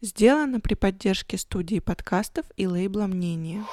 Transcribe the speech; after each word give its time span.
Сделано 0.00 0.60
при 0.60 0.74
поддержке 0.74 1.36
студии 1.38 1.80
подкастов 1.80 2.46
и 2.56 2.66
лейбла 2.66 3.06
«Мнение». 3.06 3.64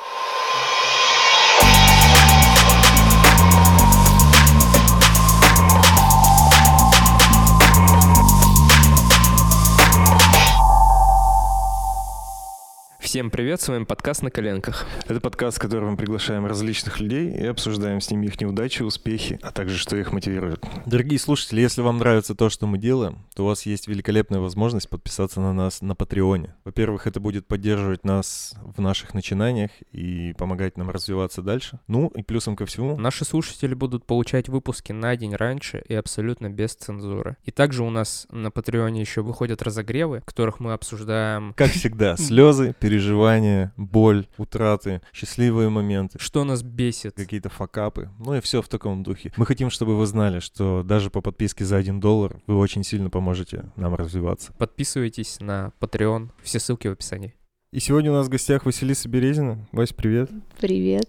Всем 13.15 13.31
привет, 13.31 13.61
с 13.61 13.69
вами 13.69 13.85
подкаст 13.85 14.23
«На 14.23 14.29
коленках». 14.29 14.85
Это 15.07 15.21
подкаст, 15.21 15.55
в 15.55 15.61
котором 15.61 15.91
мы 15.91 15.95
приглашаем 15.95 16.45
различных 16.45 16.99
людей 16.99 17.31
и 17.31 17.45
обсуждаем 17.45 18.01
с 18.01 18.11
ними 18.11 18.25
их 18.25 18.41
неудачи, 18.41 18.83
успехи, 18.83 19.39
а 19.41 19.51
также 19.51 19.77
что 19.77 19.95
их 19.95 20.11
мотивирует. 20.11 20.61
Дорогие 20.85 21.17
слушатели, 21.17 21.61
если 21.61 21.81
вам 21.81 21.97
нравится 21.99 22.35
то, 22.35 22.49
что 22.49 22.67
мы 22.67 22.77
делаем, 22.77 23.19
то 23.33 23.45
у 23.45 23.47
вас 23.47 23.65
есть 23.65 23.87
великолепная 23.87 24.41
возможность 24.41 24.89
подписаться 24.89 25.39
на 25.39 25.53
нас 25.53 25.81
на 25.81 25.95
Патреоне. 25.95 26.55
Во-первых, 26.65 27.07
это 27.07 27.21
будет 27.21 27.47
поддерживать 27.47 28.03
нас 28.03 28.53
в 28.61 28.81
наших 28.81 29.13
начинаниях 29.13 29.71
и 29.93 30.33
помогать 30.37 30.75
нам 30.75 30.89
развиваться 30.89 31.41
дальше. 31.41 31.79
Ну 31.87 32.11
и 32.17 32.21
плюсом 32.21 32.57
ко 32.57 32.65
всему... 32.65 32.97
Наши 32.97 33.23
слушатели 33.23 33.75
будут 33.75 34.05
получать 34.05 34.49
выпуски 34.49 34.91
на 34.91 35.15
день 35.15 35.35
раньше 35.35 35.81
и 35.87 35.93
абсолютно 35.93 36.49
без 36.49 36.75
цензуры. 36.75 37.37
И 37.45 37.51
также 37.51 37.83
у 37.83 37.89
нас 37.89 38.27
на 38.29 38.51
Патреоне 38.51 38.99
еще 38.99 39.21
выходят 39.21 39.61
разогревы, 39.61 40.19
в 40.19 40.25
которых 40.25 40.59
мы 40.59 40.73
обсуждаем... 40.73 41.53
Как 41.55 41.71
всегда, 41.71 42.17
слезы, 42.17 42.75
переживания 42.77 43.04
переживания, 43.05 43.71
боль, 43.77 44.27
утраты, 44.37 45.01
счастливые 45.13 45.69
моменты. 45.69 46.17
Что 46.19 46.43
нас 46.43 46.63
бесит. 46.63 47.15
Какие-то 47.15 47.49
факапы. 47.49 48.09
Ну 48.19 48.35
и 48.35 48.41
все 48.41 48.61
в 48.61 48.67
таком 48.67 49.03
духе. 49.03 49.31
Мы 49.37 49.45
хотим, 49.45 49.69
чтобы 49.69 49.95
вы 49.95 50.05
знали, 50.07 50.39
что 50.39 50.83
даже 50.83 51.09
по 51.09 51.21
подписке 51.21 51.65
за 51.65 51.77
1 51.77 51.99
доллар 51.99 52.41
вы 52.47 52.57
очень 52.57 52.83
сильно 52.83 53.09
поможете 53.09 53.65
нам 53.75 53.93
развиваться. 53.95 54.53
Подписывайтесь 54.57 55.39
на 55.39 55.71
Patreon. 55.79 56.29
Все 56.41 56.59
ссылки 56.59 56.87
в 56.87 56.93
описании. 56.93 57.35
И 57.71 57.79
сегодня 57.79 58.11
у 58.11 58.15
нас 58.15 58.27
в 58.27 58.29
гостях 58.29 58.65
Василиса 58.65 59.07
Березина. 59.07 59.67
Вась, 59.71 59.93
привет. 59.93 60.31
Привет. 60.59 61.07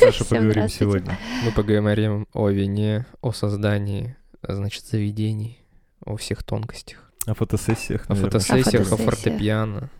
Саша, 0.00 0.24
поговорим 0.28 0.68
сегодня. 0.68 1.18
Мы 1.44 1.52
поговорим 1.52 2.26
о 2.32 2.48
вине, 2.48 3.04
о 3.20 3.32
создании, 3.32 4.16
значит, 4.42 4.84
заведений, 4.86 5.58
о 6.04 6.16
всех 6.16 6.42
тонкостях. 6.42 7.12
О 7.26 7.34
фотосессиях, 7.34 8.08
О 8.08 8.14
фотосессиях, 8.14 8.92
о 8.92 8.96
фортепиано 8.96 9.90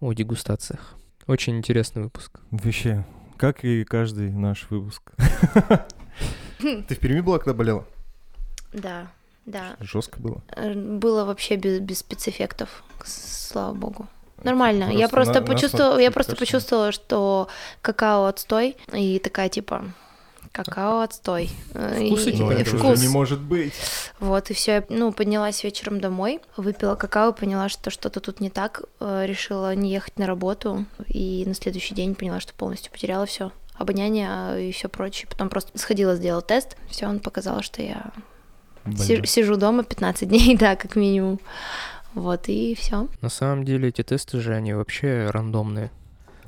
о 0.00 0.12
дегустациях. 0.12 0.94
Очень 1.26 1.58
интересный 1.58 2.02
выпуск. 2.02 2.40
Вообще, 2.50 3.04
как 3.36 3.64
и 3.64 3.84
каждый 3.84 4.30
наш 4.30 4.66
выпуск. 4.70 5.12
Ты 6.58 6.94
в 6.94 6.98
Перми 6.98 7.20
была, 7.20 7.38
когда 7.38 7.54
болела? 7.54 7.86
Да, 8.72 9.08
да. 9.46 9.76
Жестко 9.80 10.20
было? 10.20 10.42
Было 10.74 11.24
вообще 11.24 11.56
без, 11.56 11.80
без 11.80 11.98
спецэффектов, 11.98 12.82
слава 13.04 13.74
богу. 13.74 14.06
Нормально. 14.42 14.86
Просто 14.86 15.00
я 15.00 15.08
просто 15.08 15.40
на, 15.40 15.46
почувствовала, 15.46 15.98
я 15.98 16.10
просто 16.10 16.36
почувствовала, 16.36 16.92
что 16.92 17.48
какао 17.82 18.24
отстой 18.24 18.76
и 18.92 19.18
такая 19.18 19.48
типа 19.48 19.84
Какао 20.52 21.00
отстой. 21.00 21.48
Вкус 21.70 22.26
и, 22.26 22.32
ну, 22.36 22.50
это 22.50 22.76
вкус. 22.76 23.00
не 23.00 23.08
может 23.08 23.40
быть. 23.40 23.72
Вот, 24.18 24.50
и 24.50 24.54
все. 24.54 24.84
Ну, 24.88 25.12
поднялась 25.12 25.62
вечером 25.62 26.00
домой, 26.00 26.40
выпила 26.56 26.96
какао, 26.96 27.32
поняла, 27.32 27.68
что 27.68 27.90
что-то 27.90 28.20
тут 28.20 28.40
не 28.40 28.50
так, 28.50 28.82
э, 28.98 29.24
решила 29.26 29.74
не 29.74 29.92
ехать 29.92 30.18
на 30.18 30.26
работу, 30.26 30.86
и 31.06 31.44
на 31.46 31.54
следующий 31.54 31.94
день 31.94 32.16
поняла, 32.16 32.40
что 32.40 32.52
полностью 32.52 32.90
потеряла 32.90 33.26
все 33.26 33.52
обоняние 33.74 34.28
а, 34.28 34.58
и 34.58 34.72
все 34.72 34.88
прочее. 34.88 35.28
Потом 35.30 35.48
просто 35.48 35.76
сходила, 35.78 36.16
сделала 36.16 36.42
тест, 36.42 36.76
все, 36.88 37.06
он 37.06 37.20
показал, 37.20 37.62
что 37.62 37.80
я 37.80 38.10
сижу, 38.96 39.24
сижу 39.24 39.56
дома 39.56 39.84
15 39.84 40.28
дней, 40.28 40.56
да, 40.56 40.76
как 40.76 40.96
минимум. 40.96 41.40
Вот, 42.14 42.48
и 42.48 42.74
все. 42.74 43.08
На 43.22 43.28
самом 43.28 43.64
деле 43.64 43.88
эти 43.88 44.02
тесты 44.02 44.40
же, 44.40 44.54
они 44.54 44.74
вообще 44.74 45.30
рандомные. 45.30 45.90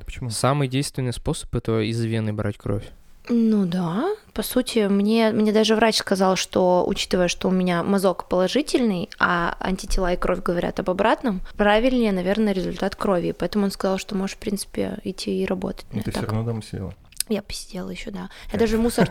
Почему? 0.04 0.30
Самый 0.30 0.68
действенный 0.68 1.12
способ— 1.12 1.54
это 1.56 1.80
из 1.80 2.00
вены 2.02 2.32
брать 2.32 2.58
кровь. 2.58 2.90
Ну 3.28 3.66
да, 3.66 4.06
по 4.32 4.42
сути, 4.42 4.88
мне, 4.88 5.30
мне 5.30 5.52
даже 5.52 5.76
врач 5.76 5.96
сказал, 5.96 6.36
что, 6.36 6.84
учитывая, 6.86 7.28
что 7.28 7.48
у 7.48 7.50
меня 7.52 7.82
мазок 7.82 8.28
положительный, 8.28 9.08
а 9.18 9.56
антитела 9.60 10.12
и 10.12 10.16
кровь 10.16 10.42
говорят 10.42 10.80
об 10.80 10.90
обратном, 10.90 11.40
правильнее, 11.56 12.12
наверное, 12.12 12.52
результат 12.52 12.96
крови. 12.96 13.32
Поэтому 13.32 13.66
он 13.66 13.70
сказал, 13.70 13.98
что 13.98 14.16
можешь, 14.16 14.36
в 14.36 14.40
принципе, 14.40 14.98
идти 15.04 15.42
и 15.42 15.46
работать. 15.46 15.86
Ну, 15.92 16.02
ты 16.02 16.10
все 16.10 16.22
равно 16.22 16.42
дома 16.42 16.62
сидела? 16.62 16.94
Я 17.28 17.40
посидела 17.42 17.88
еще, 17.88 18.10
да. 18.10 18.28
Я 18.52 18.58
даже 18.58 18.78
мусор. 18.78 19.08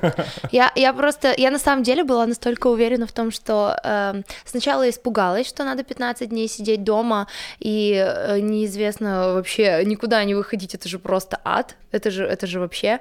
Я, 0.52 0.72
я 0.76 0.94
просто, 0.94 1.34
я 1.38 1.50
на 1.50 1.60
самом 1.60 1.84
деле 1.84 2.04
была 2.04 2.26
настолько 2.28 2.68
уверена 2.68 3.08
в 3.08 3.12
том, 3.12 3.32
что 3.32 3.76
э, 3.84 4.22
сначала 4.46 4.90
испугалась, 4.90 5.48
что 5.48 5.64
надо 5.64 5.84
15 5.84 6.30
дней 6.30 6.48
сидеть 6.48 6.84
дома 6.84 7.28
и 7.60 7.94
э, 7.94 8.40
неизвестно 8.40 9.34
вообще 9.34 9.84
никуда 9.86 10.24
не 10.26 10.36
выходить, 10.36 10.76
это 10.76 10.90
же 10.90 11.00
просто 11.00 11.40
ад, 11.46 11.78
это 11.92 12.12
же, 12.12 12.26
это 12.26 12.48
же 12.48 12.60
вообще. 12.60 13.00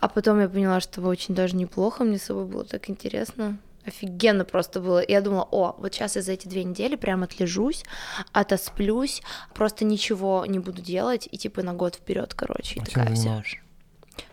А 0.00 0.08
потом 0.08 0.40
я 0.40 0.48
поняла, 0.48 0.80
что 0.80 1.00
очень 1.02 1.34
даже 1.34 1.56
неплохо, 1.56 2.04
мне 2.04 2.18
с 2.18 2.24
собой 2.24 2.46
было 2.46 2.64
так 2.64 2.88
интересно. 2.88 3.58
Офигенно 3.84 4.44
просто 4.44 4.80
было. 4.80 5.02
Я 5.06 5.20
думала, 5.20 5.48
о, 5.50 5.74
вот 5.78 5.94
сейчас 5.94 6.16
я 6.16 6.22
за 6.22 6.32
эти 6.32 6.46
две 6.46 6.62
недели 6.62 6.94
прям 6.94 7.22
отлежусь, 7.22 7.84
отосплюсь, 8.32 9.22
просто 9.54 9.84
ничего 9.84 10.44
не 10.46 10.58
буду 10.58 10.82
делать, 10.82 11.28
и 11.30 11.38
типа 11.38 11.62
на 11.62 11.72
год 11.72 11.96
вперед, 11.96 12.34
короче. 12.34 12.80
И 12.80 12.82
а 12.82 12.84
такая 12.84 13.14
вся. 13.14 13.42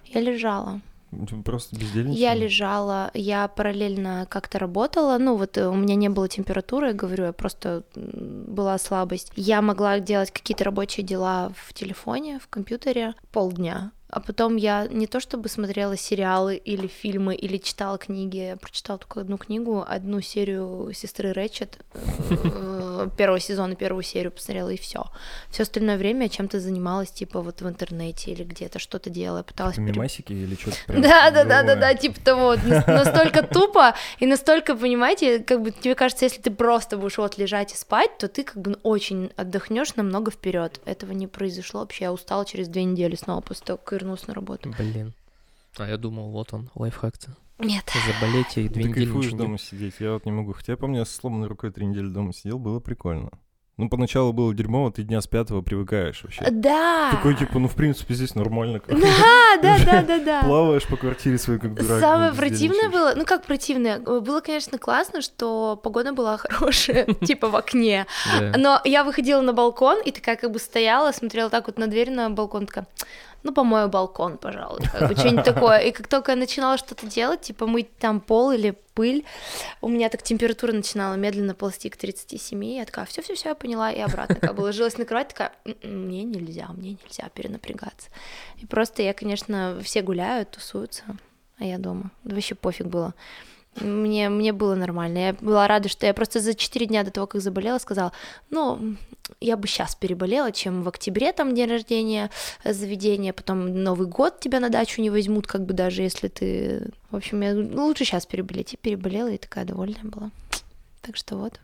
Я 0.06 0.22
лежала. 0.22 0.82
Просто 1.44 1.76
бездельничала? 1.76 2.18
Я 2.18 2.34
лежала, 2.34 3.12
я 3.14 3.48
параллельно 3.48 4.28
как-то 4.30 4.60
работала, 4.60 5.18
ну 5.18 5.38
вот 5.38 5.58
э, 5.58 5.68
у 5.68 5.76
меня 5.76 5.96
не 5.96 6.10
было 6.10 6.28
температуры, 6.28 6.88
я 6.88 6.94
говорю, 6.94 7.26
я 7.26 7.34
просто 7.34 7.84
была 7.96 8.78
слабость. 8.78 9.32
Я 9.36 9.62
могла 9.62 10.00
делать 10.00 10.32
какие-то 10.32 10.66
рабочие 10.66 11.06
дела 11.06 11.54
в 11.56 11.74
телефоне, 11.74 12.40
в 12.40 12.48
компьютере 12.48 13.14
полдня, 13.32 13.92
а 14.16 14.22
потом 14.22 14.56
я 14.56 14.88
не 14.88 15.08
то 15.08 15.20
чтобы 15.20 15.50
смотрела 15.50 15.98
сериалы 15.98 16.56
или 16.56 16.88
фильмы, 16.88 17.36
или 17.36 17.58
читала 17.58 17.98
книги, 17.98 18.38
я 18.38 18.56
прочитала 18.56 18.98
только 18.98 19.20
одну 19.20 19.38
книгу, 19.38 19.84
одну 19.86 20.22
серию 20.22 20.90
сестры 20.94 21.34
Рэтчет, 21.34 21.78
э, 22.30 23.10
первого 23.18 23.42
сезона, 23.42 23.76
первую 23.76 24.04
серию 24.04 24.32
посмотрела, 24.32 24.70
и 24.70 24.78
все. 24.78 25.08
Все 25.50 25.64
остальное 25.64 25.98
время 25.98 26.24
я 26.24 26.30
чем-то 26.30 26.62
занималась, 26.62 27.12
типа 27.12 27.42
вот 27.42 27.62
в 27.62 27.68
интернете 27.68 28.32
или 28.32 28.46
где-то 28.46 28.80
что-то 28.80 29.10
делала, 29.10 29.44
пыталась... 29.44 29.78
Мимасики 29.78 30.32
или 30.32 30.56
что-то 30.56 30.78
Да, 30.88 31.30
да, 31.32 31.44
да, 31.44 31.64
да, 31.64 31.76
да, 31.76 31.94
типа 31.94 32.22
того, 32.22 32.56
настолько 32.88 33.44
тупо 33.44 33.96
и 34.20 34.26
настолько, 34.28 34.78
понимаете, 34.78 35.40
как 35.40 35.62
бы 35.62 35.72
тебе 35.72 35.94
кажется, 35.94 36.24
если 36.24 36.42
ты 36.42 36.52
просто 36.52 36.96
будешь 36.96 37.18
вот 37.18 37.38
лежать 37.38 37.74
и 37.74 37.76
спать, 37.76 38.18
то 38.18 38.30
ты 38.30 38.46
как 38.46 38.62
бы 38.62 38.80
очень 38.84 39.34
отдохнешь 39.36 39.98
намного 39.98 40.32
вперед. 40.32 40.80
Этого 40.86 41.12
не 41.12 41.28
произошло 41.28 41.82
вообще, 41.82 42.06
я 42.06 42.14
устала 42.14 42.46
через 42.46 42.70
две 42.70 42.86
недели 42.86 43.16
снова 43.16 43.42
после 43.42 43.66
того, 43.66 43.78
как 43.84 44.05
вернулся 44.06 44.28
на 44.28 44.34
работу. 44.36 44.74
Блин. 44.78 45.14
А 45.78 45.88
я 45.88 45.98
думал, 45.98 46.30
вот 46.30 46.54
он, 46.54 46.70
лайфхак-то. 46.76 47.36
Нет. 47.58 47.90
Заболеть 48.06 48.58
и 48.58 48.70
две 48.70 48.84
Ты 48.84 48.90
недели 48.90 49.06
кайфуешь 49.06 49.32
дома 49.32 49.58
сидеть, 49.58 49.96
я 50.00 50.14
вот 50.14 50.26
не 50.26 50.32
могу. 50.32 50.54
Хотя 50.54 50.74
я 50.74 50.78
помню, 50.78 51.00
я 51.00 51.06
с 51.06 51.12
сломанной 51.12 51.48
рукой 51.48 51.72
три 51.72 51.86
недели 51.86 52.08
дома 52.08 52.34
сидел, 52.34 52.60
было 52.60 52.80
прикольно. 52.80 53.32
Ну, 53.78 53.90
поначалу 53.90 54.32
было 54.32 54.54
дерьмово, 54.54 54.90
ты 54.90 55.04
дня 55.04 55.20
с 55.20 55.28
пятого 55.28 55.62
привыкаешь 55.62 56.24
вообще. 56.24 56.50
Да. 56.50 57.12
Такой, 57.12 57.36
типа, 57.36 57.60
ну, 57.60 57.68
в 57.68 57.76
принципе, 57.76 58.14
здесь 58.14 58.34
нормально. 58.34 58.82
Да, 58.88 59.58
да, 59.62 59.78
да, 59.86 60.02
да, 60.02 60.20
да. 60.20 60.42
Плаваешь 60.46 60.88
по 60.88 60.96
квартире 60.96 61.38
своей, 61.38 61.60
как 61.60 61.74
дурак. 61.74 62.00
Самое 62.00 62.34
противное 62.34 62.90
было, 62.90 63.14
ну, 63.18 63.26
как 63.26 63.44
противное, 63.44 64.00
было, 64.00 64.40
конечно, 64.40 64.78
классно, 64.78 65.22
что 65.22 65.78
погода 65.84 66.14
была 66.14 66.38
хорошая, 66.50 67.06
типа 67.26 67.50
в 67.50 67.56
окне. 67.58 68.06
Но 68.58 68.80
я 68.86 69.04
выходила 69.04 69.42
на 69.42 69.52
балкон 69.52 70.02
и 70.02 70.12
такая 70.12 70.38
как 70.38 70.52
бы 70.52 70.60
стояла, 70.60 71.12
смотрела 71.12 71.50
так 71.50 71.68
вот 71.68 71.78
на 71.78 71.88
дверь 71.88 72.12
на 72.12 72.30
балкон, 72.30 72.68
такая, 72.68 72.88
ну, 73.46 73.54
помою 73.54 73.90
балкон, 73.90 74.40
пожалуй, 74.40 74.82
как 74.92 75.08
бы 75.08 75.16
что-нибудь 75.16 75.46
такое. 75.46 75.78
И 75.78 75.92
как 75.92 76.08
только 76.08 76.32
я 76.32 76.36
начинала 76.36 76.80
что-то 76.80 77.06
делать, 77.06 77.42
типа 77.42 77.68
мыть 77.68 77.96
там 78.00 78.20
пол 78.20 78.52
или 78.52 78.76
пыль, 78.96 79.24
у 79.82 79.88
меня 79.88 80.10
так 80.10 80.24
температура 80.24 80.72
начинала 80.72 81.14
медленно 81.14 81.54
ползти 81.54 81.92
к 81.92 81.96
37, 81.96 82.66
я 82.66 82.86
такая, 82.86 83.06
все, 83.06 83.22
все, 83.22 83.36
все, 83.36 83.50
я 83.50 83.56
поняла, 83.56 83.92
и 83.92 84.00
обратно 84.00 84.36
как 84.38 84.56
бы 84.56 84.62
ложилась 84.62 84.98
на 84.98 85.06
кровать, 85.06 85.28
такая, 85.28 85.52
«М-м, 85.64 86.06
мне 86.06 86.24
нельзя, 86.24 86.70
мне 86.70 86.98
нельзя 87.04 87.30
перенапрягаться. 87.36 88.10
И 88.58 88.66
просто 88.66 89.04
я, 89.04 89.14
конечно, 89.14 89.80
все 89.84 90.02
гуляют, 90.02 90.50
тусуются, 90.50 91.04
а 91.60 91.66
я 91.66 91.78
дома. 91.78 92.10
Вообще 92.24 92.56
пофиг 92.56 92.88
было. 92.88 93.14
Мне, 93.80 94.30
мне 94.30 94.54
было 94.54 94.76
нормально. 94.76 95.18
Я 95.18 95.34
была 95.34 95.68
рада, 95.68 95.90
что 95.90 96.06
я 96.06 96.14
просто 96.14 96.40
за 96.40 96.54
4 96.54 96.86
дня 96.86 97.04
до 97.04 97.12
того, 97.12 97.28
как 97.28 97.42
заболела, 97.42 97.78
сказала, 97.78 98.14
ну, 98.50 98.96
я 99.42 99.58
бы 99.58 99.68
сейчас 99.68 99.96
переболела, 99.96 100.52
чем 100.52 100.84
в 100.84 100.88
октябре 100.88 101.34
там 101.34 101.54
день 101.54 101.70
рождения 101.70 102.30
заведения, 102.64 103.34
потом 103.34 103.84
Новый 103.84 104.08
год 104.08 104.40
тебя 104.40 104.60
на 104.60 104.70
дачу 104.70 105.02
не 105.02 105.10
возьмут, 105.10 105.48
как 105.48 105.66
бы 105.66 105.74
даже 105.74 106.04
если 106.04 106.28
ты... 106.30 106.92
В 107.10 107.16
общем, 107.18 107.42
я 107.42 107.54
лучше 107.54 108.06
сейчас 108.06 108.26
переболеть. 108.26 108.74
И 108.74 108.78
переболела, 108.78 109.30
и 109.30 109.38
такая 109.38 109.66
довольная 109.66 110.04
была. 110.04 110.32
Так 111.02 111.18
что 111.18 111.38
вот. 111.38 111.60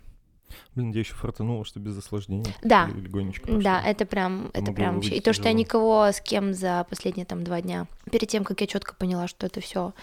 Блин, 0.75 0.91
я 0.91 0.99
еще 0.99 1.13
фартанула, 1.13 1.65
что 1.65 1.79
без 1.79 1.97
осложнений. 1.97 2.53
Да. 2.63 2.89
Легонечко 2.95 3.47
прошло. 3.47 3.61
Да, 3.61 3.81
это 3.81 4.05
прям, 4.05 4.49
это 4.53 4.71
прям 4.71 4.95
вообще. 4.95 5.15
И 5.15 5.21
то, 5.21 5.33
что 5.33 5.47
я 5.47 5.53
никого 5.53 6.07
с 6.07 6.21
кем 6.21 6.53
за 6.53 6.85
последние 6.89 7.25
там 7.25 7.43
два 7.43 7.61
дня, 7.61 7.87
перед 8.11 8.29
тем, 8.29 8.43
как 8.43 8.61
я 8.61 8.67
четко 8.67 8.95
поняла, 8.95 9.27
что 9.27 9.47
это 9.47 9.61
все 9.61 9.93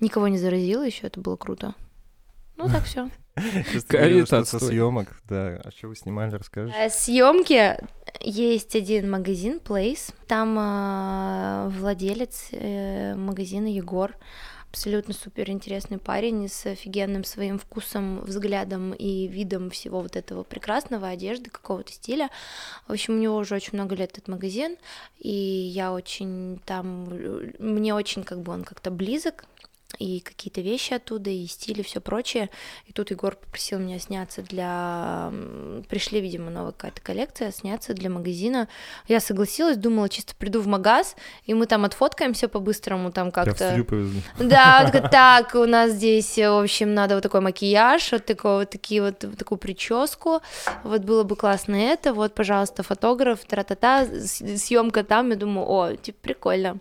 никого 0.00 0.28
не 0.28 0.38
заразило, 0.38 0.84
еще 0.84 1.06
это 1.06 1.20
было 1.20 1.36
круто. 1.36 1.74
Ну 2.56 2.68
так 2.68 2.84
все. 2.84 3.10
Ковид 3.88 4.28
со 4.28 4.44
съемок, 4.44 5.08
да. 5.28 5.60
А 5.64 5.70
что 5.76 5.88
вы 5.88 5.96
снимали, 5.96 6.30
расскажешь? 6.30 6.74
Э, 6.76 6.88
Съемки 6.88 7.76
есть 8.20 8.76
один 8.76 9.10
магазин 9.10 9.60
Place. 9.64 10.14
Там 10.28 10.56
э, 10.58 11.68
владелец 11.70 12.48
э, 12.52 13.14
магазина 13.16 13.66
Егор. 13.66 14.14
Абсолютно 14.74 15.14
супер 15.14 15.50
интересный 15.50 15.98
парень 15.98 16.48
с 16.48 16.66
офигенным 16.66 17.22
своим 17.22 17.60
вкусом, 17.60 18.24
взглядом 18.24 18.92
и 18.92 19.28
видом 19.28 19.70
всего 19.70 20.00
вот 20.00 20.16
этого 20.16 20.42
прекрасного, 20.42 21.06
одежды, 21.06 21.48
какого-то 21.48 21.92
стиля. 21.92 22.28
В 22.88 22.92
общем, 22.92 23.14
у 23.14 23.18
него 23.18 23.36
уже 23.36 23.54
очень 23.54 23.74
много 23.74 23.94
лет 23.94 24.10
этот 24.10 24.26
магазин, 24.26 24.76
и 25.20 25.30
я 25.30 25.92
очень 25.92 26.58
там, 26.64 27.04
мне 27.60 27.94
очень 27.94 28.24
как 28.24 28.40
бы 28.40 28.50
он 28.50 28.64
как-то 28.64 28.90
близок, 28.90 29.44
и 29.98 30.20
какие-то 30.20 30.60
вещи 30.60 30.94
оттуда, 30.94 31.30
и 31.30 31.46
стили, 31.46 31.82
все 31.82 32.00
прочее. 32.00 32.50
И 32.86 32.92
тут 32.92 33.10
Егор 33.10 33.36
попросил 33.36 33.78
меня 33.78 33.98
сняться 33.98 34.42
для... 34.42 35.32
Пришли, 35.88 36.20
видимо, 36.20 36.50
новая 36.50 36.72
какая-то 36.72 37.00
коллекция, 37.00 37.52
сняться 37.52 37.94
для 37.94 38.10
магазина. 38.10 38.68
Я 39.08 39.20
согласилась, 39.20 39.76
думала, 39.76 40.08
чисто 40.08 40.34
приду 40.36 40.60
в 40.60 40.66
магаз, 40.66 41.16
и 41.44 41.54
мы 41.54 41.66
там 41.66 41.84
отфоткаемся 41.84 42.48
по-быстрому, 42.48 43.12
там 43.12 43.30
как-то... 43.30 43.84
Да, 44.38 44.90
так, 45.10 45.54
у 45.54 45.66
нас 45.66 45.92
здесь, 45.92 46.36
в 46.36 46.62
общем, 46.62 46.94
надо 46.94 47.14
вот 47.14 47.22
такой 47.22 47.40
макияж, 47.40 48.12
вот, 48.12 48.24
такой, 48.24 48.58
вот 48.58 48.70
такие 48.70 49.02
вот, 49.02 49.18
такую 49.18 49.58
прическу, 49.58 50.40
вот 50.82 51.02
было 51.02 51.22
бы 51.22 51.36
классно 51.36 51.76
это, 51.76 52.12
вот, 52.14 52.34
пожалуйста, 52.34 52.82
фотограф, 52.82 53.44
тра-та-та, 53.44 54.06
съемка 54.06 55.04
там, 55.04 55.30
я 55.30 55.36
думаю, 55.36 55.66
о, 55.68 55.96
типа, 55.96 56.18
прикольно. 56.22 56.78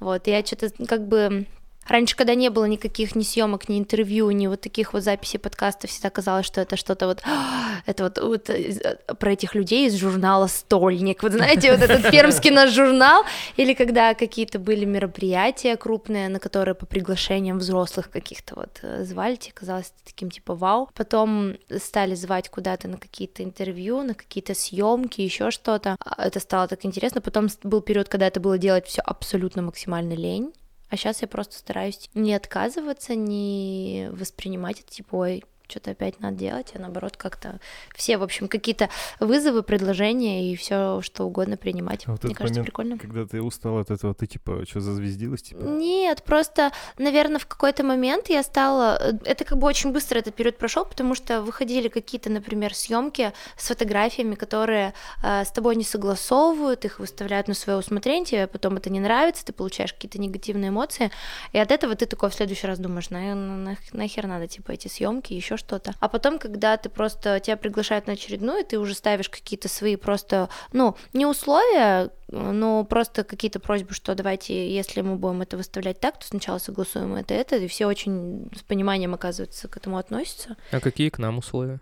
Вот, 0.00 0.26
и 0.26 0.32
я 0.32 0.44
что-то 0.44 0.70
как 0.86 1.06
бы 1.06 1.46
Раньше, 1.88 2.16
когда 2.16 2.34
не 2.34 2.48
было 2.48 2.64
никаких 2.66 3.14
ни 3.16 3.22
съемок, 3.22 3.68
ни 3.68 3.78
интервью, 3.78 4.30
ни 4.30 4.46
вот 4.46 4.60
таких 4.60 4.92
вот 4.92 5.02
записей 5.02 5.38
подкастов, 5.38 5.90
всегда 5.90 6.10
казалось, 6.10 6.46
что 6.46 6.60
это 6.60 6.76
что-то 6.76 7.06
вот, 7.06 7.22
это 7.86 8.04
вот, 8.04 8.18
вот 8.18 8.50
из- 8.50 8.80
про 9.18 9.32
этих 9.32 9.54
людей 9.54 9.86
из 9.88 9.94
журнала 9.96 10.46
«Стольник». 10.46 11.22
Вот 11.22 11.32
знаете, 11.32 11.72
вот 11.72 11.80
этот 11.82 12.10
пермский 12.10 12.50
наш 12.50 12.70
журнал, 12.70 13.24
или 13.56 13.74
когда 13.74 14.14
какие-то 14.14 14.58
были 14.58 14.84
мероприятия 14.84 15.76
крупные, 15.76 16.28
на 16.28 16.38
которые 16.38 16.74
по 16.74 16.86
приглашениям 16.86 17.58
взрослых 17.58 18.10
каких-то 18.10 18.54
вот 18.56 18.78
э, 18.82 19.04
звали, 19.04 19.36
тебе 19.36 19.52
казалось 19.52 19.92
таким 20.04 20.30
типа 20.30 20.54
вау. 20.54 20.88
Потом 20.94 21.54
стали 21.78 22.14
звать 22.14 22.48
куда-то 22.48 22.88
на 22.88 22.96
какие-то 22.96 23.42
интервью, 23.42 24.02
на 24.02 24.14
какие-то 24.14 24.54
съемки, 24.54 25.20
еще 25.20 25.50
что-то. 25.50 25.96
А 25.98 26.26
Это 26.26 26.40
стало 26.40 26.68
так 26.68 26.84
интересно. 26.84 27.20
Потом 27.20 27.48
был 27.62 27.80
период, 27.80 28.08
когда 28.08 28.26
это 28.28 28.40
было 28.40 28.56
делать 28.58 28.86
все 28.86 29.02
абсолютно 29.02 29.62
максимально 29.62 30.12
лень. 30.12 30.52
А 30.92 30.96
сейчас 30.98 31.22
я 31.22 31.28
просто 31.28 31.56
стараюсь 31.56 32.10
не 32.12 32.34
отказываться, 32.34 33.14
не 33.14 34.10
воспринимать 34.12 34.80
это 34.80 34.90
типа, 34.90 35.14
ой, 35.14 35.44
что-то 35.72 35.90
опять 35.92 36.20
надо 36.20 36.36
делать, 36.36 36.72
а 36.74 36.78
наоборот 36.78 37.16
как-то 37.16 37.58
все, 37.96 38.16
в 38.18 38.22
общем, 38.22 38.46
какие-то 38.48 38.88
вызовы, 39.20 39.62
предложения 39.62 40.52
и 40.52 40.56
все 40.56 41.00
что 41.02 41.24
угодно 41.24 41.56
принимать. 41.56 42.04
А 42.06 42.12
вот 42.12 42.24
Мне 42.24 42.34
кажется, 42.34 42.60
момент, 42.60 42.66
прикольно. 42.66 42.98
когда 42.98 43.26
ты 43.26 43.40
устал 43.42 43.78
от 43.78 43.90
этого, 43.90 44.14
ты 44.14 44.26
типа, 44.26 44.64
что, 44.68 44.80
зазвездилась, 44.80 45.42
типа? 45.42 45.62
Нет, 45.62 46.22
просто, 46.22 46.70
наверное, 46.98 47.38
в 47.38 47.46
какой-то 47.46 47.84
момент 47.84 48.28
я 48.28 48.42
стала... 48.42 48.98
э, 49.00 49.12
Это 49.24 49.44
как 49.44 49.58
бы 49.58 49.66
очень 49.66 49.92
быстро 49.92 50.18
этот 50.18 50.34
период 50.34 50.58
прошел, 50.58 50.84
потому 50.84 51.14
что 51.14 51.42
выходили 51.42 51.88
какие-то, 51.88 52.30
например, 52.30 52.74
съемки 52.74 53.32
с 53.56 53.68
фотографиями, 53.68 54.34
которые 54.34 54.92
э, 55.22 55.44
с 55.44 55.50
тобой 55.50 55.76
не 55.76 55.84
согласовывают, 55.84 56.84
их 56.84 56.98
выставляют 56.98 57.48
на 57.48 57.54
свое 57.54 57.78
усмотрение, 57.78 58.24
тебе 58.24 58.46
потом 58.46 58.76
это 58.76 58.90
не 58.90 59.00
нравится, 59.00 59.44
ты 59.44 59.52
получаешь 59.52 59.92
какие-то 59.94 60.20
негативные 60.20 60.68
эмоции, 60.68 61.10
и 61.52 61.58
от 61.58 61.70
этого 61.72 61.94
ты 61.94 62.06
такой 62.06 62.28
в 62.30 62.34
следующий 62.34 62.66
раз 62.66 62.78
думаешь, 62.78 63.10
на, 63.10 63.34
на- 63.34 63.76
нахер 63.92 64.26
надо, 64.26 64.46
типа, 64.48 64.72
эти 64.72 64.88
съемки, 64.88 65.32
еще 65.32 65.56
что-то. 65.62 65.94
А 66.00 66.08
потом, 66.08 66.38
когда 66.38 66.76
ты 66.76 66.88
просто, 66.88 67.40
тебя 67.40 67.56
приглашают 67.56 68.06
на 68.06 68.14
очередную, 68.14 68.64
ты 68.64 68.78
уже 68.78 68.94
ставишь 68.94 69.28
какие-то 69.28 69.68
свои 69.68 69.96
просто, 69.96 70.48
ну, 70.72 70.96
не 71.12 71.26
условия, 71.26 72.10
но 72.28 72.84
просто 72.84 73.24
какие-то 73.24 73.60
просьбы, 73.60 73.94
что 73.94 74.14
давайте, 74.14 74.74
если 74.74 75.00
мы 75.02 75.16
будем 75.16 75.42
это 75.42 75.56
выставлять 75.56 76.00
так, 76.00 76.18
то 76.18 76.26
сначала 76.26 76.58
согласуем 76.58 77.14
это, 77.14 77.34
это, 77.34 77.56
и 77.56 77.68
все 77.68 77.86
очень 77.86 78.50
с 78.56 78.62
пониманием, 78.62 79.14
оказывается, 79.14 79.68
к 79.68 79.76
этому 79.76 79.98
относятся. 79.98 80.56
А 80.70 80.80
какие 80.80 81.08
к 81.10 81.18
нам 81.18 81.38
условия? 81.38 81.80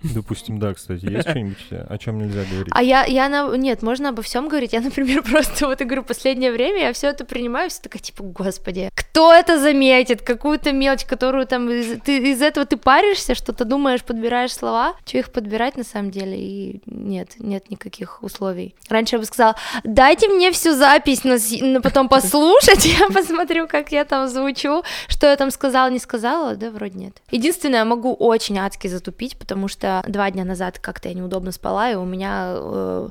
Допустим, 0.14 0.58
да, 0.58 0.72
кстати, 0.74 1.04
есть 1.04 1.20
что-нибудь, 1.28 1.66
о 1.70 1.98
чем 1.98 2.18
нельзя 2.18 2.44
говорить? 2.50 2.72
А 2.72 2.82
я, 2.82 3.04
я 3.04 3.28
на... 3.28 3.54
Нет, 3.56 3.82
можно 3.82 4.10
обо 4.10 4.22
всем 4.22 4.48
говорить. 4.48 4.72
Я, 4.72 4.80
например, 4.80 5.22
просто 5.30 5.66
вот, 5.66 5.80
говорю, 5.80 6.02
последнее 6.02 6.52
время 6.52 6.80
я 6.80 6.92
все 6.92 7.08
это 7.08 7.24
принимаю, 7.24 7.70
все 7.70 7.82
такая, 7.82 8.02
типа, 8.02 8.22
господи, 8.22 8.90
кто 8.94 9.32
это 9.32 9.60
заметит? 9.60 10.22
Какую-то 10.22 10.72
мелочь, 10.72 11.04
которую 11.04 11.46
там... 11.46 11.70
Из... 11.70 12.00
Ты 12.02 12.18
из 12.30 12.40
этого 12.40 12.64
ты 12.64 12.76
паришься, 12.76 13.34
что-то 13.34 13.64
думаешь, 13.64 14.02
подбираешь 14.02 14.52
слова. 14.52 14.94
Что 15.04 15.18
их 15.18 15.32
подбирать 15.32 15.76
на 15.76 15.84
самом 15.84 16.10
деле? 16.10 16.38
И 16.38 16.80
нет, 16.86 17.34
нет 17.38 17.70
никаких 17.70 18.22
условий. 18.22 18.74
Раньше 18.88 19.16
я 19.16 19.20
бы 19.20 19.26
сказала, 19.26 19.56
дайте 19.84 20.28
мне 20.28 20.50
всю 20.50 20.74
запись 20.74 21.24
на... 21.24 21.36
на 21.66 21.80
потом 21.80 22.08
послушать, 22.08 22.86
я 22.86 23.08
посмотрю, 23.08 23.68
как 23.68 23.92
я 23.92 24.04
там 24.04 24.28
звучу, 24.28 24.82
что 25.08 25.26
я 25.26 25.36
там 25.36 25.50
сказала, 25.50 25.90
не 25.90 25.98
сказала, 25.98 26.56
да, 26.56 26.70
вроде 26.70 26.98
нет. 26.98 27.22
Единственное, 27.30 27.80
я 27.80 27.84
могу 27.84 28.14
очень 28.14 28.58
адски 28.58 28.88
затупить, 28.88 29.36
потому 29.36 29.68
что 29.68 29.89
два 30.06 30.30
дня 30.30 30.44
назад 30.44 30.78
как-то 30.78 31.08
я 31.08 31.14
неудобно 31.14 31.52
спала, 31.52 31.90
и 31.90 31.94
у 31.94 32.04
меня 32.04 32.54
э, 32.56 33.08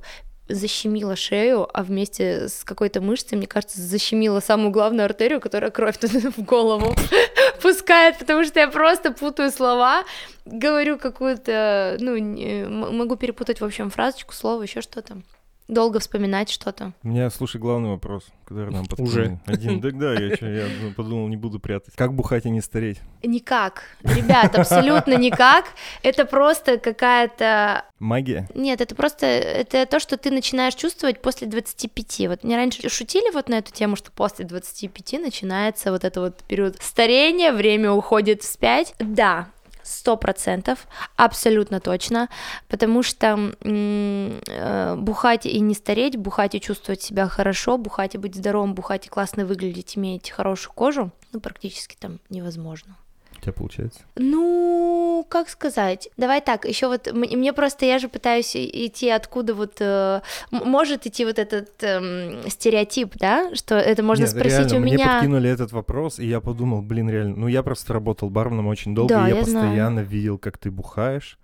защемило 0.50 1.16
шею, 1.16 1.68
а 1.74 1.84
вместе 1.84 2.50
с 2.50 2.64
какой-то 2.64 3.02
мышцей, 3.02 3.38
мне 3.38 3.48
кажется, 3.48 3.82
защемило 3.82 4.40
самую 4.40 4.72
главную 4.72 5.06
артерию, 5.06 5.40
которая 5.40 5.72
кровь 5.72 5.98
туда 5.98 6.32
в 6.38 6.44
голову 6.44 6.96
пускает, 7.62 8.18
потому 8.18 8.44
что 8.44 8.60
я 8.60 8.68
просто 8.68 9.12
путаю 9.12 9.52
слова, 9.52 10.04
говорю 10.46 10.98
какую-то, 10.98 11.98
ну, 12.00 12.18
не- 12.18 12.66
могу 12.66 13.16
перепутать, 13.16 13.62
в 13.62 13.66
общем, 13.66 13.90
фразочку, 13.90 14.34
слово, 14.34 14.64
еще 14.64 14.82
что-то. 14.82 15.22
Долго 15.70 16.00
вспоминать 16.00 16.50
что-то. 16.50 16.94
У 17.04 17.10
меня, 17.10 17.30
слушай, 17.30 17.62
главный 17.62 17.90
вопрос, 17.92 18.26
который 18.44 18.72
нам 18.72 18.82
Уже. 18.82 18.90
подкинули. 18.90 19.40
Один, 19.46 19.80
да, 19.82 19.92
да, 19.92 20.14
я, 20.14 20.36
чё, 20.36 20.48
я 20.48 20.66
подумал, 20.98 21.28
не 21.28 21.38
буду 21.38 21.60
прятать. 21.60 21.94
Как 21.96 22.14
бухать 22.14 22.46
и 22.48 22.50
не 22.50 22.60
стареть? 22.60 23.00
Никак. 23.22 23.84
Ребят, 24.02 24.58
абсолютно 24.58 25.16
никак. 25.16 25.66
Это 26.02 26.26
просто 26.26 26.80
какая-то 26.80 27.86
Магия? 28.00 28.48
Нет, 28.56 28.82
это 28.82 28.96
просто 28.96 29.26
это 29.28 29.86
то, 29.86 30.00
что 30.00 30.18
ты 30.18 30.32
начинаешь 30.32 30.74
чувствовать 30.74 31.22
после 31.22 31.48
25. 31.48 32.28
Вот 32.30 32.44
мне 32.44 32.56
раньше 32.56 32.90
шутили 32.90 33.32
вот 33.32 33.50
на 33.50 33.60
эту 33.60 33.72
тему, 33.72 33.96
что 33.96 34.12
после 34.12 34.46
25 34.46 35.22
начинается 35.22 35.92
вот 35.92 36.04
это 36.04 36.22
вот 36.22 36.38
период 36.48 36.82
старения, 36.82 37.52
время 37.52 37.92
уходит 37.92 38.42
вспять. 38.42 38.96
Да, 38.98 39.50
сто 39.90 40.18
процентов, 40.18 40.88
абсолютно 41.16 41.80
точно, 41.80 42.30
потому 42.68 43.04
что 43.04 43.54
э, 43.62 44.96
бухать 44.98 45.46
и 45.46 45.60
не 45.60 45.74
стареть, 45.74 46.18
бухать 46.18 46.56
и 46.56 46.62
чувствовать 46.62 47.02
себя 47.02 47.28
хорошо, 47.28 47.78
бухать 47.78 48.16
и 48.16 48.18
быть 48.18 48.36
здоровым, 48.36 48.74
бухать 48.74 49.08
и 49.08 49.10
классно 49.10 49.46
выглядеть, 49.46 49.98
иметь 49.98 50.30
хорошую 50.30 50.74
кожу, 50.74 51.12
ну, 51.32 51.40
практически 51.40 51.96
там 52.00 52.20
невозможно. 52.30 52.96
У 53.40 53.42
тебя 53.42 53.54
получается? 53.54 54.02
Ну, 54.18 55.26
как 55.30 55.48
сказать? 55.48 56.10
Давай 56.18 56.42
так, 56.42 56.66
еще 56.66 56.88
вот 56.88 57.10
мне 57.14 57.54
просто 57.54 57.86
я 57.86 57.98
же 57.98 58.10
пытаюсь 58.10 58.54
идти 58.56 59.10
откуда 59.10 59.54
вот 59.54 59.76
э, 59.80 60.20
может 60.52 61.08
идти 61.08 61.24
вот 61.24 61.40
этот 61.40 61.70
эм, 61.82 62.42
стереотип, 62.50 63.14
да, 63.16 63.56
что 63.56 63.76
это 63.76 64.04
можно 64.04 64.24
Нет, 64.24 64.32
спросить 64.32 64.60
реально, 64.72 64.76
у 64.76 64.80
мне 64.82 64.94
меня. 64.96 65.14
подкинули 65.14 65.50
этот 65.50 65.72
вопрос, 65.72 66.20
и 66.20 66.26
я 66.28 66.42
подумал, 66.42 66.82
блин, 66.82 67.10
реально, 67.10 67.36
ну 67.38 67.48
я 67.48 67.64
просто 67.64 67.94
работал 67.94 68.30
барменом 68.30 68.68
очень 68.68 68.94
долго, 68.94 69.14
Да, 69.16 69.28
и 69.28 69.32
я, 69.32 69.38
я 69.38 69.44
знаю. 69.46 69.66
постоянно 69.68 70.00
видел, 70.02 70.38
как 70.38 70.58
ты 70.58 70.70
бухаешь, 70.70 71.38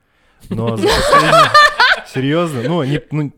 но 0.49 0.67
за 0.77 0.87
последние... 0.87 1.49
Серьезно? 2.13 2.63
Ну, 2.63 2.83
не, 2.83 3.01
ну, 3.11 3.31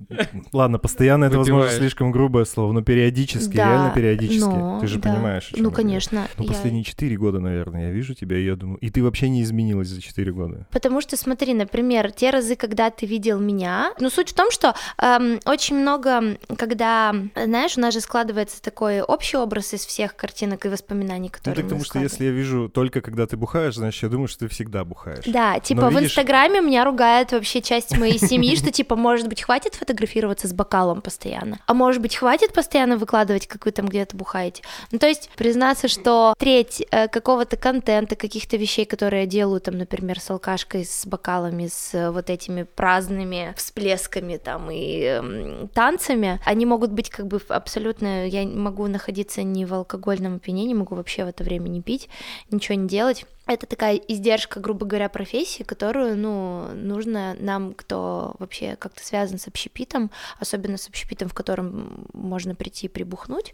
ладно, 0.53 0.77
постоянно 0.79 1.25
это, 1.25 1.38
возможно, 1.38 1.69
слишком 1.71 2.12
грубое 2.12 2.45
слово, 2.45 2.71
но 2.71 2.81
периодически, 2.81 3.55
Да, 3.55 3.65
реально 3.69 3.89
периодически. 3.91 4.39
но, 4.39 4.79
ты 4.81 4.88
же 4.88 5.00
да. 5.00 5.13
понимаешь. 5.13 5.51
Ну, 5.55 5.69
я 5.69 5.75
конечно. 5.75 6.27
Ну, 6.38 6.43
я- 6.43 6.47
последние 6.50 6.83
четыре 6.83 7.17
года, 7.17 7.39
наверное, 7.39 7.88
я 7.88 7.91
вижу 7.91 8.13
тебя, 8.13 8.38
и 8.38 8.45
я 8.45 8.55
думаю, 8.55 8.77
и 8.79 8.89
ты 8.89 9.03
вообще 9.03 9.29
не 9.29 9.41
изменилась 9.43 9.88
за 9.88 10.01
четыре 10.01 10.31
года. 10.31 10.67
Потому 10.71 11.01
что, 11.01 11.17
смотри, 11.17 11.53
например, 11.53 12.12
те 12.12 12.29
разы, 12.29 12.55
когда 12.55 12.89
ты 12.89 13.05
видел 13.05 13.39
меня, 13.39 13.93
ну, 14.00 14.09
суть 14.09 14.29
в 14.31 14.33
том, 14.33 14.51
что 14.51 14.74
эм, 15.01 15.39
очень 15.45 15.75
много, 15.77 16.38
когда, 16.57 17.13
знаешь, 17.36 17.77
у 17.77 17.81
нас 17.81 17.93
же 17.93 18.01
складывается 18.01 18.62
такой 18.62 19.01
общий 19.01 19.38
образ 19.38 19.74
из 19.74 19.86
всех 19.86 20.15
картинок 20.15 20.65
и 20.65 20.69
воспоминаний, 20.69 21.29
Ну, 21.29 21.38
которые 21.38 21.55
так 21.55 21.63
мы 21.65 21.69
потому 21.69 21.86
что 21.86 22.00
если 22.00 22.25
я 22.25 22.31
вижу 22.31 22.69
только 22.69 23.01
когда 23.01 23.25
ты 23.27 23.38
бухаешь, 23.38 23.75
значит, 23.75 24.03
я 24.03 24.09
думаю, 24.09 24.27
что 24.27 24.39
ты 24.39 24.47
всегда 24.47 24.83
бухаешь. 24.83 25.24
Да, 25.25 25.59
типа 25.59 25.89
в 25.89 25.93
видишь- 25.93 26.12
Инстаграме 26.12 26.62
меня 26.62 26.83
ругает 26.86 27.31
вообще 27.31 27.62
часть 27.62 27.97
моей 27.97 28.19
семьи, 28.19 28.55
что 28.57 28.71
типа, 28.71 28.95
может 28.95 29.27
быть, 29.27 29.41
хватит 29.41 29.75
фотографироваться 29.75 30.47
с 30.47 30.53
бокалом 30.53 31.01
постоянно, 31.01 31.59
а 31.65 31.73
может 31.73 32.01
быть, 32.01 32.15
хватит 32.15 32.53
постоянно 32.53 32.97
выкладывать, 32.97 33.47
как 33.47 33.65
вы 33.65 33.71
там 33.71 33.87
где-то 33.87 34.15
бухаете. 34.15 34.63
Ну, 34.91 34.99
то 34.99 35.07
есть 35.07 35.29
признаться, 35.35 35.87
что 35.87 36.33
треть 36.37 36.85
э, 36.91 37.07
какого-то 37.07 37.57
контента, 37.57 38.15
каких-то 38.15 38.57
вещей, 38.57 38.85
которые 38.85 39.21
я 39.21 39.27
делаю, 39.27 39.61
там, 39.61 39.77
например, 39.77 40.19
с 40.19 40.29
алкашкой, 40.29 40.85
с 40.85 41.05
бокалами, 41.05 41.67
с 41.67 41.93
э, 41.93 42.11
вот 42.11 42.29
этими 42.29 42.63
праздными 42.63 43.53
всплесками 43.55 44.37
там 44.37 44.69
и 44.71 45.01
эм, 45.01 45.67
танцами, 45.69 46.39
они 46.45 46.65
могут 46.65 46.91
быть 46.91 47.09
как 47.09 47.27
бы 47.27 47.41
абсолютно, 47.49 48.27
я 48.27 48.45
могу 48.47 48.87
находиться 48.87 49.43
не 49.43 49.65
в 49.65 49.73
алкогольном 49.73 50.35
опьянении, 50.35 50.73
могу 50.73 50.95
вообще 50.95 51.25
в 51.25 51.27
это 51.27 51.43
время 51.43 51.67
не 51.69 51.81
пить, 51.81 52.09
ничего 52.51 52.75
не 52.75 52.87
делать, 52.87 53.25
это 53.47 53.65
такая 53.65 53.95
издержка, 53.95 54.59
грубо 54.59 54.85
говоря, 54.85 55.09
профессии, 55.09 55.63
которую, 55.63 56.17
ну, 56.17 56.67
нужно 56.73 57.35
нам, 57.39 57.73
кто 57.73 58.35
вообще 58.39 58.75
как-то 58.75 59.05
связан 59.05 59.39
с 59.39 59.47
общепитом, 59.47 60.11
особенно 60.39 60.77
с 60.77 60.87
общепитом, 60.87 61.29
в 61.29 61.33
котором 61.33 62.07
можно 62.13 62.55
прийти 62.55 62.87
и 62.87 62.89
прибухнуть, 62.89 63.53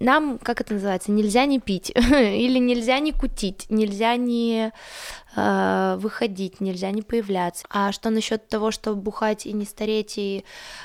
нам, 0.00 0.38
как 0.38 0.60
это 0.60 0.74
называется, 0.74 1.12
нельзя 1.12 1.44
не 1.46 1.60
пить, 1.60 1.90
или 1.96 2.58
нельзя 2.58 2.98
не 3.00 3.12
кутить, 3.12 3.66
нельзя 3.68 4.16
не 4.16 4.72
э, 5.36 5.96
выходить, 5.98 6.60
нельзя 6.60 6.90
не 6.90 7.02
появляться. 7.02 7.66
А 7.70 7.92
что 7.92 8.10
насчет 8.10 8.48
того, 8.48 8.70
чтобы 8.70 9.00
бухать 9.00 9.46
и 9.46 9.52
не 9.52 9.64
стареть 9.64 10.14
и 10.16 10.44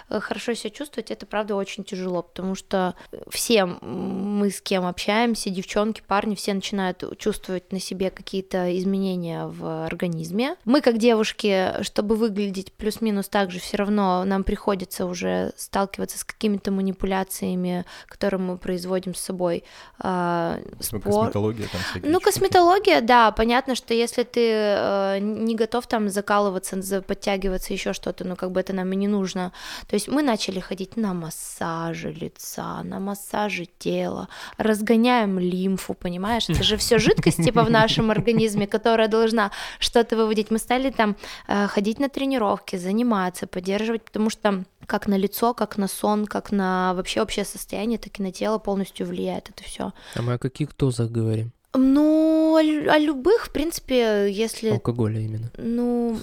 э, 0.10 0.20
хорошо 0.20 0.54
себя 0.54 0.70
чувствовать, 0.70 1.12
это 1.12 1.26
правда 1.26 1.56
очень 1.56 1.84
тяжело, 1.84 2.22
потому 2.22 2.56
что 2.56 2.96
все 3.30 3.66
мы 3.66 4.50
с 4.50 4.62
кем 4.62 4.86
общаемся, 4.86 5.50
девчонки, 5.50 6.02
парни, 6.06 6.36
все 6.36 6.54
начинают 6.54 7.04
чувствовать 7.20 7.72
на 7.72 7.80
себе 7.80 8.10
какие-то 8.10 8.38
какие-то 8.38 8.78
изменения 8.78 9.48
в 9.48 9.86
организме. 9.86 10.56
Мы, 10.66 10.82
как 10.82 10.98
девушки, 10.98 11.82
чтобы 11.82 12.16
выглядеть 12.16 12.72
плюс-минус 12.74 13.28
так 13.28 13.52
же, 13.52 13.60
все 13.60 13.78
равно 13.78 14.24
нам 14.26 14.44
приходится 14.44 15.06
уже 15.06 15.54
сталкиваться 15.58 16.18
с 16.18 16.24
какими-то 16.24 16.72
манипуляциями, 16.72 17.86
которые 18.08 18.40
мы 18.40 18.58
производим 18.58 19.16
с 19.16 19.20
собой. 19.20 19.64
Э, 20.04 20.60
спор... 20.80 21.02
Ну, 21.04 21.12
косметология 21.12 21.68
там 21.72 21.82
всякие. 21.82 22.12
Ну, 22.12 22.20
косметология, 22.20 23.02
да, 23.02 23.32
понятно, 23.32 23.76
что 23.76 23.94
если 23.94 24.24
ты 24.24 24.37
э, 24.40 25.20
не 25.20 25.56
готов 25.56 25.88
там 25.88 26.10
закалываться, 26.10 27.02
подтягиваться, 27.02 27.74
еще 27.74 27.94
что-то, 27.94 28.26
ну, 28.26 28.36
как 28.36 28.52
бы 28.52 28.60
это 28.60 28.74
нам 28.74 28.92
и 28.94 28.96
не 28.96 29.08
нужно. 29.08 29.52
То 29.88 29.96
есть 29.96 30.08
мы 30.08 30.24
начали 30.24 30.60
ходить 30.60 30.98
на 30.98 31.14
массажи 31.14 32.12
лица, 32.12 32.84
на 32.84 33.00
массажи 33.00 33.68
тела, 33.80 34.28
разгоняем 34.58 35.40
лимфу, 35.40 35.94
понимаешь? 35.94 36.50
Это 36.50 36.64
же 36.64 36.78
все 36.78 36.98
жидкость, 37.00 37.44
типа, 37.44 37.64
в 37.64 37.70
нашем 37.70 38.12
организме 38.12 38.38
организме, 38.38 38.68
которая 38.68 39.08
должна 39.08 39.52
что-то 39.80 40.16
выводить. 40.16 40.52
Мы 40.52 40.60
стали 40.60 40.92
там 40.92 41.16
э, 41.48 41.68
ходить 41.68 42.00
на 42.00 42.10
тренировки, 42.10 42.78
заниматься, 42.78 43.48
поддерживать, 43.48 44.04
потому 44.04 44.30
что 44.30 44.64
как 44.86 45.08
на 45.08 45.18
лицо, 45.18 45.54
как 45.54 45.78
на 45.78 45.88
сон, 45.88 46.26
как 46.26 46.52
на 46.52 46.94
вообще 46.94 47.22
общее 47.22 47.46
состояние, 47.46 47.98
так 47.98 48.20
и 48.20 48.24
на 48.24 48.32
тело 48.32 48.60
полностью 48.60 49.08
влияет 49.08 49.50
это 49.50 49.64
все. 49.64 49.92
А 50.16 50.22
мы 50.22 50.34
о 50.34 50.38
каких 50.38 50.76
дозах 50.78 51.12
говорим? 51.12 51.52
Ну, 51.78 52.56
о, 52.56 52.60
о 52.60 52.98
любых, 52.98 53.48
в 53.48 53.52
принципе, 53.52 54.32
если... 54.32 54.70
Алкоголя 54.70 55.20
именно. 55.20 55.52
Ну, 55.58 56.18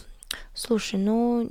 Слушай, 0.55 1.01
ну 1.01 1.49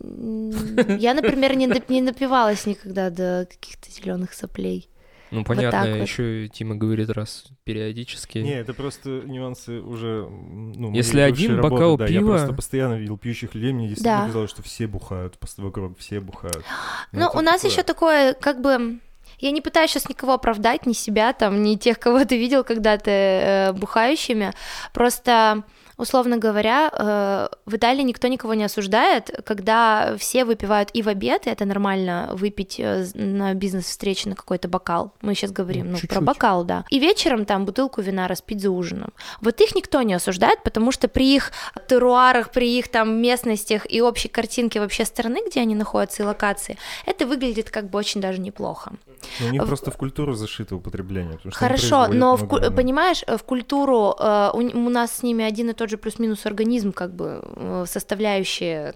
я, 0.97 1.13
например, 1.13 1.55
не, 1.55 1.69
не 1.89 2.01
напивалась 2.01 2.65
никогда 2.65 3.09
до 3.09 3.47
каких-то 3.49 3.91
зеленых 3.91 4.33
соплей. 4.33 4.89
Ну, 5.31 5.43
понятно, 5.43 5.97
вот 5.97 6.01
еще 6.07 6.43
вот. 6.43 6.53
Тима 6.53 6.75
говорит 6.75 7.09
раз 7.09 7.45
периодически. 7.63 8.37
Не, 8.37 8.53
это 8.53 8.73
просто 8.75 9.09
нюансы 9.25 9.81
уже, 9.81 10.27
ну, 10.29 10.93
Если 10.93 11.19
один 11.19 11.55
работы, 11.55 11.73
бокал 11.73 11.97
да, 11.97 12.07
пива... 12.07 12.19
Я 12.19 12.27
просто 12.37 12.53
постоянно 12.53 12.93
видел 12.99 13.17
пьющих 13.17 13.55
людей, 13.55 13.73
мне 13.73 13.87
действительно 13.87 14.19
да. 14.19 14.27
казалось, 14.27 14.51
что 14.51 14.61
все 14.61 14.85
бухают, 14.85 15.39
просто 15.39 15.63
вокруг 15.63 15.97
все 15.97 16.19
бухают. 16.19 16.63
Ну, 17.11 17.29
у 17.33 17.41
нас 17.41 17.63
еще 17.63 17.83
такое, 17.83 18.33
как 18.33 18.61
бы... 18.61 18.99
Я 19.43 19.51
не 19.51 19.59
пытаюсь 19.59 19.91
сейчас 19.91 20.07
никого 20.07 20.31
оправдать, 20.31 20.85
ни 20.85 20.93
себя 20.93 21.33
там, 21.33 21.63
ни 21.63 21.75
тех, 21.75 21.99
кого 21.99 22.23
ты 22.23 22.37
видел 22.37 22.63
когда-то 22.63 23.11
э, 23.11 23.73
бухающими. 23.73 24.53
Просто 24.93 25.63
условно 26.03 26.37
говоря, 26.37 26.91
э, 26.91 27.47
в 27.65 27.75
Италии 27.75 28.03
никто 28.03 28.27
никого 28.27 28.53
не 28.53 28.65
осуждает, 28.65 29.31
когда 29.45 30.15
все 30.17 30.45
выпивают 30.45 30.89
и 30.93 31.01
в 31.01 31.07
обед, 31.07 31.47
и 31.47 31.49
это 31.49 31.65
нормально 31.65 32.29
выпить 32.33 32.79
э, 32.79 33.05
на 33.15 33.53
бизнес-встрече 33.53 34.29
на 34.29 34.35
какой-то 34.35 34.67
бокал. 34.67 35.13
Мы 35.21 35.33
сейчас 35.33 35.51
говорим 35.51 35.93
ну, 35.93 35.97
про 36.07 36.21
бокал, 36.21 36.63
да. 36.63 36.83
И 36.89 36.99
вечером 36.99 37.45
там 37.45 37.65
бутылку 37.65 38.01
вина 38.01 38.27
распить 38.27 38.61
за 38.61 38.69
ужином. 38.69 39.11
Вот 39.41 39.61
их 39.61 39.75
никто 39.75 40.01
не 40.01 40.13
осуждает, 40.13 40.61
потому 40.63 40.91
что 40.91 41.07
при 41.07 41.35
их 41.35 41.51
теруарах, 41.87 42.51
при 42.51 42.77
их 42.77 42.89
там 42.89 43.21
местностях 43.21 43.91
и 43.91 44.01
общей 44.01 44.29
картинке 44.29 44.79
вообще 44.79 45.05
страны, 45.05 45.39
где 45.47 45.61
они 45.61 45.75
находятся 45.75 46.23
и 46.23 46.25
локации, 46.25 46.77
это 47.05 47.25
выглядит 47.25 47.69
как 47.69 47.89
бы 47.89 47.97
очень 47.97 48.21
даже 48.21 48.39
неплохо. 48.39 48.91
Но 49.39 49.47
у 49.47 49.49
них 49.51 49.63
в... 49.63 49.67
просто 49.67 49.91
в 49.91 49.97
культуру 49.97 50.33
зашито 50.33 50.75
употребление. 50.75 51.39
Хорошо, 51.51 52.07
но 52.07 52.35
в, 52.35 52.47
понимаешь, 52.71 53.23
в 53.25 53.43
культуру 53.43 54.15
э, 54.19 54.51
у, 54.53 54.57
у 54.57 54.89
нас 54.89 55.17
с 55.17 55.23
ними 55.23 55.45
один 55.45 55.69
и 55.69 55.73
тот 55.73 55.89
же 55.89 55.92
плюс-минус 55.97 56.45
организм, 56.45 56.91
как 56.91 57.13
бы 57.13 57.41
э, 57.43 57.85
составляющие 57.87 58.93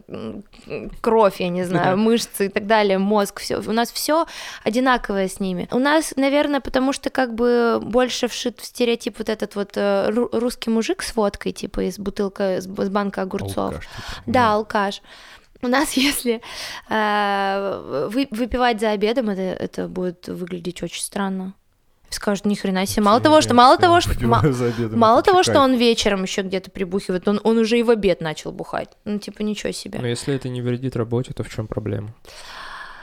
кровь, 1.01 1.39
я 1.39 1.49
не 1.49 1.63
знаю, 1.63 1.97
мышцы 1.97 2.47
и 2.47 2.49
так 2.49 2.67
далее, 2.67 2.97
мозг, 2.97 3.39
все. 3.39 3.59
У 3.59 3.71
нас 3.71 3.91
все 3.91 4.25
одинаковое 4.63 5.27
с 5.27 5.39
ними. 5.39 5.67
У 5.71 5.79
нас, 5.79 6.13
наверное, 6.15 6.59
потому 6.59 6.93
что 6.93 7.09
как 7.09 7.33
бы 7.33 7.79
больше 7.81 8.27
вшит 8.27 8.59
в 8.59 8.65
стереотип 8.65 9.17
вот 9.17 9.29
этот 9.29 9.55
вот 9.55 9.71
э, 9.75 10.09
русский 10.09 10.69
мужик 10.69 11.01
с 11.03 11.15
водкой, 11.15 11.51
типа 11.51 11.87
из 11.87 11.99
бутылка, 11.99 12.61
с 12.61 12.67
банка 12.67 13.21
огурцов. 13.21 13.73
Алкаш, 13.73 13.85
типа. 13.85 14.21
Да, 14.25 14.53
алкаш. 14.53 15.01
У 15.61 15.67
нас, 15.67 15.93
если 15.93 16.41
э, 16.89 18.07
вы, 18.11 18.27
выпивать 18.31 18.79
за 18.79 18.91
обедом, 18.91 19.29
это, 19.29 19.41
это 19.41 19.87
будет 19.87 20.27
выглядеть 20.27 20.83
очень 20.83 21.01
странно. 21.01 21.53
Скажут, 22.09 22.45
ни 22.45 22.55
хрена 22.55 22.85
себе. 22.85 23.03
Мало 23.03 23.19
того, 23.19 23.41
что 23.41 23.53
мало 23.53 23.77
того, 23.77 24.01
что 24.01 24.13
мало 24.91 25.21
того, 25.21 25.43
что 25.43 25.59
он 25.59 25.75
вечером 25.75 26.23
еще 26.23 26.41
где-то 26.41 26.71
прибухивает, 26.71 27.27
он, 27.27 27.39
он 27.43 27.57
уже 27.57 27.77
и 27.79 27.83
в 27.83 27.89
обед 27.89 28.21
начал 28.21 28.51
бухать. 28.51 28.89
Ну, 29.05 29.19
типа, 29.19 29.41
ничего 29.43 29.73
себе. 29.73 29.99
Но 29.99 30.07
если 30.07 30.33
это 30.33 30.49
не 30.49 30.61
вредит 30.61 30.95
работе, 30.95 31.33
то 31.33 31.43
в 31.43 31.49
чем 31.49 31.67
проблема? 31.67 32.09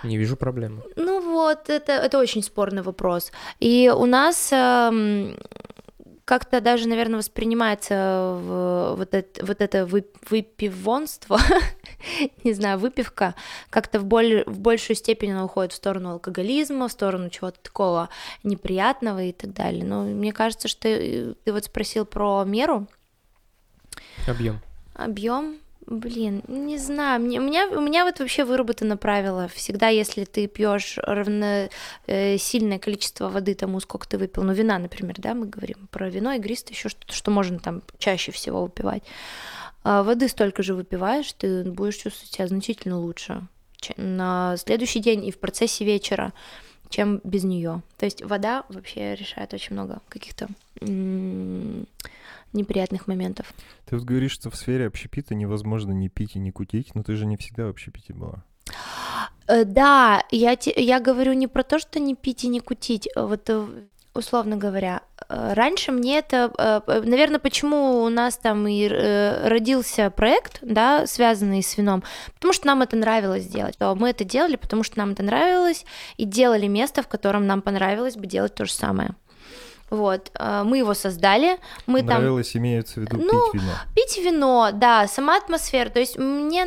Не 0.03 0.19
вижу 0.19 0.37
проблемы. 0.37 0.83
Ну 0.97 1.21
вот, 1.33 1.71
это, 1.71 1.93
это 1.93 2.19
очень 2.19 2.43
спорный 2.43 2.83
вопрос. 2.83 3.33
И 3.61 3.91
у 3.95 4.05
нас 4.07 4.51
э, 4.53 5.35
как-то 6.25 6.61
даже, 6.61 6.89
наверное, 6.89 7.19
воспринимается 7.19 8.39
в, 8.41 8.95
вот, 8.97 9.15
это, 9.15 9.45
вот 9.45 9.61
это 9.61 9.87
выпивонство, 9.87 11.39
не 12.45 12.53
знаю, 12.55 12.79
выпивка, 12.79 13.35
как-то 13.71 14.01
в, 14.01 14.05
боль, 14.05 14.43
в 14.47 14.59
большую 14.59 14.97
степень 14.97 15.33
она 15.33 15.45
уходит 15.45 15.73
в 15.73 15.77
сторону 15.77 16.13
алкоголизма, 16.13 16.89
в 16.89 16.93
сторону 16.93 17.29
чего-то 17.29 17.61
такого 17.61 18.09
неприятного 18.43 19.23
и 19.23 19.33
так 19.33 19.53
далее. 19.53 19.85
Но 19.85 20.05
мне 20.05 20.33
кажется, 20.33 20.69
что 20.69 20.83
ты, 20.83 21.35
ты 21.45 21.53
вот 21.53 21.65
спросил 21.65 22.07
про 22.07 22.45
меру. 22.45 22.87
Объем. 24.27 24.61
Объем. 24.95 25.59
Блин, 25.87 26.43
не 26.49 26.79
знаю, 26.79 27.21
мне, 27.21 27.39
у, 27.41 27.43
меня, 27.43 27.69
у 27.69 27.81
меня 27.81 28.05
вот 28.05 28.19
вообще 28.19 28.45
выработано 28.45 28.97
правило, 28.97 29.49
всегда, 29.49 29.89
если 29.89 30.25
ты 30.25 30.47
пьешь 30.47 30.97
равно 30.97 31.69
э, 32.07 32.39
сильное 32.39 32.79
количество 32.79 33.29
воды 33.29 33.55
тому, 33.55 33.81
сколько 33.81 34.09
ты 34.09 34.17
выпил, 34.17 34.45
ну, 34.45 34.55
вина, 34.55 34.79
например, 34.79 35.17
да, 35.19 35.35
мы 35.35 35.47
говорим 35.47 35.89
про 35.91 36.09
вино, 36.09 36.33
игристое, 36.33 36.75
еще 36.75 36.89
что-то, 36.89 37.13
что 37.13 37.31
можно 37.31 37.59
там 37.59 37.83
чаще 37.99 38.33
всего 38.33 38.63
выпивать, 38.63 39.03
а 39.83 40.03
воды 40.03 40.29
столько 40.29 40.63
же 40.63 40.75
выпиваешь, 40.75 41.31
ты 41.35 41.65
будешь 41.65 41.97
чувствовать 41.97 42.33
себя 42.33 42.47
значительно 42.47 42.99
лучше 42.99 43.47
на 43.99 44.57
следующий 44.57 45.01
день 45.01 45.27
и 45.27 45.31
в 45.31 45.39
процессе 45.39 45.85
вечера, 45.85 46.33
чем 46.89 47.21
без 47.25 47.45
нее. 47.45 47.83
То 47.99 48.07
есть 48.07 48.23
вода 48.23 48.65
вообще 48.71 49.15
решает 49.15 49.53
очень 49.53 49.75
много 49.75 50.01
каких-то 50.09 50.49
неприятных 52.55 53.07
моментов. 53.07 53.53
Ты 53.87 53.97
вот 53.97 54.05
говоришь, 54.05 54.33
что 54.33 54.51
в 54.51 54.57
сфере 54.57 54.87
общепита 54.87 55.35
невозможно 55.35 55.93
не 55.93 56.09
пить 56.09 56.37
и 56.37 56.39
не 56.39 56.51
кутить, 56.51 56.95
но 56.95 57.03
ты 57.03 57.17
же 57.17 57.27
не 57.27 57.37
всегда 57.37 57.67
в 57.67 57.71
общепите 57.71 58.15
была. 58.15 58.45
Э, 59.47 59.65
да, 59.65 60.23
я, 60.31 60.57
я 60.77 61.01
говорю 61.01 61.33
не 61.33 61.47
про 61.47 61.63
то, 61.63 61.79
что 61.79 62.01
не 62.01 62.15
пить 62.15 62.45
и 62.45 62.49
не 62.49 62.61
кутить. 62.61 63.09
Вот 63.15 63.49
э, 63.51 63.67
условно 64.15 64.57
говоря, 64.57 65.03
э, 65.29 65.53
раньше 65.55 65.93
мне 65.93 66.19
это, 66.19 66.83
наверное, 66.87 67.39
почему 67.39 68.03
у 68.03 68.09
нас 68.09 68.37
там 68.39 68.67
и 68.67 68.89
родился 68.89 70.11
проект, 70.11 70.59
да, 70.63 71.07
связанный 71.07 71.63
с 71.63 71.77
вином, 71.77 72.03
потому 72.35 72.53
что 72.53 72.67
нам 72.67 72.83
это 72.83 72.97
нравилось 72.97 73.47
делать. 73.47 73.77
Мы 73.81 74.11
это 74.11 74.25
делали, 74.25 74.57
потому 74.57 74.83
что 74.83 74.99
нам 74.99 75.13
это 75.13 75.23
нравилось, 75.23 75.85
и 76.17 76.25
делали 76.25 76.67
место, 76.67 77.03
в 77.03 77.09
котором 77.09 77.47
нам 77.47 77.61
понравилось 77.61 78.17
бы 78.17 78.27
делать 78.27 78.55
то 78.55 78.65
же 78.65 78.73
самое. 78.73 79.15
Вот, 79.91 80.31
а, 80.35 80.65
мы 80.65 80.79
его 80.79 80.95
создали, 80.95 81.59
мы 81.87 82.03
Нравилось, 82.03 82.53
там... 82.53 82.63
имеется 82.63 82.95
в 82.95 83.03
виду 83.03 83.19
ну, 83.19 83.53
пить 83.53 83.63
вино. 83.63 83.73
Пить 83.95 84.19
вино, 84.19 84.71
да, 84.73 85.07
сама 85.07 85.37
атмосфера. 85.37 85.91
То 85.91 86.01
есть 86.01 86.19
мне 86.19 86.65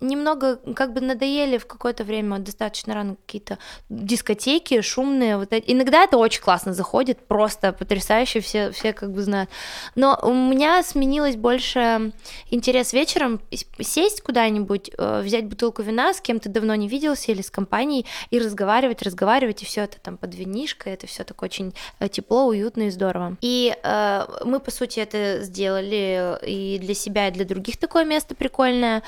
немного 0.00 0.56
как 0.74 0.92
бы 0.92 1.00
надоели 1.00 1.58
в 1.58 1.66
какое-то 1.66 2.04
время 2.04 2.38
достаточно 2.38 2.94
рано 2.94 3.16
какие-то 3.16 3.58
дискотеки 3.88 4.80
шумные. 4.80 5.36
Вот 5.36 5.52
эти. 5.52 5.72
Иногда 5.72 6.04
это 6.04 6.18
очень 6.18 6.42
классно 6.42 6.74
заходит, 6.74 7.26
просто 7.26 7.72
потрясающе, 7.72 8.40
все, 8.40 8.70
все 8.72 8.92
как 8.92 9.12
бы 9.12 9.22
знают. 9.22 9.48
Но 9.94 10.18
у 10.22 10.32
меня 10.32 10.82
сменилось 10.82 11.36
больше 11.36 12.12
интерес 12.50 12.92
вечером 12.92 13.40
сесть 13.80 14.22
куда-нибудь, 14.22 14.90
э, 14.96 15.22
взять 15.22 15.46
бутылку 15.46 15.82
вина, 15.82 16.12
с 16.12 16.20
кем 16.20 16.40
то 16.40 16.48
давно 16.48 16.74
не 16.74 16.88
виделся 16.88 17.32
или 17.32 17.42
с 17.42 17.50
компанией 17.50 18.06
и 18.30 18.38
разговаривать, 18.38 19.02
разговаривать, 19.02 19.62
и 19.62 19.64
все 19.64 19.82
это 19.82 20.00
там 20.00 20.16
под 20.16 20.34
винишко, 20.34 20.90
это 20.90 21.06
все 21.06 21.24
так 21.24 21.42
очень 21.42 21.74
э, 22.00 22.08
тепло, 22.08 22.46
уютно 22.56 22.82
и 22.82 22.90
здорово. 22.90 23.36
И 23.40 23.76
э, 23.82 24.26
мы, 24.44 24.60
по 24.60 24.70
сути, 24.70 25.00
это 25.00 25.42
сделали 25.42 26.38
и 26.46 26.78
для 26.78 26.94
себя, 26.94 27.28
и 27.28 27.32
для 27.32 27.44
других 27.44 27.76
такое 27.76 28.04
место 28.04 28.34
прикольное. 28.34 29.02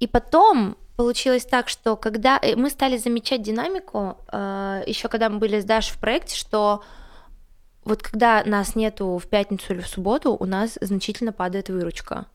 И 0.00 0.06
потом 0.06 0.76
получилось 0.96 1.44
так, 1.44 1.68
что 1.68 1.96
когда 1.96 2.38
э, 2.40 2.56
мы 2.56 2.70
стали 2.70 2.96
замечать 2.96 3.42
динамику, 3.42 4.18
э, 4.32 4.84
еще 4.86 5.08
когда 5.08 5.28
мы 5.28 5.38
были 5.38 5.60
с 5.60 5.64
Дашей 5.64 5.94
в 5.94 5.98
проекте, 5.98 6.36
что 6.36 6.82
вот 7.84 8.02
когда 8.02 8.42
нас 8.44 8.76
нету 8.76 9.18
в 9.18 9.26
пятницу 9.26 9.74
или 9.74 9.80
в 9.80 9.88
субботу, 9.88 10.34
у 10.34 10.46
нас 10.46 10.78
значительно 10.80 11.32
падает 11.32 11.68
выручка. 11.68 12.26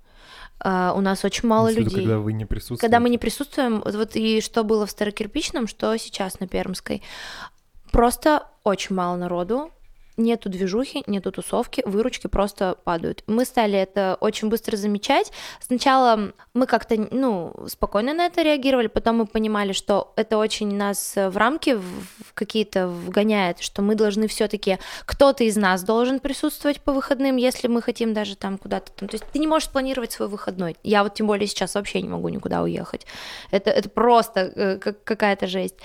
Uh, 0.62 0.94
у 0.94 1.00
нас 1.00 1.24
очень 1.24 1.48
мало 1.48 1.70
Виду, 1.70 1.84
людей. 1.84 2.00
Когда 2.00 2.20
вы 2.20 2.34
не 2.34 2.46
присутствуете. 2.46 2.82
Когда 2.82 3.00
мы 3.00 3.10
не 3.10 3.18
присутствуем, 3.18 3.82
вот 3.86 4.18
и 4.18 4.42
что 4.42 4.66
было 4.66 4.86
в 4.86 4.92
Старокирпичном, 4.92 5.68
что 5.68 5.96
сейчас 5.96 6.42
на 6.42 6.50
Пермской. 6.50 7.02
Просто 7.94 8.44
очень 8.66 8.94
мало 8.94 9.16
народу, 9.16 9.72
нету 10.20 10.50
движухи, 10.50 11.04
нету 11.08 11.32
тусовки, 11.32 11.82
выручки 11.86 12.28
просто 12.28 12.76
падают. 12.84 13.24
Мы 13.28 13.46
стали 13.46 13.80
это 13.80 14.18
очень 14.20 14.50
быстро 14.50 14.78
замечать. 14.78 15.32
Сначала 15.60 16.34
мы 16.54 16.66
как-то, 16.66 16.96
ну, 17.12 17.56
спокойно 17.68 18.14
на 18.14 18.26
это 18.26 18.42
реагировали, 18.42 18.88
потом 18.88 19.18
мы 19.18 19.26
понимали, 19.26 19.74
что 19.74 20.14
это 20.16 20.38
очень 20.38 20.76
нас 20.76 21.14
в 21.16 21.36
рамки 21.38 21.76
в 21.76 22.34
какие-то 22.34 22.88
вгоняет, 22.88 23.60
что 23.60 23.82
мы 23.82 23.96
должны 23.96 24.28
все 24.28 24.48
таки 24.48 24.78
кто-то 25.06 25.44
из 25.44 25.56
нас 25.56 25.84
должен 25.84 26.20
присутствовать 26.20 26.82
по 26.82 26.92
выходным, 26.92 27.38
если 27.38 27.68
мы 27.68 27.82
хотим 27.82 28.14
даже 28.14 28.36
там 28.36 28.58
куда-то 28.58 28.92
там. 28.92 29.08
То 29.08 29.16
есть 29.16 29.26
ты 29.32 29.40
не 29.40 29.48
можешь 29.48 29.70
планировать 29.70 30.12
свой 30.12 30.28
выходной. 30.28 30.78
Я 30.84 31.04
вот 31.04 31.14
тем 31.14 31.28
более 31.28 31.48
сейчас 31.48 31.76
вообще 31.76 32.02
не 32.02 32.10
могу 32.10 32.30
никуда 32.30 32.62
уехать. 32.62 33.06
Это, 33.52 33.72
это 33.72 33.90
просто 33.90 34.40
э, 34.42 34.78
какая-то 34.78 35.48
жесть. 35.48 35.76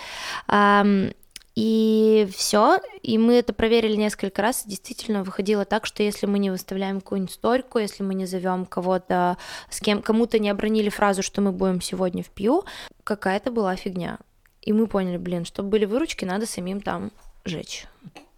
И 1.55 2.29
все, 2.35 2.81
и 3.03 3.17
мы 3.17 3.35
это 3.35 3.53
проверили 3.53 3.95
несколько 3.95 4.43
раз, 4.43 4.65
и 4.65 4.71
действительно 4.71 5.23
выходило 5.23 5.65
так, 5.65 5.87
что 5.87 6.03
если 6.03 6.27
мы 6.27 6.41
не 6.41 6.51
выставляем 6.51 7.01
какую-нибудь 7.01 7.33
стойку, 7.33 7.79
если 7.79 8.03
мы 8.03 8.15
не 8.15 8.27
зовем 8.27 8.67
кого-то, 8.67 9.39
с 9.71 9.79
кем 9.81 10.03
кому-то 10.03 10.41
не 10.41 10.51
обронили 10.51 10.89
фразу, 10.89 11.23
что 11.23 11.41
мы 11.41 11.53
будем 11.53 11.81
сегодня 11.81 12.25
в 12.25 12.31
пью, 12.31 12.65
какая-то 13.05 13.53
была 13.53 13.77
фигня. 13.77 14.19
И 14.63 14.73
мы 14.73 14.89
поняли, 14.89 15.17
блин, 15.17 15.45
чтобы 15.45 15.69
были 15.69 15.85
выручки, 15.85 16.25
надо 16.25 16.47
самим 16.47 16.81
там 16.81 17.13
жечь. 17.45 17.87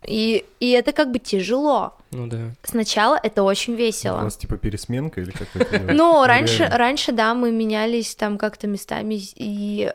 И, 0.07 0.45
и 0.61 0.71
это 0.71 0.93
как 0.93 1.11
бы 1.11 1.19
тяжело. 1.19 1.95
Ну 2.13 2.29
да. 2.29 2.53
Сначала 2.63 3.19
это 3.23 3.43
очень 3.43 3.75
весело. 3.75 4.21
У 4.21 4.25
вас 4.25 4.37
типа 4.37 4.57
пересменка 4.57 5.21
или 5.21 5.33
как 5.33 5.49
это? 5.55 5.79
Ну, 5.93 6.25
раньше, 6.25 6.67
раньше, 6.71 7.13
да, 7.13 7.35
мы 7.35 7.51
менялись 7.51 8.15
там 8.15 8.39
как-то 8.39 8.67
местами, 8.67 9.21
и, 9.35 9.93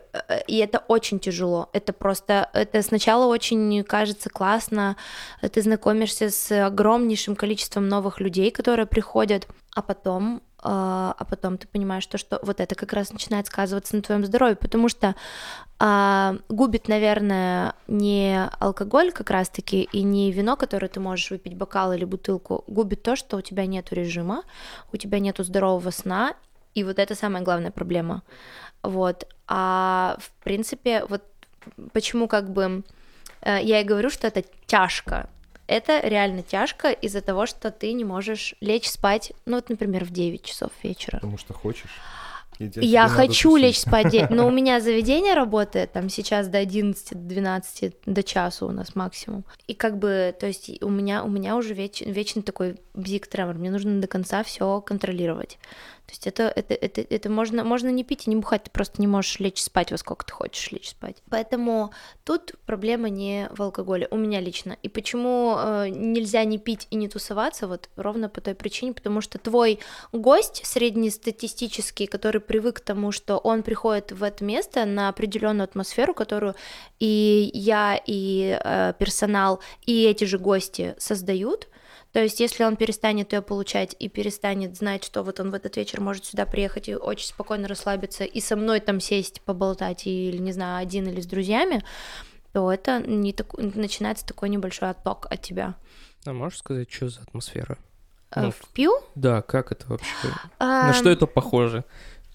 и 0.47 0.57
это 0.57 0.83
очень 0.87 1.19
тяжело. 1.19 1.69
Это 1.73 1.93
просто, 1.93 2.49
это 2.53 2.81
сначала 2.81 3.25
очень 3.25 3.83
кажется 3.83 4.29
классно, 4.29 4.97
ты 5.41 5.61
знакомишься 5.61 6.29
с 6.29 6.65
огромнейшим 6.65 7.35
количеством 7.35 7.87
новых 7.87 8.19
людей, 8.19 8.51
которые 8.51 8.85
приходят, 8.85 9.47
а 9.75 9.81
потом 9.81 10.41
а, 10.63 11.15
а 11.17 11.25
потом 11.25 11.57
ты 11.57 11.67
понимаешь, 11.67 12.03
что, 12.03 12.17
что 12.17 12.39
вот 12.43 12.59
это 12.59 12.75
как 12.75 12.93
раз 12.93 13.11
начинает 13.11 13.47
сказываться 13.47 13.95
на 13.95 14.03
твоем 14.03 14.23
здоровье, 14.25 14.55
потому 14.55 14.89
что 14.89 15.15
а, 15.79 16.35
губит, 16.49 16.87
наверное, 16.87 17.73
не 17.87 18.47
алкоголь 18.59 19.11
как 19.11 19.31
раз-таки 19.31 19.81
и 19.81 20.03
не 20.03 20.31
вино, 20.31 20.55
которое 20.55 20.87
ты 20.87 20.99
можешь 20.99 21.31
выпить 21.31 21.55
бокал 21.55 21.93
или 21.93 22.05
бутылку, 22.05 22.63
губит 22.67 23.01
то, 23.01 23.15
что 23.15 23.37
у 23.37 23.41
тебя 23.41 23.65
нет 23.65 23.91
режима, 23.91 24.43
у 24.93 24.97
тебя 24.97 25.19
нет 25.19 25.37
здорового 25.39 25.89
сна, 25.89 26.35
и 26.75 26.83
вот 26.83 26.99
это 26.99 27.15
самая 27.15 27.41
главная 27.41 27.71
проблема. 27.71 28.21
Вот. 28.83 29.27
А 29.47 30.17
в 30.19 30.43
принципе, 30.43 31.05
вот 31.09 31.23
почему 31.91 32.27
как 32.27 32.51
бы 32.51 32.83
э, 33.41 33.59
я 33.63 33.81
и 33.81 33.83
говорю, 33.83 34.11
что 34.11 34.27
это 34.27 34.43
тяжко, 34.67 35.27
это 35.71 36.05
реально 36.05 36.43
тяжко 36.43 36.91
из-за 36.91 37.21
того, 37.21 37.45
что 37.45 37.71
ты 37.71 37.93
не 37.93 38.03
можешь 38.03 38.55
лечь 38.59 38.89
спать, 38.89 39.31
ну 39.45 39.55
вот, 39.55 39.69
например, 39.69 40.03
в 40.03 40.11
9 40.11 40.43
часов 40.43 40.71
вечера. 40.83 41.17
Потому 41.17 41.37
что 41.37 41.53
хочешь. 41.53 41.91
Я 42.59 43.07
хочу 43.07 43.55
лечь 43.55 43.79
спать, 43.79 44.29
но 44.29 44.45
у 44.45 44.51
меня 44.51 44.81
заведение 44.81 45.33
работает 45.33 45.93
там 45.93 46.09
сейчас 46.09 46.47
до 46.47 46.59
11, 46.59 47.13
до 47.13 47.17
12, 47.17 47.93
до 48.05 48.23
часу 48.23 48.67
у 48.67 48.71
нас 48.71 48.95
максимум. 48.95 49.45
И 49.67 49.73
как 49.73 49.97
бы, 49.97 50.35
то 50.37 50.45
есть 50.45 50.83
у 50.83 50.89
меня, 50.89 51.23
у 51.23 51.29
меня 51.29 51.55
уже 51.55 51.73
веч, 51.73 52.01
вечный 52.01 52.43
такой 52.43 52.75
бзик 52.93 53.27
тремор, 53.27 53.55
мне 53.55 53.71
нужно 53.71 53.99
до 54.01 54.07
конца 54.07 54.43
все 54.43 54.81
контролировать. 54.81 55.57
То 56.05 56.13
есть 56.13 56.27
это, 56.27 56.43
это, 56.43 56.73
это, 56.73 57.01
это 57.01 57.29
можно, 57.29 57.63
можно 57.63 57.89
не 57.89 58.03
пить 58.03 58.27
и 58.27 58.29
не 58.29 58.35
бухать, 58.35 58.63
ты 58.63 58.71
просто 58.71 58.99
не 58.99 59.07
можешь 59.07 59.39
лечь 59.39 59.61
спать 59.61 59.91
во 59.91 59.97
сколько 59.97 60.25
ты 60.25 60.33
хочешь 60.33 60.71
лечь 60.71 60.89
спать. 60.89 61.17
Поэтому 61.29 61.91
тут 62.25 62.53
проблема 62.65 63.09
не 63.09 63.47
в 63.51 63.61
алкоголе, 63.61 64.07
у 64.11 64.17
меня 64.17 64.41
лично. 64.41 64.75
И 64.83 64.89
почему 64.89 65.55
э, 65.57 65.87
нельзя 65.89 66.43
не 66.43 66.57
пить 66.57 66.87
и 66.89 66.95
не 66.95 67.07
тусоваться, 67.07 67.67
вот 67.67 67.89
ровно 67.95 68.27
по 68.27 68.41
той 68.41 68.55
причине, 68.55 68.93
потому 68.93 69.21
что 69.21 69.37
твой 69.37 69.79
гость 70.11 70.65
среднестатистический, 70.65 72.07
который 72.07 72.41
привык 72.41 72.77
к 72.77 72.81
тому, 72.81 73.11
что 73.11 73.37
он 73.37 73.63
приходит 73.63 74.11
в 74.11 74.23
это 74.23 74.43
место 74.43 74.85
на 74.85 75.07
определенную 75.07 75.63
атмосферу, 75.63 76.13
которую 76.13 76.55
и 76.99 77.51
я, 77.53 77.99
и 78.05 78.59
э, 78.61 78.93
персонал, 78.99 79.61
и 79.85 80.03
эти 80.03 80.25
же 80.25 80.37
гости 80.37 80.95
создают, 80.97 81.69
то 82.13 82.21
есть, 82.21 82.39
если 82.39 82.63
он 82.63 82.75
перестанет 82.75 83.31
ее 83.31 83.41
получать 83.41 83.95
и 83.97 84.09
перестанет 84.09 84.75
знать, 84.75 85.03
что 85.03 85.23
вот 85.23 85.39
он 85.39 85.51
в 85.51 85.53
этот 85.53 85.77
вечер 85.77 86.01
может 86.01 86.25
сюда 86.25 86.45
приехать 86.45 86.89
и 86.89 86.95
очень 86.95 87.27
спокойно 87.27 87.67
расслабиться 87.67 88.25
и 88.25 88.41
со 88.41 88.55
мной 88.55 88.81
там 88.81 88.99
сесть, 88.99 89.41
поболтать, 89.41 90.05
или, 90.07 90.37
не 90.37 90.51
знаю, 90.51 90.81
один 90.81 91.07
или 91.07 91.21
с 91.21 91.25
друзьями, 91.25 91.83
то 92.51 92.71
это 92.71 92.99
не 92.99 93.31
так... 93.31 93.57
начинается 93.57 94.25
такой 94.25 94.49
небольшой 94.49 94.89
отток 94.89 95.27
от 95.29 95.41
тебя. 95.41 95.75
А 96.25 96.33
можешь 96.33 96.59
сказать, 96.59 96.91
что 96.91 97.09
за 97.09 97.21
атмосфера? 97.21 97.77
А, 98.29 98.43
ну, 98.43 98.51
в 98.51 98.67
Пью? 98.73 98.93
Да, 99.15 99.41
как 99.41 99.71
это 99.71 99.87
вообще? 99.87 100.27
А, 100.59 100.87
На 100.87 100.93
что 100.93 101.09
это 101.09 101.27
похоже? 101.27 101.85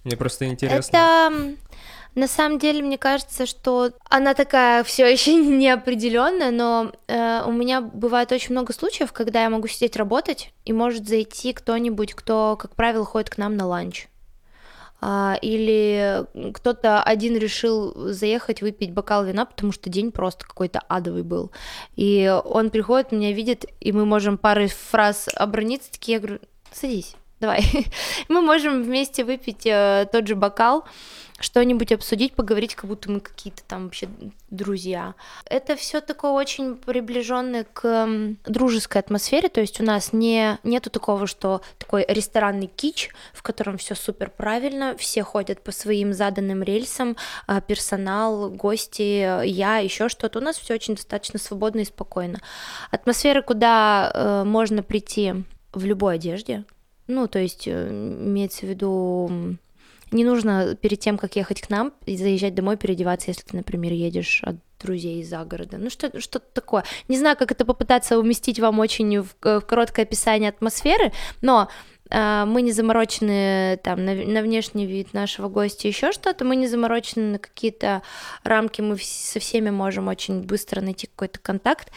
Мне 0.04 0.16
просто 0.16 0.46
интересно. 0.46 0.96
Это 0.96 1.56
на 2.16 2.29
самом 2.29 2.59
деле, 2.59 2.83
мне 2.83 2.96
кажется, 2.96 3.44
что 3.44 3.90
она 4.09 4.33
такая 4.33 4.83
все 4.85 5.07
еще 5.07 5.35
неопределенная, 5.37 6.50
но 6.50 6.92
э, 7.07 7.42
у 7.46 7.52
меня 7.52 7.83
бывает 7.83 8.33
очень 8.33 8.52
много 8.52 8.72
случаев, 8.72 9.12
когда 9.12 9.42
я 9.42 9.50
могу 9.50 9.68
сидеть 9.68 9.96
работать, 9.96 10.50
и 10.64 10.72
может 10.72 11.07
зайти 11.07 11.52
кто-нибудь, 11.52 12.14
кто, 12.14 12.57
как 12.59 12.74
правило, 12.74 13.05
ходит 13.05 13.29
к 13.29 13.37
нам 13.37 13.57
на 13.57 13.66
ланч. 13.66 14.09
А, 14.98 15.37
или 15.42 16.24
кто-то 16.55 17.02
один 17.02 17.37
решил 17.37 17.92
заехать 18.11 18.62
выпить 18.62 18.94
бокал 18.94 19.24
вина, 19.26 19.44
потому 19.44 19.72
что 19.72 19.90
день 19.90 20.11
просто 20.11 20.46
какой-то 20.46 20.81
адовый 20.88 21.22
был. 21.22 21.52
И 21.96 22.35
он 22.46 22.70
приходит, 22.70 23.12
меня 23.12 23.33
видит, 23.33 23.66
и 23.79 23.92
мы 23.92 24.07
можем 24.07 24.38
парой 24.38 24.68
фраз 24.68 25.29
оброниться, 25.35 25.92
такие, 25.92 26.14
я 26.14 26.20
говорю, 26.20 26.40
садись, 26.72 27.14
давай. 27.40 27.62
мы 28.29 28.40
можем 28.40 28.83
вместе 28.83 29.25
выпить 29.25 29.66
э, 29.66 30.09
тот 30.11 30.27
же 30.27 30.35
бокал, 30.35 30.85
что-нибудь 31.38 31.92
обсудить, 31.92 32.33
поговорить, 32.33 32.75
как 32.75 32.87
будто 32.87 33.11
мы 33.11 33.20
какие-то 33.20 33.62
там 33.64 33.85
вообще 33.85 34.09
друзья. 34.51 35.14
Это 35.44 35.77
все 35.77 36.01
такое 36.01 36.31
очень 36.31 36.77
приближенное 36.77 37.66
к 37.70 38.09
дружеской 38.46 39.01
атмосфере, 39.03 39.49
то 39.49 39.61
есть 39.61 39.81
у 39.81 39.85
нас 39.85 40.12
не 40.12 40.59
нету 40.62 40.88
такого, 40.88 41.27
что 41.27 41.61
такой 41.79 42.07
ресторанный 42.09 42.68
кич, 42.68 43.11
в 43.35 43.42
котором 43.42 43.77
все 43.77 43.94
супер 43.94 44.31
правильно, 44.31 44.96
все 44.96 45.22
ходят 45.22 45.62
по 45.62 45.72
своим 45.72 46.14
заданным 46.14 46.62
рельсам, 46.62 47.16
а, 47.46 47.61
персонал, 47.61 48.49
гости, 48.51 49.44
я, 49.46 49.79
еще 49.79 50.09
что-то. 50.09 50.38
У 50.38 50.42
нас 50.42 50.57
все 50.57 50.75
очень 50.75 50.94
достаточно 50.94 51.38
свободно 51.38 51.81
и 51.81 51.85
спокойно. 51.85 52.40
Атмосфера, 52.90 53.42
куда 53.42 54.11
э, 54.14 54.44
можно 54.44 54.83
прийти 54.83 55.35
в 55.72 55.85
любой 55.85 56.14
одежде, 56.14 56.64
ну, 57.07 57.29
то 57.29 57.38
есть 57.38 57.66
э, 57.66 57.88
имеется 57.90 58.66
в 58.66 58.69
виду 58.69 59.59
не 60.12 60.25
нужно 60.25 60.77
перед 60.77 61.01
тем, 61.01 61.19
как 61.19 61.37
ехать 61.37 61.61
к 61.61 61.71
нам, 61.71 61.92
заезжать 62.07 62.55
домой, 62.55 62.77
переодеваться, 62.77 63.31
если 63.31 63.42
ты, 63.42 63.57
например, 63.57 63.92
едешь 63.92 64.40
от 64.45 64.57
друзей 64.81 65.21
из-за 65.23 65.45
города. 65.45 65.79
Ну, 65.79 65.90
что, 65.90 66.21
что-то 66.21 66.47
такое. 66.53 66.85
Не 67.09 67.19
знаю, 67.19 67.37
как 67.37 67.51
это 67.51 67.64
попытаться 67.64 68.19
уместить 68.19 68.61
вам 68.61 68.79
очень 68.79 69.21
в, 69.21 69.35
в 69.42 69.61
короткое 69.62 70.03
описание 70.03 70.51
атмосферы, 70.51 71.12
но 71.40 71.69
э, 72.11 72.45
мы 72.47 72.62
не 72.62 72.73
заморочены 72.73 73.81
там 73.83 74.05
на, 74.05 74.14
на 74.14 74.42
внешний 74.42 74.87
вид 74.87 75.12
нашего 75.12 75.49
гостя, 75.49 75.88
еще 75.88 76.12
что-то, 76.12 76.45
мы 76.45 76.55
не 76.57 76.69
заморочены 76.69 77.33
на 77.33 77.38
какие-то 77.38 78.03
рамки, 78.45 78.83
мы 78.83 78.97
со 78.99 79.40
всеми 79.40 79.71
можем 79.71 80.09
очень 80.09 80.42
быстро 80.42 80.83
найти 80.83 81.09
какой-то 81.09 81.40
контакт, 81.40 81.90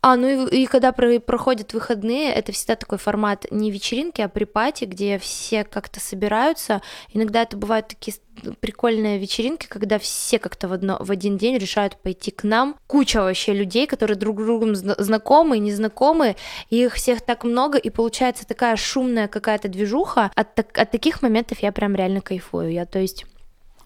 а, 0.00 0.16
ну 0.16 0.46
и, 0.46 0.62
и 0.62 0.66
когда 0.66 0.92
про, 0.92 1.18
проходят 1.18 1.74
выходные, 1.74 2.32
это 2.32 2.52
всегда 2.52 2.76
такой 2.76 2.98
формат 2.98 3.46
не 3.50 3.70
вечеринки, 3.70 4.20
а 4.20 4.28
припати, 4.28 4.84
где 4.84 5.18
все 5.18 5.64
как-то 5.64 6.00
собираются. 6.00 6.82
Иногда 7.12 7.42
это 7.42 7.56
бывают 7.56 7.88
такие 7.88 8.16
прикольные 8.60 9.18
вечеринки, 9.18 9.66
когда 9.66 9.98
все 9.98 10.38
как-то 10.38 10.68
в, 10.68 10.72
одно, 10.72 10.96
в 11.00 11.10
один 11.10 11.36
день 11.36 11.58
решают 11.58 11.96
пойти 11.96 12.30
к 12.30 12.44
нам. 12.44 12.76
Куча 12.86 13.20
вообще 13.20 13.52
людей, 13.52 13.88
которые 13.88 14.16
друг 14.16 14.36
другом 14.36 14.76
знакомы, 14.76 15.58
незнакомы, 15.58 16.36
и 16.70 16.84
их 16.84 16.94
всех 16.94 17.20
так 17.20 17.42
много, 17.42 17.78
и 17.78 17.90
получается 17.90 18.46
такая 18.46 18.76
шумная 18.76 19.26
какая-то 19.26 19.68
движуха. 19.68 20.30
От, 20.36 20.58
от 20.58 20.90
таких 20.90 21.22
моментов 21.22 21.58
я 21.60 21.72
прям 21.72 21.96
реально 21.96 22.20
кайфую. 22.20 22.72
Я, 22.72 22.86
то 22.86 23.00
есть 23.00 23.26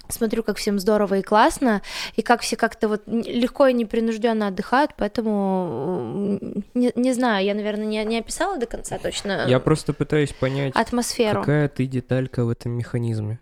смотрю, 0.08 0.42
как 0.42 0.56
всем 0.56 0.78
здорово 0.78 1.18
и 1.18 1.22
классно, 1.22 1.82
и 2.16 2.22
как 2.22 2.40
все 2.42 2.56
как-то 2.56 2.88
вот 2.88 3.02
легко 3.06 3.66
и 3.66 3.72
непринужденно 3.72 4.48
отдыхают, 4.48 4.92
поэтому 4.96 6.38
не, 6.74 6.92
не 6.94 7.12
знаю, 7.12 7.44
я, 7.44 7.54
наверное, 7.54 7.86
не, 7.86 8.04
не 8.04 8.18
описала 8.18 8.58
до 8.58 8.66
конца 8.66 8.98
точно. 8.98 9.46
Я 9.48 9.60
просто 9.60 9.92
пытаюсь 9.92 10.32
понять, 10.32 10.74
атмосферу. 10.74 11.40
какая 11.40 11.68
ты 11.68 11.86
деталька 11.86 12.44
в 12.44 12.50
этом 12.50 12.72
механизме. 12.72 13.40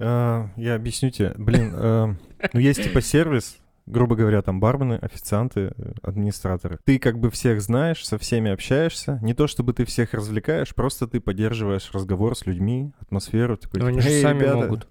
А, 0.00 0.48
я 0.56 0.74
объясню 0.74 1.10
тебе. 1.10 1.32
Блин, 1.36 1.72
а, 1.74 2.14
ну 2.52 2.60
есть 2.60 2.84
типа 2.84 3.00
сервис, 3.00 3.58
грубо 3.86 4.14
говоря, 4.14 4.42
там 4.42 4.60
бармены, 4.60 4.94
официанты, 4.94 5.72
администраторы. 6.02 6.78
Ты 6.84 6.98
как 6.98 7.18
бы 7.18 7.30
всех 7.30 7.60
знаешь, 7.60 8.06
со 8.06 8.18
всеми 8.18 8.50
общаешься. 8.50 9.18
Не 9.22 9.34
то 9.34 9.46
чтобы 9.46 9.72
ты 9.72 9.84
всех 9.84 10.14
развлекаешь, 10.14 10.74
просто 10.74 11.08
ты 11.08 11.20
поддерживаешь 11.20 11.90
разговор 11.92 12.36
с 12.36 12.46
людьми, 12.46 12.92
атмосферу. 13.00 13.56
Такой, 13.56 13.80
Но 13.80 13.86
они 13.88 14.00
же 14.00 14.08
«Эй, 14.08 14.22
сами 14.22 14.40
ребята». 14.40 14.56
могут. 14.56 14.88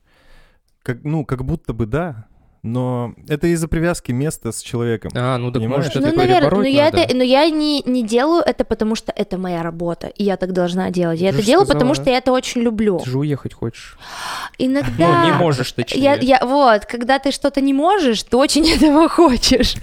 Как, 0.87 1.03
ну, 1.03 1.25
как 1.25 1.43
будто 1.43 1.73
бы 1.73 1.85
да, 1.85 2.27
но 2.63 3.13
это 3.27 3.47
из-за 3.47 3.67
привязки 3.67 4.13
места 4.13 4.53
с 4.53 4.61
человеком. 4.61 5.11
А, 5.13 5.37
ну 5.37 5.51
так 5.51 5.61
Понимаешь? 5.61 5.83
может 5.85 5.97
это 5.97 6.09
ну, 6.09 6.15
наверное, 6.15 6.49
но 6.49 6.63
я, 6.63 6.85
надо. 6.85 6.97
это, 6.99 7.15
но 7.15 7.23
я 7.23 7.49
не, 7.49 7.81
не 7.85 8.03
делаю 8.03 8.41
это, 8.41 8.63
потому 8.63 8.95
что 8.95 9.11
это 9.13 9.37
моя 9.37 9.63
работа, 9.63 10.07
и 10.07 10.23
я 10.23 10.37
так 10.37 10.53
должна 10.53 10.89
делать. 10.89 11.19
Я 11.19 11.31
Ты 11.31 11.39
это 11.39 11.45
делаю, 11.45 11.65
сказала- 11.65 11.79
потому 11.79 11.93
что 11.93 12.09
я 12.09 12.17
это 12.19 12.31
очень 12.31 12.61
люблю. 12.61 12.99
Ты 13.03 13.09
же 13.09 13.19
уехать 13.19 13.53
хочешь. 13.53 13.97
Иногда... 14.57 15.23
Ну, 15.23 15.25
не 15.25 15.33
можешь, 15.33 15.73
точнее. 15.73 16.01
Я, 16.01 16.15
я, 16.15 16.39
вот, 16.45 16.85
когда 16.85 17.19
ты 17.19 17.31
что-то 17.31 17.59
не 17.59 17.73
можешь, 17.73 18.23
ты 18.23 18.37
очень 18.37 18.65
этого 18.75 19.09
хочешь. 19.09 19.75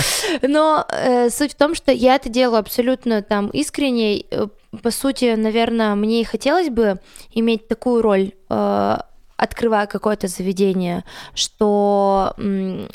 Но 0.42 0.86
э, 0.88 1.28
суть 1.28 1.54
в 1.54 1.56
том, 1.56 1.74
что 1.74 1.90
я 1.90 2.14
это 2.14 2.28
делаю 2.28 2.60
абсолютно 2.60 3.22
там 3.22 3.48
искренне. 3.48 4.20
Э, 4.30 4.46
По 4.80 4.92
сути, 4.92 5.34
наверное, 5.34 5.96
мне 5.96 6.20
и 6.20 6.24
хотелось 6.24 6.70
бы 6.70 7.00
иметь 7.34 7.66
такую 7.68 8.00
роль, 8.00 8.32
э, 8.48 8.96
открывая 9.36 9.86
какое-то 9.86 10.28
заведение, 10.28 11.04
что 11.34 12.34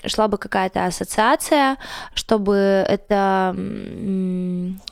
шла 0.06 0.28
бы 0.28 0.38
какая-то 0.38 0.86
ассоциация, 0.86 1.78
чтобы 2.13 2.56
это, 2.56 3.56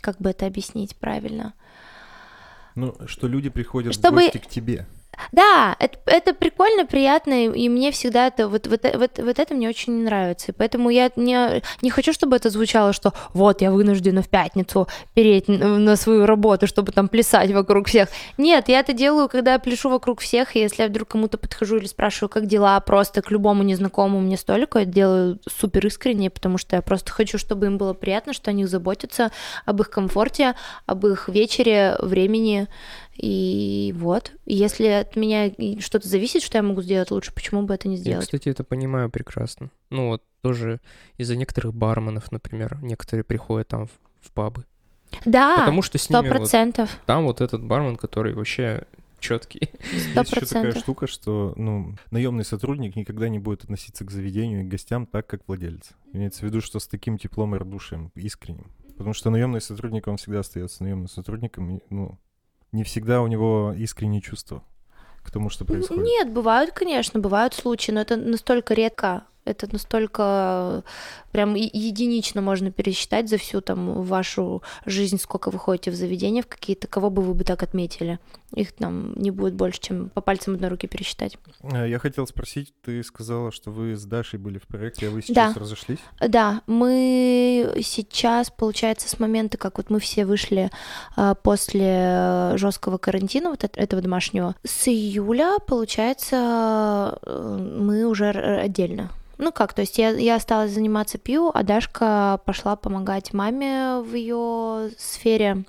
как 0.01 0.17
бы 0.19 0.29
это 0.29 0.45
объяснить 0.45 0.95
правильно? 0.95 1.53
Ну, 2.75 2.93
что 3.07 3.27
люди 3.27 3.49
приходят 3.49 3.93
Чтобы- 3.93 4.21
в 4.21 4.23
гости 4.25 4.37
к 4.37 4.47
тебе. 4.47 4.85
Да, 5.31 5.75
это, 5.79 5.99
это 6.05 6.33
прикольно, 6.33 6.85
приятно, 6.85 7.45
и 7.47 7.69
мне 7.69 7.91
всегда 7.91 8.27
это 8.27 8.47
вот, 8.47 8.67
вот, 8.67 8.81
вот, 8.95 9.19
вот 9.19 9.39
это 9.39 9.53
мне 9.53 9.69
очень 9.69 10.03
нравится. 10.03 10.51
И 10.51 10.55
поэтому 10.55 10.89
я 10.89 11.11
не, 11.15 11.61
не 11.81 11.89
хочу, 11.89 12.13
чтобы 12.13 12.35
это 12.35 12.49
звучало, 12.49 12.93
что 12.93 13.13
вот 13.33 13.61
я 13.61 13.71
вынуждена 13.71 14.21
в 14.21 14.29
пятницу 14.29 14.87
переть 15.13 15.47
на 15.47 15.95
свою 15.95 16.25
работу, 16.25 16.67
чтобы 16.67 16.91
там 16.91 17.07
плясать 17.07 17.51
вокруг 17.51 17.87
всех. 17.87 18.09
Нет, 18.37 18.69
я 18.69 18.79
это 18.79 18.93
делаю, 18.93 19.29
когда 19.29 19.53
я 19.53 19.59
пляшу 19.59 19.89
вокруг 19.89 20.21
всех, 20.21 20.55
и 20.55 20.59
если 20.59 20.83
я 20.83 20.89
вдруг 20.89 21.09
кому-то 21.09 21.37
подхожу 21.37 21.77
или 21.77 21.85
спрашиваю, 21.85 22.29
как 22.29 22.45
дела, 22.45 22.79
просто 22.79 23.21
к 23.21 23.31
любому 23.31 23.63
незнакомому 23.63 24.21
мне 24.21 24.37
столику, 24.37 24.79
я 24.79 24.85
делаю 24.85 25.39
супер 25.47 25.85
искренне, 25.87 26.29
потому 26.29 26.57
что 26.57 26.75
я 26.75 26.81
просто 26.81 27.11
хочу, 27.11 27.37
чтобы 27.37 27.67
им 27.67 27.77
было 27.77 27.93
приятно, 27.93 28.33
что 28.33 28.51
о 28.51 28.53
них 28.53 28.67
заботятся, 28.67 29.31
об 29.65 29.81
их 29.81 29.89
комфорте, 29.89 30.55
об 30.85 31.05
их 31.05 31.29
вечере, 31.29 31.97
времени. 32.01 32.67
И 33.15 33.93
вот, 33.97 34.33
если 34.45 34.87
от 34.87 35.15
меня 35.15 35.51
что-то 35.79 36.07
зависит, 36.07 36.43
что 36.43 36.57
я 36.57 36.63
могу 36.63 36.81
сделать 36.81 37.11
лучше, 37.11 37.33
почему 37.33 37.63
бы 37.63 37.73
это 37.73 37.87
не 37.87 37.95
Я, 37.95 38.01
сделать? 38.01 38.25
кстати, 38.25 38.49
это 38.49 38.63
понимаю 38.63 39.09
прекрасно. 39.09 39.71
Ну 39.89 40.09
вот 40.09 40.23
тоже 40.41 40.81
из-за 41.17 41.35
некоторых 41.35 41.73
барменов, 41.73 42.31
например, 42.31 42.77
некоторые 42.81 43.23
приходят 43.23 43.69
там 43.69 43.87
в, 43.87 43.91
в 44.21 44.31
пабы. 44.31 44.65
Да, 45.23 45.59
Потому 45.59 45.81
что 45.81 45.97
с 45.97 46.09
ними 46.09 46.21
вот, 46.21 46.29
процентов, 46.29 46.89
там 47.05 47.25
вот 47.25 47.39
этот 47.39 47.63
бармен, 47.63 47.95
который 47.95 48.33
вообще 48.33 48.85
четкий. 49.19 49.69
сто 50.11 50.21
Есть 50.21 50.31
еще 50.31 50.45
такая 50.45 50.73
штука, 50.73 51.07
что 51.07 51.53
ну, 51.55 51.95
наемный 52.11 52.43
сотрудник 52.43 52.95
никогда 52.95 53.29
не 53.29 53.39
будет 53.39 53.63
относиться 53.63 54.05
к 54.05 54.11
заведению 54.11 54.61
и 54.61 54.65
к 54.65 54.67
гостям 54.67 55.05
так, 55.05 55.25
как 55.27 55.41
владелец. 55.47 55.91
Имеется 56.13 56.41
в 56.41 56.43
виду, 56.43 56.61
что 56.61 56.79
с 56.79 56.87
таким 56.87 57.17
теплом 57.17 57.55
и 57.55 57.59
радушием, 57.59 58.11
искренним. 58.15 58.71
Потому 58.97 59.13
что 59.13 59.29
наемный 59.29 59.61
сотрудник, 59.61 60.07
он 60.07 60.17
всегда 60.17 60.39
остается 60.39 60.83
наемным 60.83 61.09
сотрудником. 61.09 61.77
И, 61.77 61.79
ну, 61.89 62.17
не 62.71 62.83
всегда 62.83 63.21
у 63.21 63.27
него 63.27 63.73
искренние 63.75 64.21
чувства 64.21 64.63
к 65.23 65.31
тому, 65.31 65.49
что 65.49 65.65
происходит. 65.65 66.03
Нет, 66.03 66.31
бывают, 66.31 66.71
конечно, 66.71 67.19
бывают 67.19 67.53
случаи, 67.53 67.91
но 67.91 68.01
это 68.01 68.15
настолько 68.15 68.73
редко, 68.73 69.25
это 69.45 69.67
настолько 69.71 70.83
э, 70.85 70.89
прям 71.31 71.55
единично 71.55 72.41
можно 72.41 72.71
пересчитать 72.71 73.29
за 73.29 73.37
всю 73.37 73.61
там 73.61 74.03
вашу 74.03 74.61
жизнь, 74.85 75.19
сколько 75.19 75.51
вы 75.51 75.59
ходите 75.59 75.91
в 75.91 75.95
заведения 75.95 76.41
в 76.41 76.47
какие-то, 76.47 76.87
кого 76.87 77.09
бы 77.09 77.21
вы 77.21 77.33
бы 77.33 77.43
так 77.43 77.63
отметили. 77.63 78.19
Их 78.53 78.71
там 78.73 79.13
не 79.15 79.31
будет 79.31 79.53
больше, 79.55 79.79
чем 79.81 80.09
по 80.09 80.21
пальцам 80.21 80.55
одной 80.55 80.69
руки 80.69 80.87
пересчитать. 80.87 81.37
Э, 81.61 81.87
Я 81.89 81.99
хотел 81.99 82.25
спросить, 82.27 82.73
ты 82.83 83.03
сказала, 83.03 83.51
что 83.51 83.71
вы 83.71 83.95
с 83.95 84.03
Дашей 84.05 84.39
были 84.39 84.57
в 84.57 84.63
проекте, 84.67 85.07
а 85.07 85.11
вы 85.11 85.21
сейчас 85.21 85.53
Да. 85.53 85.59
разошлись? 85.59 85.99
Да, 86.19 86.61
мы 86.67 87.73
сейчас, 87.83 88.49
получается, 88.49 89.09
с 89.09 89.19
момента, 89.19 89.57
как 89.57 89.77
вот 89.77 89.89
мы 89.89 89.99
все 89.99 90.25
вышли 90.25 90.69
а, 91.15 91.35
после 91.35 92.51
жесткого 92.55 92.97
карантина, 92.97 93.49
вот 93.49 93.63
эт- 93.63 93.77
этого 93.77 94.01
домашнего, 94.01 94.55
с 94.63 94.87
июля, 94.87 95.57
получается, 95.67 97.19
э, 97.25 97.77
мы 97.79 98.05
уже 98.05 98.29
отдельно. 98.29 99.11
Ну 99.37 99.51
как, 99.51 99.73
то 99.73 99.81
есть 99.81 99.97
я, 99.97 100.09
я 100.11 100.35
осталась 100.35 100.71
заниматься 100.71 101.17
пью, 101.17 101.51
а 101.53 102.37
пошла 102.45 102.75
помогать 102.75 103.33
маме 103.33 103.99
в 103.99 104.13
ее 104.13 104.91
сфере 104.97 105.65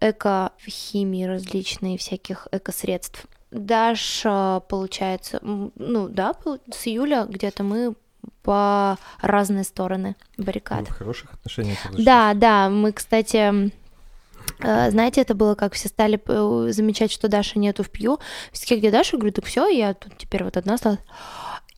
эко-химии 0.00 1.24
различные, 1.24 1.98
всяких 1.98 2.48
эко-средств. 2.52 3.26
Даша, 3.50 4.62
получается, 4.68 5.40
ну 5.42 6.08
да, 6.08 6.34
с 6.70 6.86
июля 6.86 7.24
где-то 7.28 7.62
мы 7.62 7.94
по 8.42 8.98
разные 9.20 9.64
стороны 9.64 10.16
Вы 10.36 10.44
баррикад. 10.44 10.88
в 10.88 10.92
хороших 10.92 11.34
отношениях 11.34 11.78
разошлись? 11.84 12.04
Да, 12.04 12.34
да, 12.34 12.68
мы, 12.68 12.92
кстати, 12.92 13.70
э, 14.60 14.90
знаете, 14.90 15.22
это 15.22 15.34
было 15.34 15.54
как 15.54 15.72
все 15.72 15.88
стали 15.88 16.20
э, 16.26 16.72
замечать, 16.72 17.10
что 17.10 17.28
Даша 17.28 17.58
нету 17.58 17.82
в 17.82 17.90
пью. 17.90 18.18
Все 18.52 18.76
где 18.76 18.90
Даша? 18.90 19.16
Говорю, 19.16 19.32
так 19.32 19.46
все, 19.46 19.68
я 19.68 19.94
тут 19.94 20.16
теперь 20.18 20.44
вот 20.44 20.56
одна 20.56 20.74
осталась. 20.74 21.00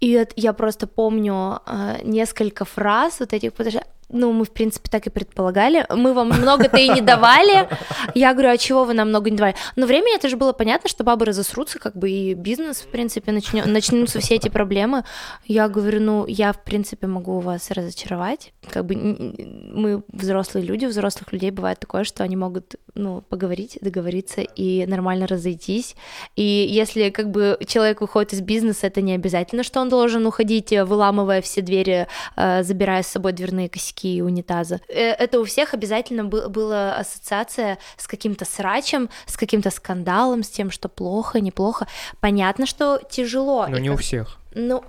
И 0.00 0.26
я 0.36 0.52
просто 0.52 0.86
помню 0.86 1.60
э, 1.66 2.00
несколько 2.04 2.64
фраз 2.64 3.20
вот 3.20 3.32
этих, 3.32 3.52
потому 3.52 3.70
что, 3.70 3.84
ну, 4.12 4.32
мы, 4.32 4.44
в 4.44 4.50
принципе, 4.50 4.88
так 4.90 5.06
и 5.06 5.10
предполагали. 5.10 5.86
Мы 5.88 6.12
вам 6.12 6.28
много-то 6.28 6.76
и 6.76 6.88
не 6.88 7.00
давали. 7.00 7.68
Я 8.14 8.32
говорю, 8.32 8.50
а 8.50 8.58
чего 8.58 8.84
вы 8.84 8.94
нам 8.94 9.08
много 9.08 9.30
не 9.30 9.36
давали? 9.36 9.54
Но 9.76 9.86
времени 9.86 10.16
это 10.16 10.28
же 10.28 10.36
было 10.36 10.52
понятно, 10.52 10.88
что 10.88 11.04
бабы 11.04 11.24
разосрутся, 11.26 11.78
как 11.78 11.96
бы 11.96 12.10
и 12.10 12.34
бизнес, 12.34 12.78
в 12.80 12.88
принципе, 12.88 13.32
начнё- 13.32 13.66
начнутся 13.66 14.20
все 14.20 14.34
эти 14.34 14.48
проблемы. 14.48 15.04
Я 15.46 15.68
говорю, 15.68 16.00
ну, 16.00 16.26
я, 16.26 16.52
в 16.52 16.62
принципе, 16.62 17.06
могу 17.06 17.40
вас 17.40 17.70
разочаровать. 17.70 18.52
Как 18.68 18.84
бы 18.84 18.94
мы 18.94 20.02
взрослые 20.08 20.64
люди, 20.66 20.86
у 20.86 20.88
взрослых 20.88 21.32
людей 21.32 21.50
бывает 21.50 21.78
такое, 21.80 22.04
что 22.04 22.24
они 22.24 22.36
могут, 22.36 22.74
ну, 22.94 23.22
поговорить, 23.22 23.78
договориться 23.80 24.40
и 24.40 24.86
нормально 24.86 25.26
разойтись. 25.26 25.96
И 26.36 26.42
если, 26.42 27.10
как 27.10 27.30
бы, 27.30 27.58
человек 27.66 28.00
выходит 28.00 28.32
из 28.32 28.40
бизнеса, 28.40 28.86
это 28.86 29.00
не 29.02 29.14
обязательно, 29.14 29.62
что 29.62 29.80
он 29.80 29.88
должен 29.88 30.26
уходить, 30.26 30.72
выламывая 30.72 31.40
все 31.42 31.60
двери, 31.60 32.06
э, 32.36 32.62
забирая 32.62 33.02
с 33.02 33.06
собой 33.06 33.32
дверные 33.32 33.68
косяки 33.68 33.99
и 34.04 34.20
унитазы. 34.22 34.80
Э, 34.88 35.10
Это 35.12 35.40
у 35.40 35.44
всех 35.44 35.74
обязательно 35.74 36.24
был- 36.24 36.48
была 36.48 36.94
ассоциация 36.96 37.78
с 37.96 38.06
каким-то 38.06 38.44
срачем, 38.44 39.08
с 39.26 39.36
каким-то 39.36 39.70
скандалом, 39.70 40.42
с 40.42 40.48
тем, 40.48 40.70
что 40.70 40.88
плохо, 40.88 41.40
неплохо. 41.40 41.86
Понятно, 42.20 42.66
что 42.66 43.00
тяжело. 43.10 43.66
Но 43.68 43.76
И 43.76 43.80
не 43.80 43.90
у 43.90 43.96
всех. 43.96 44.38
Ну, 44.54 44.82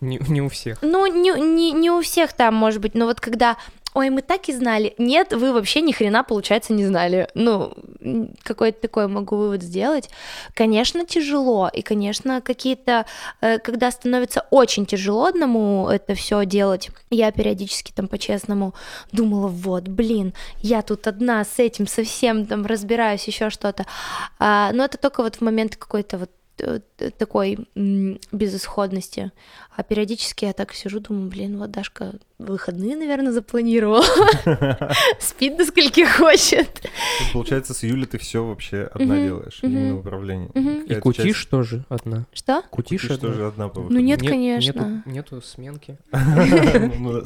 Не, 0.00 0.18
не 0.28 0.42
у 0.42 0.48
всех. 0.48 0.78
ну, 0.82 1.06
не, 1.06 1.30
не, 1.40 1.70
не 1.72 1.90
у 1.90 2.00
всех 2.02 2.32
там, 2.32 2.54
может 2.54 2.80
быть, 2.80 2.94
но 2.96 3.04
вот 3.06 3.20
когда, 3.20 3.56
ой, 3.96 4.10
мы 4.10 4.20
так 4.20 4.50
и 4.50 4.52
знали, 4.52 4.94
нет, 4.98 5.32
вы 5.32 5.54
вообще 5.54 5.80
ни 5.80 5.90
хрена, 5.90 6.22
получается, 6.22 6.74
не 6.74 6.84
знали. 6.84 7.28
Ну, 7.34 7.72
какой-то 8.42 8.78
такой 8.78 9.08
могу 9.08 9.36
вывод 9.36 9.62
сделать. 9.62 10.10
Конечно, 10.52 11.06
тяжело, 11.06 11.70
и, 11.72 11.80
конечно, 11.80 12.42
какие-то, 12.42 13.06
э, 13.40 13.58
когда 13.58 13.90
становится 13.90 14.44
очень 14.50 14.84
тяжело 14.84 15.24
одному 15.24 15.88
это 15.88 16.14
все 16.14 16.44
делать, 16.44 16.90
я 17.08 17.32
периодически 17.32 17.90
там 17.90 18.06
по-честному 18.06 18.74
думала, 19.12 19.48
вот, 19.48 19.88
блин, 19.88 20.34
я 20.58 20.82
тут 20.82 21.06
одна 21.06 21.42
с 21.42 21.58
этим 21.58 21.86
совсем 21.86 22.44
там 22.44 22.66
разбираюсь, 22.66 23.26
еще 23.26 23.48
что-то. 23.48 23.86
А, 24.38 24.72
но 24.74 24.84
это 24.84 24.98
только 24.98 25.22
вот 25.22 25.36
в 25.36 25.40
момент 25.40 25.76
какой-то 25.76 26.18
вот 26.18 26.30
такой 27.18 27.58
м, 27.74 28.18
безысходности. 28.32 29.32
А 29.76 29.82
периодически 29.82 30.46
я 30.46 30.52
так 30.52 30.72
сижу, 30.72 31.00
думаю, 31.00 31.28
блин, 31.28 31.58
вот 31.58 31.70
Дашка 31.70 32.14
выходные, 32.38 32.96
наверное, 32.96 33.32
запланировала. 33.32 34.04
Спит 35.20 35.56
до 35.56 35.64
скольки 35.64 36.04
хочет. 36.04 36.82
Получается, 37.32 37.74
с 37.74 37.84
июля 37.84 38.06
ты 38.06 38.18
все 38.18 38.44
вообще 38.44 38.88
одна 38.92 39.22
делаешь, 39.22 39.58
именно 39.62 39.96
в 39.96 40.00
управлении. 40.00 40.50
Мгм. 40.54 40.84
И 40.84 40.94
кутишь 40.96 41.44
тоже 41.46 41.84
одна. 41.88 42.26
Что? 42.32 42.62
Кутишь, 42.70 43.06
тоже 43.18 43.46
одна 43.46 43.68
по 43.68 43.80
Ну 43.80 44.00
нет, 44.00 44.20
конечно. 44.20 45.02
Нету, 45.06 45.40
сменки. 45.42 45.98
Ну 46.98 47.22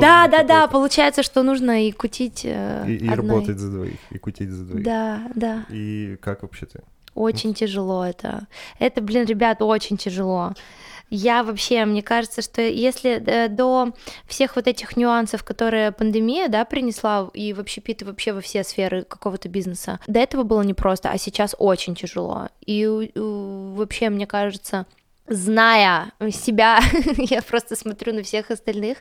да, 0.00 0.28
Да, 0.28 0.42
да, 0.42 0.66
получается, 0.68 1.22
что 1.22 1.42
нужно 1.42 1.86
и 1.86 1.92
кутить 1.92 2.42
э, 2.44 2.84
И, 2.88 3.08
работать 3.08 3.58
за 3.58 3.70
двоих, 3.70 3.98
и 4.10 4.18
кутить 4.18 4.50
за 4.50 4.64
двоих. 4.64 4.84
Да, 4.84 5.30
да. 5.34 5.66
И 5.70 6.16
как 6.20 6.42
вообще 6.42 6.66
ты? 6.66 6.80
Очень 7.16 7.54
тяжело 7.54 8.04
это. 8.04 8.46
Это, 8.78 9.00
блин, 9.00 9.24
ребят, 9.24 9.62
очень 9.62 9.96
тяжело. 9.96 10.52
Я 11.08 11.42
вообще, 11.44 11.84
мне 11.84 12.02
кажется, 12.02 12.42
что 12.42 12.60
если 12.60 13.22
э, 13.24 13.48
до 13.48 13.92
всех 14.26 14.56
вот 14.56 14.66
этих 14.66 14.96
нюансов, 14.96 15.44
которые 15.44 15.92
пандемия, 15.92 16.48
да, 16.48 16.64
принесла, 16.64 17.30
и 17.32 17.52
вообще 17.52 17.80
пит 17.80 18.02
вообще 18.02 18.32
во 18.32 18.40
все 18.40 18.64
сферы 18.64 19.04
какого-то 19.04 19.48
бизнеса, 19.48 19.98
до 20.06 20.20
этого 20.20 20.42
было 20.42 20.62
непросто, 20.62 21.10
а 21.10 21.16
сейчас 21.16 21.54
очень 21.58 21.94
тяжело. 21.94 22.48
И 22.64 22.86
вообще, 23.14 24.10
мне 24.10 24.26
кажется, 24.26 24.86
зная 25.28 26.12
себя, 26.30 26.80
я 27.16 27.42
просто 27.42 27.76
смотрю 27.76 28.14
на 28.14 28.22
всех 28.22 28.50
остальных, 28.50 28.98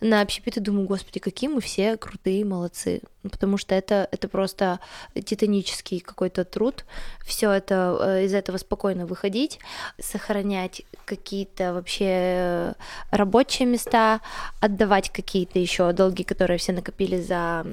на 0.00 0.20
общепит 0.20 0.56
и 0.56 0.60
думаю, 0.60 0.86
господи, 0.86 1.20
какие 1.20 1.48
мы 1.50 1.60
все 1.60 1.96
крутые, 1.96 2.44
молодцы. 2.44 3.02
Ну, 3.22 3.30
потому 3.30 3.58
что 3.58 3.74
это, 3.74 4.08
это 4.12 4.28
просто 4.28 4.78
титанический 5.14 5.98
какой-то 5.98 6.44
труд. 6.44 6.84
Все 7.24 7.50
это 7.50 7.98
э, 8.00 8.24
из 8.24 8.34
этого 8.34 8.56
спокойно 8.56 9.04
выходить, 9.04 9.58
сохранять 10.00 10.82
какие-то 11.04 11.74
вообще 11.74 12.06
э, 12.08 12.72
рабочие 13.10 13.66
места, 13.66 14.20
отдавать 14.60 15.10
какие-то 15.10 15.58
еще 15.58 15.92
долги, 15.92 16.22
которые 16.22 16.58
все 16.58 16.72
накопили 16.72 17.20
за 17.20 17.66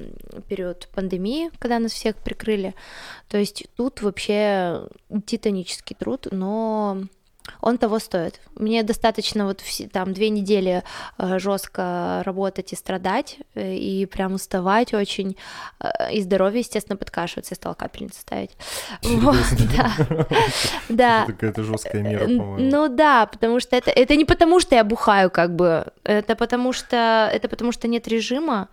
период 0.50 0.88
пандемии, 0.96 1.52
когда 1.60 1.78
нас 1.78 1.92
всех 1.92 2.16
прикрыли. 2.16 2.74
То 3.30 3.38
есть 3.38 3.68
тут 3.76 4.02
вообще 4.02 4.88
титанический 5.26 5.96
труд, 5.96 6.28
но 6.32 7.04
он 7.62 7.78
того 7.78 8.00
стоит. 8.00 8.40
Мне 8.56 8.84
достаточно 8.84 9.46
вот 9.46 9.62
там 9.92 10.14
две 10.14 10.30
недели 10.30 10.84
э, 11.18 11.40
жестко 11.40 12.22
работать 12.26 12.74
и 12.74 12.76
страдать, 12.76 13.40
э, 13.56 13.76
и 13.76 14.06
прям 14.06 14.34
уставать 14.34 14.94
очень, 14.94 15.38
э, 15.80 16.14
и 16.14 16.22
здоровье, 16.22 16.60
естественно, 16.60 16.98
подкашивается, 16.98 17.54
я 17.54 17.56
стала 17.56 17.74
капельницу 17.74 18.20
ставить. 18.20 18.52
Да. 19.76 19.92
Да. 20.90 21.26
Какая-то 21.26 21.64
жесткая 21.64 22.02
мера, 22.04 22.26
по-моему. 22.26 22.58
Ну 22.60 22.88
да, 22.88 23.26
потому 23.26 23.60
что 23.60 23.76
это, 23.76 23.90
это 23.90 24.16
не 24.16 24.26
потому, 24.26 24.60
что 24.60 24.76
я 24.76 24.84
бухаю, 24.84 25.30
как 25.30 25.56
бы, 25.56 25.88
это 26.04 26.36
потому 26.36 26.74
что, 26.74 27.30
это 27.34 27.48
потому 27.48 27.72
что 27.72 27.88
нет 27.88 28.08
режима, 28.08 28.70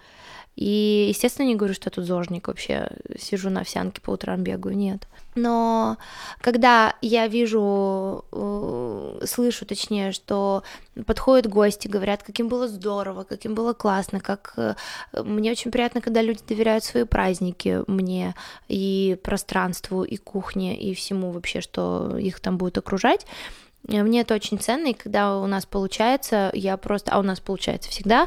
и, 0.57 1.07
естественно, 1.09 1.47
не 1.47 1.55
говорю, 1.55 1.75
что 1.75 1.87
я 1.87 1.91
тут 1.91 2.05
зожник 2.05 2.49
вообще, 2.49 2.91
сижу 3.19 3.51
на 3.51 3.61
овсянке 3.61 4.01
по 4.01 4.11
утрам 4.11 4.43
бегаю, 4.43 4.77
нет. 4.77 5.07
Но 5.35 5.97
когда 6.41 6.97
я 7.01 7.29
вижу, 7.29 8.25
э, 8.33 9.23
слышу 9.27 9.65
точнее, 9.65 10.13
что 10.13 10.63
подходят 11.07 11.47
гости, 11.47 11.89
говорят, 11.89 12.23
каким 12.23 12.49
было 12.49 12.69
здорово, 12.69 13.23
каким 13.23 13.55
было 13.55 13.73
классно, 13.73 14.21
как 14.21 14.53
э, 14.57 14.75
мне 15.13 15.53
очень 15.53 15.71
приятно, 15.71 16.01
когда 16.01 16.21
люди 16.21 16.43
доверяют 16.47 16.85
свои 16.85 17.05
праздники 17.05 17.83
мне 17.87 18.35
и 18.69 19.17
пространству, 19.23 20.03
и 20.03 20.17
кухне, 20.17 20.79
и 20.79 20.95
всему 20.95 21.31
вообще, 21.31 21.61
что 21.61 22.19
их 22.19 22.41
там 22.41 22.59
будет 22.59 22.77
окружать. 22.77 23.25
Мне 23.85 24.21
это 24.21 24.35
очень 24.35 24.59
ценно, 24.59 24.89
и 24.89 24.95
когда 24.95 25.39
у 25.39 25.47
нас 25.47 25.65
получается, 25.65 26.51
я 26.53 26.77
просто, 26.77 27.13
а 27.13 27.19
у 27.19 27.23
нас 27.23 27.41
получается 27.41 27.89
всегда, 27.89 28.27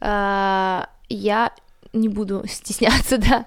э, 0.00 0.86
я 1.10 1.52
не 1.94 2.08
буду 2.08 2.44
стесняться, 2.48 3.18
да. 3.18 3.46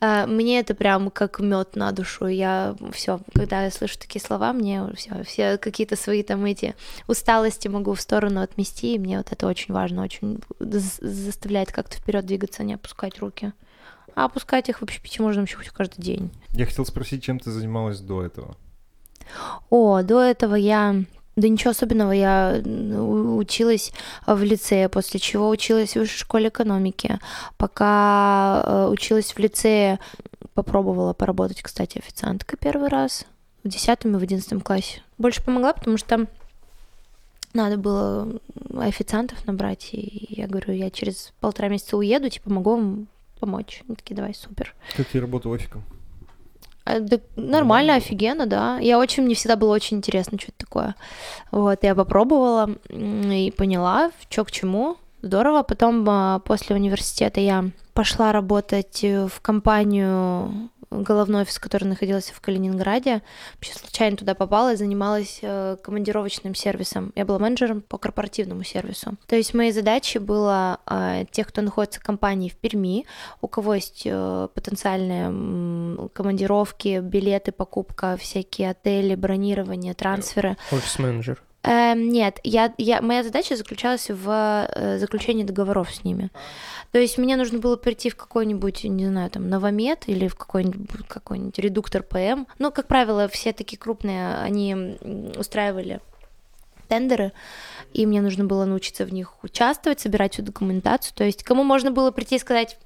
А, 0.00 0.26
мне 0.26 0.58
это 0.58 0.74
прям 0.74 1.10
как 1.10 1.40
мед 1.40 1.76
на 1.76 1.92
душу. 1.92 2.26
Я 2.26 2.74
все, 2.92 3.20
когда 3.34 3.64
я 3.64 3.70
слышу 3.70 3.98
такие 3.98 4.20
слова, 4.20 4.52
мне 4.52 4.84
все, 4.96 5.22
все 5.24 5.58
какие-то 5.58 5.96
свои 5.96 6.22
там 6.22 6.44
эти 6.44 6.74
усталости 7.06 7.68
могу 7.68 7.94
в 7.94 8.00
сторону 8.00 8.40
отмести, 8.40 8.94
и 8.94 8.98
мне 8.98 9.18
вот 9.18 9.30
это 9.30 9.46
очень 9.46 9.72
важно, 9.72 10.02
очень 10.02 10.40
заставляет 10.58 11.70
как-то 11.72 11.96
вперед 11.96 12.26
двигаться, 12.26 12.64
не 12.64 12.74
опускать 12.74 13.18
руки. 13.20 13.52
А 14.14 14.26
опускать 14.26 14.68
их 14.68 14.80
вообще 14.80 15.00
пить 15.00 15.20
можно 15.20 15.42
вообще 15.42 15.56
каждый 15.72 16.02
день. 16.02 16.30
Я 16.50 16.66
хотел 16.66 16.84
спросить, 16.84 17.22
чем 17.22 17.38
ты 17.38 17.50
занималась 17.50 18.00
до 18.00 18.22
этого? 18.22 18.56
О, 19.70 20.02
до 20.02 20.20
этого 20.20 20.54
я 20.54 21.04
да 21.36 21.48
ничего 21.48 21.70
особенного, 21.70 22.12
я 22.12 22.60
училась 22.62 23.92
в 24.26 24.42
лицее, 24.42 24.88
после 24.88 25.18
чего 25.18 25.48
училась 25.48 25.92
в 25.92 25.96
высшей 25.96 26.18
школе 26.18 26.48
экономики. 26.48 27.18
Пока 27.56 28.62
э, 28.64 28.88
училась 28.90 29.32
в 29.32 29.38
лицее, 29.38 29.98
попробовала 30.54 31.14
поработать, 31.14 31.62
кстати, 31.62 31.98
официанткой 31.98 32.58
первый 32.60 32.88
раз 32.88 33.24
в 33.64 33.68
10 33.68 34.04
и 34.04 34.08
в 34.08 34.22
11 34.22 34.62
классе. 34.62 35.02
Больше 35.16 35.42
помогла, 35.42 35.72
потому 35.72 35.96
что 35.96 36.26
надо 37.54 37.76
было 37.76 38.28
официантов 38.78 39.46
набрать, 39.46 39.90
и 39.92 40.26
я 40.30 40.46
говорю, 40.46 40.72
я 40.74 40.90
через 40.90 41.32
полтора 41.40 41.68
месяца 41.68 41.96
уеду, 41.96 42.28
типа, 42.28 42.50
могу 42.50 42.70
вам 42.76 43.06
помочь. 43.40 43.82
Они 43.86 43.96
такие, 43.96 44.14
давай, 44.14 44.34
супер. 44.34 44.74
Как 44.96 45.06
ты 45.06 45.20
работал 45.20 45.52
офиком? 45.52 45.84
А, 46.84 47.00
да, 47.00 47.18
нормально, 47.36 47.96
офигенно, 47.96 48.46
да. 48.46 48.78
Я 48.78 48.98
очень, 48.98 49.22
мне 49.22 49.34
всегда 49.34 49.56
было 49.56 49.74
очень 49.74 49.98
интересно, 49.98 50.38
что 50.38 50.48
это 50.50 50.66
такое. 50.66 50.94
Вот, 51.50 51.82
я 51.82 51.94
попробовала 51.94 52.70
и 52.90 53.52
поняла, 53.56 54.10
что 54.28 54.44
к 54.44 54.50
чему. 54.50 54.96
Здорово. 55.22 55.62
Потом 55.62 56.04
а, 56.08 56.40
после 56.40 56.74
университета 56.74 57.40
я 57.40 57.70
пошла 57.94 58.32
работать 58.32 59.02
в 59.02 59.40
компанию 59.40 60.70
головной 61.00 61.42
офис, 61.42 61.58
который 61.58 61.84
находился 61.84 62.34
в 62.34 62.40
Калининграде. 62.40 63.22
Вообще 63.54 63.74
случайно 63.74 64.16
туда 64.16 64.34
попала 64.34 64.72
и 64.72 64.76
занималась 64.76 65.38
э, 65.42 65.76
командировочным 65.82 66.54
сервисом. 66.54 67.12
Я 67.14 67.24
была 67.24 67.38
менеджером 67.38 67.80
по 67.80 67.98
корпоративному 67.98 68.64
сервису. 68.64 69.16
То 69.26 69.36
есть 69.36 69.54
моей 69.54 69.72
задачей 69.72 70.18
было 70.18 70.78
э, 70.86 71.24
тех, 71.30 71.48
кто 71.48 71.62
находится 71.62 72.00
в 72.00 72.02
компании 72.02 72.48
в 72.48 72.56
Перми, 72.56 73.06
у 73.40 73.48
кого 73.48 73.74
есть 73.74 74.02
э, 74.04 74.48
потенциальные 74.54 76.08
командировки, 76.12 77.00
билеты, 77.00 77.52
покупка, 77.52 78.16
всякие 78.16 78.70
отели, 78.70 79.14
бронирование, 79.14 79.94
трансферы. 79.94 80.56
Офис-менеджер. 80.70 81.42
Эм, 81.64 82.08
нет, 82.08 82.40
я, 82.42 82.74
я, 82.76 83.00
моя 83.00 83.22
задача 83.22 83.56
заключалась 83.56 84.10
в 84.10 84.68
э, 84.68 84.98
заключении 84.98 85.44
договоров 85.44 85.94
с 85.94 86.02
ними. 86.02 86.30
То 86.90 86.98
есть 86.98 87.18
мне 87.18 87.36
нужно 87.36 87.58
было 87.58 87.76
прийти 87.76 88.10
в 88.10 88.16
какой-нибудь, 88.16 88.84
не 88.84 89.06
знаю, 89.06 89.30
там, 89.30 89.48
Новомед 89.48 90.04
или 90.08 90.26
в 90.28 90.34
какой-нибудь 90.34 91.06
какой 91.06 91.40
редуктор 91.56 92.02
ПМ. 92.02 92.46
Ну, 92.58 92.72
как 92.72 92.86
правило, 92.88 93.28
все 93.28 93.52
такие 93.52 93.78
крупные, 93.78 94.36
они 94.38 94.98
устраивали 95.36 96.00
тендеры, 96.88 97.32
и 97.94 98.04
мне 98.04 98.20
нужно 98.20 98.44
было 98.44 98.64
научиться 98.66 99.06
в 99.06 99.12
них 99.12 99.42
участвовать, 99.42 100.00
собирать 100.00 100.34
всю 100.34 100.42
документацию. 100.42 101.14
То 101.16 101.24
есть 101.24 101.44
кому 101.44 101.62
можно 101.62 101.90
было 101.90 102.10
прийти 102.10 102.36
и 102.36 102.40
сказать, 102.40 102.76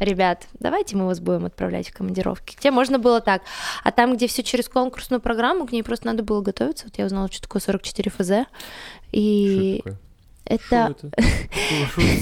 ребят, 0.00 0.46
давайте 0.58 0.96
мы 0.96 1.06
вас 1.06 1.20
будем 1.20 1.44
отправлять 1.44 1.90
в 1.90 1.96
командировки. 1.96 2.56
Где 2.56 2.70
можно 2.70 2.98
было 2.98 3.20
так. 3.20 3.42
А 3.84 3.90
там, 3.92 4.16
где 4.16 4.26
все 4.26 4.42
через 4.42 4.68
конкурсную 4.68 5.20
программу, 5.20 5.66
к 5.66 5.72
ней 5.72 5.82
просто 5.82 6.06
надо 6.06 6.22
было 6.22 6.40
готовиться. 6.40 6.86
Вот 6.86 6.98
я 6.98 7.06
узнала, 7.06 7.30
что 7.30 7.42
такое 7.42 7.60
44 7.60 8.10
ФЗ. 8.10 8.30
И 9.12 9.80
что 9.80 9.96
это... 10.48 10.94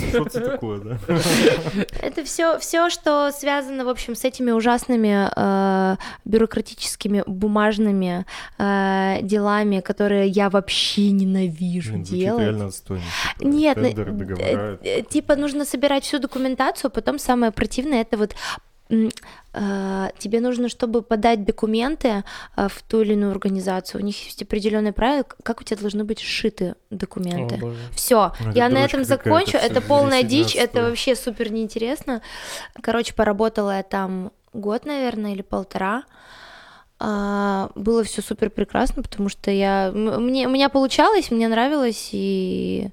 Что 0.08 0.26
это 0.26 0.40
такое, 0.40 0.80
да? 0.80 0.98
Это 2.02 2.24
все, 2.24 2.58
все, 2.58 2.90
что 2.90 3.30
связано, 3.30 3.84
в 3.84 3.88
общем, 3.88 4.14
с 4.14 4.24
этими 4.24 4.50
ужасными 4.50 5.30
э, 5.34 5.96
бюрократическими 6.24 7.22
бумажными 7.26 8.26
э, 8.58 9.18
делами, 9.22 9.80
которые 9.80 10.28
я 10.28 10.50
вообще 10.50 11.10
ненавижу 11.10 11.92
Блин, 11.92 12.02
делать. 12.02 12.42
реально 12.42 12.66
отстойно. 12.66 13.04
Типа, 13.38 13.48
Нет, 13.48 13.78
э, 13.78 14.78
э, 14.82 15.02
типа 15.02 15.36
нужно 15.36 15.64
собирать 15.64 16.04
всю 16.04 16.18
документацию, 16.18 16.90
потом 16.90 17.18
самое 17.18 17.52
противное 17.52 18.00
это 18.02 18.16
вот 18.16 18.34
а, 18.34 18.60
тебе 18.88 20.40
нужно, 20.40 20.68
чтобы 20.68 21.02
подать 21.02 21.44
документы 21.44 22.24
а, 22.54 22.68
в 22.68 22.82
ту 22.82 23.00
или 23.00 23.14
иную 23.14 23.32
организацию, 23.32 24.00
у 24.00 24.04
них 24.04 24.22
есть 24.24 24.42
определенные 24.42 24.92
правила, 24.92 25.24
как 25.42 25.60
у 25.60 25.64
тебя 25.64 25.80
должны 25.80 26.04
быть 26.04 26.20
сшиты 26.20 26.74
документы. 26.90 27.60
Все, 27.92 28.32
ну, 28.40 28.52
я 28.52 28.68
на 28.68 28.78
этом 28.78 29.04
закончу. 29.04 29.56
Это 29.56 29.80
полная 29.80 30.22
дичь, 30.22 30.54
это 30.54 30.82
вообще 30.82 31.16
супер 31.16 31.50
неинтересно. 31.50 32.22
Короче, 32.80 33.14
поработала 33.14 33.76
я 33.76 33.82
там 33.82 34.30
год, 34.52 34.84
наверное, 34.84 35.32
или 35.32 35.42
полтора. 35.42 36.04
А, 36.98 37.70
было 37.74 38.04
все 38.04 38.22
супер 38.22 38.50
прекрасно, 38.50 39.02
потому 39.02 39.28
что 39.28 39.50
я 39.50 39.90
мне 39.92 40.46
у 40.46 40.50
меня 40.50 40.68
получалось, 40.68 41.30
мне 41.30 41.48
нравилось 41.48 42.10
и 42.12 42.90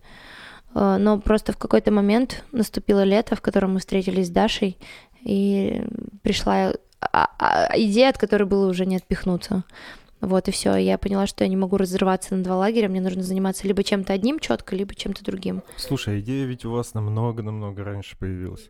но 0.73 1.19
просто 1.19 1.53
в 1.53 1.57
какой-то 1.57 1.91
момент 1.91 2.43
наступило 2.51 3.03
лето, 3.03 3.35
в 3.35 3.41
котором 3.41 3.73
мы 3.73 3.79
встретились 3.79 4.27
с 4.27 4.31
Дашей, 4.31 4.77
и 5.23 5.83
пришла 6.21 6.73
а, 7.01 7.29
а, 7.39 7.77
идея, 7.77 8.09
от 8.09 8.17
которой 8.17 8.43
было 8.43 8.69
уже 8.69 8.85
не 8.85 8.97
отпихнуться. 8.97 9.63
Вот, 10.21 10.47
и 10.47 10.51
все. 10.51 10.75
Я 10.75 10.97
поняла, 10.97 11.27
что 11.27 11.43
я 11.43 11.49
не 11.49 11.57
могу 11.57 11.75
разрываться 11.75 12.33
на 12.35 12.43
два 12.43 12.55
лагеря. 12.55 12.87
Мне 12.87 13.01
нужно 13.01 13.23
заниматься 13.23 13.67
либо 13.67 13.83
чем-то 13.83 14.13
одним 14.13 14.39
четко, 14.39 14.75
либо 14.75 14.95
чем-то 14.95 15.23
другим. 15.23 15.63
Слушай, 15.75 16.21
идея 16.21 16.45
ведь 16.45 16.63
у 16.63 16.71
вас 16.71 16.93
намного-намного 16.93 17.83
раньше 17.83 18.17
появилась. 18.17 18.69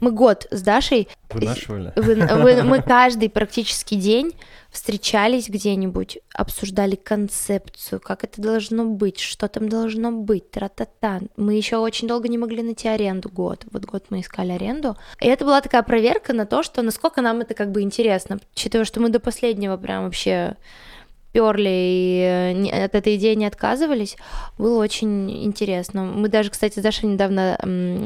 Мы 0.00 0.12
год 0.12 0.46
с 0.50 0.62
Дашей... 0.62 1.08
Вынашивали? 1.30 1.92
Вы, 1.96 2.14
вы, 2.16 2.62
мы 2.64 2.82
каждый 2.82 3.30
практически 3.30 3.94
день 3.94 4.32
встречались 4.70 5.48
где-нибудь, 5.48 6.18
обсуждали 6.34 6.96
концепцию, 6.96 8.00
как 8.00 8.24
это 8.24 8.40
должно 8.40 8.84
быть, 8.84 9.20
что 9.20 9.46
там 9.48 9.68
должно 9.68 10.10
быть, 10.10 10.50
тра-та-та. 10.50 11.20
Мы 11.36 11.54
еще 11.54 11.76
очень 11.76 12.08
долго 12.08 12.28
не 12.28 12.38
могли 12.38 12.62
найти 12.62 12.88
аренду 12.88 13.28
год. 13.28 13.64
Вот 13.70 13.84
год 13.84 14.06
мы 14.10 14.20
искали 14.20 14.52
аренду. 14.52 14.96
И 15.20 15.28
это 15.28 15.44
была 15.44 15.60
такая 15.60 15.82
проверка 15.82 16.32
на 16.32 16.46
то, 16.46 16.62
что 16.62 16.82
насколько 16.82 17.20
нам 17.20 17.40
это 17.40 17.54
как 17.54 17.70
бы 17.70 17.82
интересно, 17.82 18.38
учитывая, 18.54 18.84
что 18.84 19.00
мы 19.00 19.08
до 19.08 19.20
последнего 19.20 19.76
прям 19.76 20.04
вообще 20.04 20.56
перли 21.32 21.68
и 21.70 22.66
э, 22.70 22.84
от 22.84 22.94
этой 22.94 23.16
идеи 23.16 23.34
не 23.34 23.46
отказывались, 23.46 24.16
было 24.58 24.82
очень 24.82 25.44
интересно. 25.44 26.04
Мы 26.04 26.28
даже, 26.28 26.50
кстати, 26.50 26.78
с 26.78 26.82
Дашей 26.82 27.08
недавно 27.08 27.56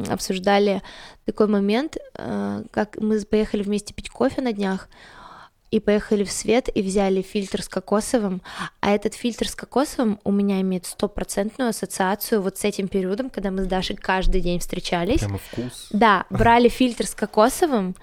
обсуждали 0.08 0.82
такой 1.24 1.46
момент, 1.46 1.96
э, 2.16 2.64
как 2.70 2.96
мы 2.98 3.20
поехали 3.22 3.62
вместе 3.62 3.94
пить 3.94 4.10
кофе 4.10 4.42
на 4.42 4.52
днях, 4.52 4.88
и 5.74 5.80
поехали 5.80 6.22
в 6.22 6.30
свет 6.30 6.68
и 6.72 6.82
взяли 6.82 7.20
фильтр 7.20 7.60
с 7.60 7.68
кокосовым, 7.68 8.42
а 8.80 8.92
этот 8.92 9.14
фильтр 9.14 9.48
с 9.48 9.56
кокосовым 9.56 10.20
у 10.22 10.30
меня 10.30 10.60
имеет 10.60 10.86
стопроцентную 10.86 11.70
ассоциацию 11.70 12.40
вот 12.40 12.58
с 12.58 12.64
этим 12.64 12.86
периодом, 12.86 13.28
когда 13.28 13.50
мы 13.50 13.64
с 13.64 13.66
Дашей 13.66 13.96
каждый 13.96 14.40
день 14.40 14.60
встречались. 14.60 15.18
Прямо 15.18 15.38
вкус. 15.38 15.88
Да, 15.90 16.26
брали 16.30 16.68
фильтр 16.68 17.06
с 17.06 17.14
кокосовым 17.16 17.96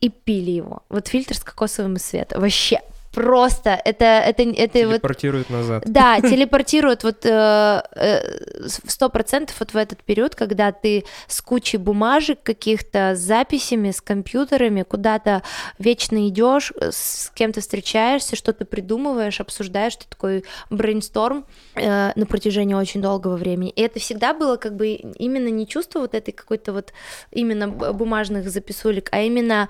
и 0.00 0.08
пили 0.08 0.52
его. 0.52 0.84
Вот 0.88 1.08
фильтр 1.08 1.34
с 1.34 1.40
кокосовым 1.40 1.96
и 1.96 1.98
свет. 1.98 2.32
Вообще 2.36 2.80
просто 3.12 3.80
это 3.84 4.04
это 4.04 4.42
это 4.42 4.78
телепортирует 4.78 5.50
вот, 5.50 5.56
назад. 5.56 5.82
Да, 5.86 6.20
телепортирует 6.20 7.04
вот 7.04 7.24
э, 7.24 7.82
э, 7.94 8.66
сто 8.66 9.08
процентов 9.08 9.56
вот 9.58 9.72
в 9.72 9.76
этот 9.76 10.02
период, 10.02 10.34
когда 10.34 10.72
ты 10.72 11.04
с 11.26 11.40
кучей 11.40 11.78
бумажек 11.78 12.42
каких-то, 12.42 13.14
с 13.14 13.18
записями, 13.18 13.90
с 13.90 14.00
компьютерами 14.00 14.82
куда-то 14.82 15.42
вечно 15.78 16.28
идешь, 16.28 16.72
с 16.80 17.30
кем-то 17.34 17.60
встречаешься, 17.60 18.36
что-то 18.36 18.64
придумываешь, 18.64 19.40
обсуждаешь, 19.40 19.96
ты 19.96 20.04
такой 20.08 20.44
брейнсторм 20.70 21.44
э, 21.74 22.12
на 22.14 22.26
протяжении 22.26 22.74
очень 22.74 23.02
долгого 23.02 23.36
времени. 23.36 23.70
И 23.70 23.82
это 23.82 23.98
всегда 23.98 24.34
было 24.34 24.56
как 24.56 24.76
бы 24.76 24.88
именно 24.88 25.48
не 25.48 25.66
чувство 25.66 26.00
вот 26.00 26.14
этой 26.14 26.32
какой-то 26.32 26.72
вот 26.72 26.92
именно 27.32 27.68
бумажных 27.68 28.50
записулек, 28.50 29.08
а 29.12 29.20
именно 29.20 29.68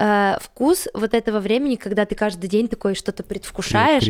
э, 0.00 0.36
вкус 0.40 0.88
вот 0.94 1.14
этого 1.14 1.40
времени, 1.40 1.76
когда 1.76 2.06
ты 2.06 2.14
каждый 2.14 2.48
день 2.48 2.68
такой 2.68 2.79
что-то 2.94 3.22
предвкушаешь. 3.22 4.04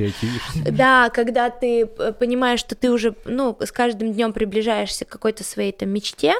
Да, 0.71 1.11
когда 1.11 1.51
ты 1.51 1.87
понимаешь, 1.87 2.61
что 2.61 2.75
ты 2.75 2.91
уже, 2.91 3.15
ну, 3.25 3.57
с 3.61 3.73
каждым 3.73 4.13
днем 4.13 4.33
приближаешься 4.33 5.05
к 5.05 5.09
какой-то 5.09 5.45
своей 5.45 5.73
там 5.73 5.91
мечте, 5.91 6.35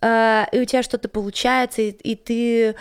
э, 0.00 0.44
и 0.52 0.60
у 0.60 0.64
тебя 0.64 0.82
что-то 0.82 1.08
получается, 1.08 1.82
и, 1.82 1.90
и 1.90 2.16
ты 2.16 2.76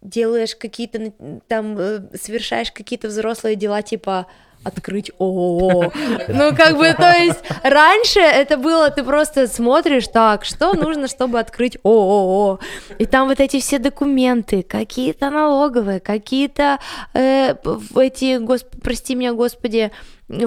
делаешь 0.00 0.56
какие-то 0.56 1.12
там, 1.48 1.76
э, 1.78 2.16
совершаешь 2.16 2.72
какие-то 2.72 3.08
взрослые 3.08 3.56
дела, 3.56 3.82
типа 3.82 4.26
открыть 4.64 5.10
ООО. 5.18 5.92
Ну, 6.28 6.54
как 6.54 6.76
бы, 6.76 6.92
то 6.94 7.10
есть, 7.12 7.40
раньше 7.62 8.20
это 8.20 8.56
было, 8.56 8.90
ты 8.90 9.02
просто 9.02 9.46
смотришь, 9.46 10.08
так, 10.08 10.44
что 10.44 10.74
нужно, 10.74 11.08
чтобы 11.08 11.38
открыть 11.38 11.78
ООО? 11.82 12.58
И 12.98 13.06
там 13.06 13.28
вот 13.28 13.40
эти 13.40 13.60
все 13.60 13.78
документы, 13.78 14.62
какие-то 14.62 15.30
налоговые, 15.30 16.00
какие-то 16.00 16.78
э, 17.14 17.54
эти, 17.96 18.38
госп... 18.38 18.68
прости 18.82 19.14
меня, 19.14 19.32
господи, 19.32 19.90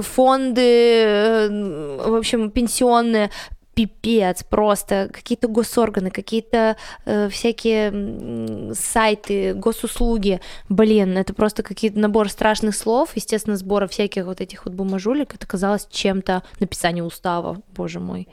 фонды, 0.02 0.62
э, 0.62 2.00
в 2.08 2.16
общем, 2.16 2.50
пенсионные, 2.50 3.30
пипец 3.76 4.44
просто, 4.44 5.10
какие-то 5.14 5.48
госорганы, 5.48 6.10
какие-то 6.10 6.78
э, 7.06 7.30
всякие 7.30 8.74
сайты, 8.74 9.54
госуслуги, 9.54 10.40
блин, 10.70 11.18
это 11.18 11.34
просто 11.34 11.62
какие-то 11.62 12.00
набор 12.00 12.30
страшных 12.30 12.76
слов, 12.76 13.12
естественно, 13.16 13.58
сбора 13.58 13.88
всяких 13.88 14.26
вот 14.26 14.42
этих 14.42 14.66
вот 14.66 14.74
бумажулек, 14.74 15.36
это 15.36 15.46
казалось 15.46 15.88
чем-то 15.92 16.42
написание 16.60 17.04
устава, 17.04 17.62
боже 17.76 18.00
мой, 18.00 18.30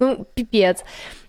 ну, 0.00 0.26
пипец, 0.34 0.80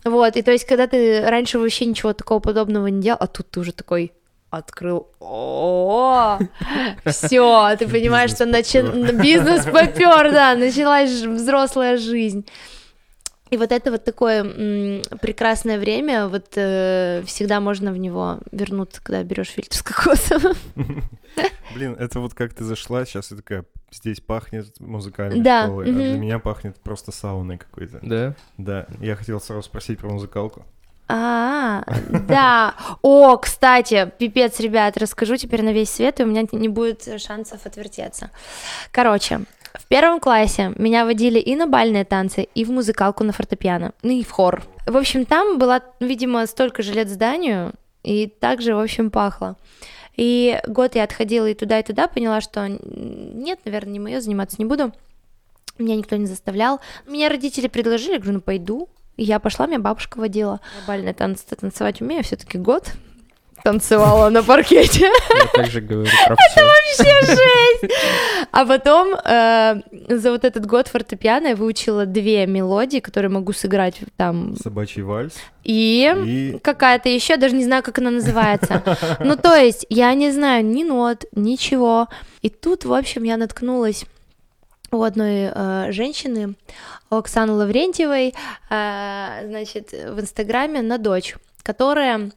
вот, 0.04 0.36
и 0.36 0.42
то 0.42 0.52
есть, 0.52 0.66
когда 0.66 0.88
ты 0.88 1.22
раньше 1.22 1.60
вообще 1.60 1.86
ничего 1.86 2.14
такого 2.14 2.40
подобного 2.40 2.88
не 2.88 3.02
делал, 3.02 3.18
а 3.22 3.28
тут 3.28 3.52
ты 3.52 3.60
уже 3.60 3.74
такой, 3.74 4.12
открыл. 4.50 5.08
О, 5.22 6.40
все, 7.06 7.76
ты 7.80 7.88
понимаешь, 7.88 8.32
что 8.32 8.46
бизнес 8.46 9.66
попер, 9.66 10.32
да, 10.32 10.56
началась 10.56 11.10
взрослая 11.10 11.96
жизнь. 11.96 12.46
И 13.52 13.58
вот 13.58 13.74
это 13.74 13.92
вот 13.92 14.06
такое 14.06 14.44
м- 14.44 15.02
прекрасное 15.20 15.78
время, 15.78 16.30
вот 16.30 16.54
э, 16.56 17.22
всегда 17.26 17.60
можно 17.60 17.92
в 17.92 17.98
него 17.98 18.40
вернуться, 18.52 19.02
когда 19.04 19.22
берешь 19.24 19.50
фильтр 19.50 19.76
с 19.76 19.84
кокосом. 19.84 20.54
Блин, 21.76 21.98
это 22.00 22.22
вот 22.22 22.34
как 22.34 22.54
ты 22.54 22.64
зашла, 22.64 23.06
сейчас 23.06 23.30
я 23.32 23.38
такая, 23.38 23.66
здесь 23.92 24.22
пахнет 24.22 24.80
музыкальной 24.80 25.42
да. 25.42 25.66
школой, 25.66 25.90
а 25.90 25.94
для 25.94 26.18
меня 26.18 26.40
пахнет 26.40 26.78
просто 26.78 27.12
сауной 27.12 27.58
какой-то. 27.58 28.00
Да? 28.02 28.36
Да, 28.58 28.88
я 29.02 29.18
хотел 29.18 29.42
сразу 29.42 29.64
спросить 29.64 30.00
про 30.00 30.08
музыкалку. 30.10 30.66
А, 31.10 31.84
да. 32.10 32.76
О, 33.02 33.36
кстати, 33.36 34.10
пипец, 34.18 34.62
ребят, 34.62 34.96
расскажу 34.96 35.36
теперь 35.36 35.62
на 35.62 35.74
весь 35.74 35.90
свет, 35.90 36.22
и 36.22 36.24
у 36.24 36.26
меня 36.26 36.48
не 36.54 36.70
будет 36.70 37.22
шансов 37.22 37.66
отвертеться. 37.66 38.32
Короче, 38.92 39.42
первом 39.92 40.22
классе 40.22 40.72
меня 40.78 41.04
водили 41.04 41.38
и 41.38 41.54
на 41.54 41.68
бальные 41.68 42.06
танцы, 42.06 42.48
и 42.56 42.64
в 42.64 42.72
музыкалку 42.72 43.26
на 43.26 43.34
фортепиано, 43.34 43.92
ну 44.04 44.12
и 44.12 44.24
в 44.24 44.32
хор. 44.32 44.64
В 44.88 44.96
общем, 44.96 45.26
там 45.26 45.60
была, 45.60 45.82
видимо, 46.00 46.48
столько 46.48 46.82
же 46.82 46.94
лет 46.94 47.10
зданию, 47.10 47.74
и 48.02 48.28
также, 48.28 48.74
в 48.74 48.80
общем, 48.80 49.12
пахло. 49.12 49.58
И 50.16 50.62
год 50.66 50.96
я 50.96 51.04
отходила 51.04 51.46
и 51.46 51.54
туда, 51.54 51.78
и 51.78 51.84
туда, 51.84 52.08
поняла, 52.08 52.40
что 52.40 52.70
нет, 52.70 53.60
наверное, 53.66 53.92
не 53.92 54.00
мое, 54.00 54.22
заниматься 54.22 54.56
не 54.60 54.66
буду. 54.66 54.94
Меня 55.78 55.98
никто 55.98 56.16
не 56.16 56.26
заставлял. 56.26 56.80
Меня 57.06 57.28
родители 57.28 57.68
предложили, 57.68 58.14
я 58.14 58.20
говорю, 58.20 58.36
ну 58.36 58.42
пойду. 58.42 58.88
Я 59.18 59.40
пошла, 59.40 59.68
меня 59.68 59.80
бабушка 59.80 60.20
водила. 60.20 60.62
Бальные 60.88 61.14
танцы 61.14 61.44
танцевать 61.54 62.00
умею, 62.00 62.24
все-таки 62.24 62.58
год 62.58 62.94
танцевала 63.64 64.30
на 64.30 64.44
паркете. 64.44 65.12
Я 65.34 65.46
также 65.54 65.82
говорю 65.82 66.10
про 66.26 66.36
Это 66.36 66.66
вообще 66.66 67.26
жесть! 67.26 67.94
А 68.52 68.66
потом 68.66 69.14
э, 69.14 69.82
за 70.10 70.32
вот 70.32 70.44
этот 70.44 70.66
год 70.66 70.88
фортепиано 70.88 71.48
я 71.48 71.56
выучила 71.56 72.06
две 72.06 72.46
мелодии, 72.48 73.00
которые 73.00 73.30
могу 73.30 73.54
сыграть 73.54 74.00
там. 74.18 74.56
Собачий 74.62 75.04
вальс. 75.04 75.34
И, 75.64 76.12
и... 76.26 76.60
какая-то 76.60 77.10
еще, 77.10 77.38
даже 77.38 77.56
не 77.56 77.64
знаю, 77.64 77.84
как 77.84 78.00
она 78.00 78.12
называется. 78.12 78.84
Ну, 79.20 79.36
то 79.36 79.56
есть, 79.56 79.86
я 79.90 80.14
не 80.14 80.32
знаю 80.32 80.66
ни 80.66 80.84
нот, 80.84 81.26
ничего. 81.34 82.08
И 82.42 82.50
тут, 82.50 82.86
в 82.86 82.94
общем, 82.94 83.24
я 83.24 83.38
наткнулась 83.38 84.06
у 84.92 85.04
одной 85.04 85.52
э, 85.54 85.92
женщины, 85.92 86.56
Оксаны 87.10 87.54
Лаврентьевой, 87.54 88.34
э, 88.70 89.48
значит, 89.48 89.92
в 89.92 90.20
Инстаграме 90.20 90.82
на 90.82 90.98
дочь, 90.98 91.36
которая 91.64 92.32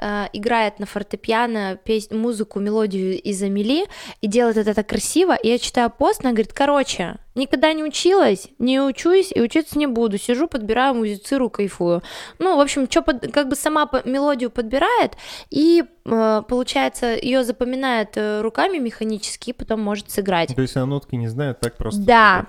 э, 0.00 0.28
играет 0.32 0.78
на 0.78 0.86
фортепиано 0.86 1.78
песню, 1.82 2.18
музыку, 2.18 2.60
мелодию 2.60 3.20
из 3.20 3.42
Амели 3.42 3.86
и 4.20 4.26
делает 4.26 4.56
это 4.56 4.74
так 4.74 4.88
красиво. 4.88 5.34
И 5.34 5.48
я 5.48 5.58
читаю 5.58 5.90
пост, 5.90 6.20
она 6.22 6.30
говорит, 6.30 6.52
короче, 6.52 7.18
никогда 7.34 7.72
не 7.72 7.84
училась, 7.84 8.48
не 8.58 8.80
учусь 8.80 9.32
и 9.34 9.40
учиться 9.40 9.78
не 9.78 9.86
буду. 9.86 10.18
Сижу, 10.18 10.48
подбираю, 10.48 10.94
музицирую, 10.94 11.50
кайфую. 11.50 12.02
Ну, 12.38 12.56
в 12.56 12.60
общем, 12.60 12.90
что 12.90 13.02
под, 13.02 13.32
как 13.32 13.48
бы 13.48 13.56
сама 13.56 13.88
мелодию 14.04 14.50
подбирает 14.50 15.16
и 15.50 15.84
э, 16.04 16.42
получается 16.48 17.14
ее 17.14 17.44
запоминает 17.44 18.16
э, 18.16 18.40
руками 18.40 18.78
механически, 18.78 19.50
и 19.50 19.52
потом 19.52 19.80
может 19.80 20.10
сыграть. 20.10 20.54
То 20.54 20.62
есть 20.62 20.76
она 20.76 20.86
нотки 20.86 21.14
не 21.14 21.28
знает, 21.28 21.60
так 21.60 21.76
просто 21.76 22.00
да. 22.02 22.46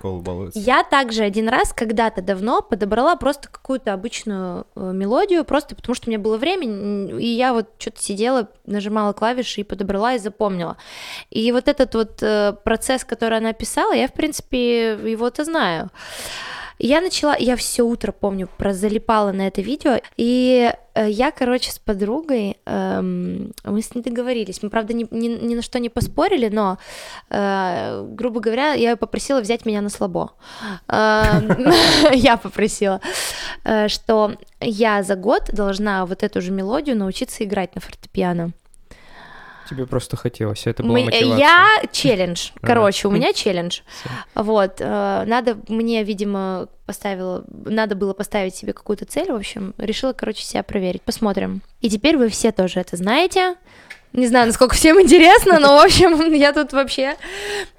Я 0.54 0.82
также 0.82 1.22
один 1.22 1.48
раз 1.48 1.72
когда-то 1.72 2.22
давно 2.22 2.60
подобрала 2.60 3.16
просто 3.16 3.48
какую-то 3.48 3.92
обычную 3.92 4.66
э, 4.74 4.90
мелодию, 4.92 5.44
просто 5.44 5.76
потому 5.76 5.94
что 5.94 6.08
у 6.08 6.10
меня 6.10 6.18
было 6.18 6.36
время, 6.36 7.18
и 7.18 7.26
я 7.26 7.52
вот 7.52 7.68
что-то 7.78 8.02
сидела, 8.02 8.48
нажимала 8.66 9.12
клавиши 9.12 9.60
и 9.60 9.64
подобрала 9.64 10.14
и 10.14 10.18
запомнила. 10.18 10.76
И 11.30 11.52
вот 11.52 11.68
этот 11.68 11.94
вот 11.94 12.22
процесс, 12.64 13.04
который 13.04 13.38
она 13.38 13.52
писала, 13.52 13.92
я, 13.92 14.08
в 14.08 14.12
принципе, 14.12 14.71
его-то 14.72 15.44
знаю. 15.44 15.90
Я 16.84 17.00
начала, 17.00 17.36
я 17.38 17.54
все 17.54 17.84
утро 17.84 18.10
помню, 18.10 18.48
про 18.58 18.74
залипала 18.74 19.30
на 19.30 19.46
это 19.46 19.62
видео, 19.62 20.00
и 20.16 20.74
э, 20.94 21.10
я, 21.10 21.30
короче, 21.30 21.70
с 21.70 21.78
подругой, 21.78 22.56
эм, 22.66 23.52
мы 23.62 23.82
с 23.82 23.94
ней 23.94 24.02
договорились, 24.02 24.64
мы, 24.64 24.70
правда, 24.70 24.92
ни, 24.92 25.06
ни, 25.12 25.28
ни 25.28 25.54
на 25.54 25.62
что 25.62 25.78
не 25.78 25.90
поспорили, 25.90 26.48
но, 26.48 26.78
э, 27.30 28.04
грубо 28.10 28.40
говоря, 28.40 28.72
я 28.72 28.90
ее 28.90 28.96
попросила 28.96 29.40
взять 29.40 29.64
меня 29.64 29.80
на 29.80 29.90
слабо. 29.90 30.32
Эм, 30.88 31.72
я 32.14 32.36
попросила, 32.36 33.00
э, 33.62 33.86
что 33.86 34.32
я 34.60 35.04
за 35.04 35.14
год 35.14 35.50
должна 35.52 36.04
вот 36.04 36.24
эту 36.24 36.40
же 36.40 36.50
мелодию 36.50 36.96
научиться 36.96 37.44
играть 37.44 37.76
на 37.76 37.80
фортепиано. 37.80 38.52
Тебе 39.72 39.86
просто 39.86 40.16
хотелось, 40.16 40.66
это 40.66 40.82
была 40.82 40.98
Мы, 40.98 41.04
мотивация. 41.06 41.38
Я 41.38 41.82
челлендж, 41.90 42.50
короче, 42.60 43.08
у 43.08 43.10
меня 43.10 43.32
челлендж. 43.34 43.80
Вот, 44.34 44.76
э, 44.80 45.24
надо 45.26 45.56
мне, 45.68 46.04
видимо, 46.04 46.68
поставила, 46.84 47.44
надо 47.48 47.94
было 47.94 48.12
поставить 48.12 48.54
себе 48.54 48.74
какую-то 48.74 49.06
цель, 49.06 49.32
в 49.32 49.36
общем, 49.36 49.74
решила, 49.78 50.12
короче, 50.12 50.44
себя 50.44 50.62
проверить. 50.62 51.02
Посмотрим. 51.02 51.62
И 51.80 51.88
теперь 51.88 52.18
вы 52.18 52.28
все 52.28 52.52
тоже 52.52 52.80
это 52.80 52.96
знаете. 52.96 53.56
Не 54.12 54.26
знаю, 54.26 54.46
насколько 54.46 54.74
всем 54.74 55.00
интересно, 55.02 55.58
но, 55.58 55.78
в 55.78 55.84
общем, 55.84 56.32
я 56.34 56.52
тут 56.52 56.72
вообще... 56.72 57.16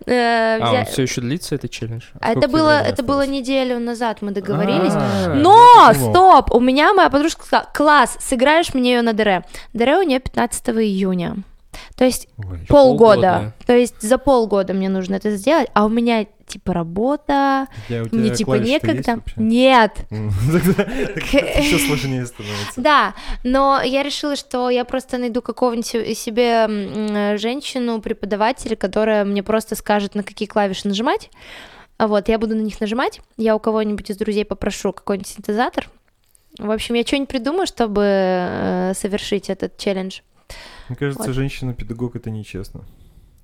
Э, 0.08 0.58
а, 0.60 0.80
он 0.80 0.86
все 0.86 1.04
еще 1.04 1.22
длится, 1.22 1.56
этот 1.56 1.70
челлендж? 1.70 2.06
А 2.20 2.32
это 2.32 2.48
было, 2.48 2.82
это 2.82 3.04
было 3.04 3.28
неделю 3.28 3.80
назад, 3.80 4.22
мы 4.22 4.32
договорились. 4.32 4.94
А, 4.96 5.34
но, 5.36 5.94
стоп, 5.94 6.52
у 6.54 6.60
меня 6.60 6.94
моя 6.94 7.10
подружка 7.10 7.46
сказала, 7.46 7.70
класс, 7.74 8.18
сыграешь 8.20 8.74
мне 8.74 8.96
ее 8.96 9.02
на 9.04 9.14
ДР. 9.14 9.46
ДР 9.74 10.00
у 10.00 10.02
нее 10.02 10.20
15 10.20 10.70
июня. 10.70 11.36
То 11.96 12.06
есть 12.06 12.28
Ой, 12.38 12.60
полгода. 12.68 13.22
полгода. 13.22 13.54
То 13.66 13.76
есть 13.76 14.02
за 14.02 14.18
полгода 14.18 14.74
мне 14.74 14.90
нужно 14.90 15.16
это 15.16 15.32
сделать, 15.36 15.68
а 15.74 15.86
у 15.86 15.90
меня 15.90 16.26
типа 16.46 16.74
работа, 16.74 17.68
Я, 17.90 18.04
мне 18.12 18.30
типа 18.30 18.56
некогда. 18.56 19.20
Нет. 19.38 19.94
Еще 20.12 21.80
сложнее 21.80 22.26
становится. 22.26 22.82
Да, 22.82 23.14
но 23.44 23.82
я 23.84 24.04
решила, 24.04 24.36
что 24.36 24.70
я 24.70 24.86
просто 24.86 25.18
найду 25.18 25.42
какого-нибудь 25.42 25.86
се- 25.88 26.16
себе 26.16 26.66
м, 26.68 27.38
женщину, 27.38 28.02
преподавателя, 28.02 28.76
которая 28.76 29.26
мне 29.26 29.42
просто 29.44 29.76
скажет, 29.76 30.16
на 30.16 30.24
какие 30.24 30.48
клавиши 30.48 30.88
нажимать. 30.88 31.30
А 31.98 32.08
Вот, 32.08 32.28
я 32.28 32.38
буду 32.38 32.56
на 32.56 32.62
них 32.62 32.80
нажимать. 32.82 33.22
Я 33.38 33.56
у 33.56 33.60
кого-нибудь 33.60 34.10
из 34.10 34.18
друзей 34.18 34.46
попрошу 34.46 34.92
какой-нибудь 34.94 35.28
синтезатор. 35.28 35.90
В 36.60 36.70
общем, 36.72 36.96
я 36.96 37.04
что-нибудь 37.04 37.30
придумаю, 37.30 37.66
чтобы 37.66 38.04
э, 38.06 38.94
совершить 38.96 39.50
этот 39.50 39.78
челлендж. 39.78 40.20
Мне 40.90 40.96
кажется, 40.98 41.24
Вот. 41.28 41.34
женщина-педагог 41.34 42.16
это 42.16 42.30
нечестно. 42.30 42.82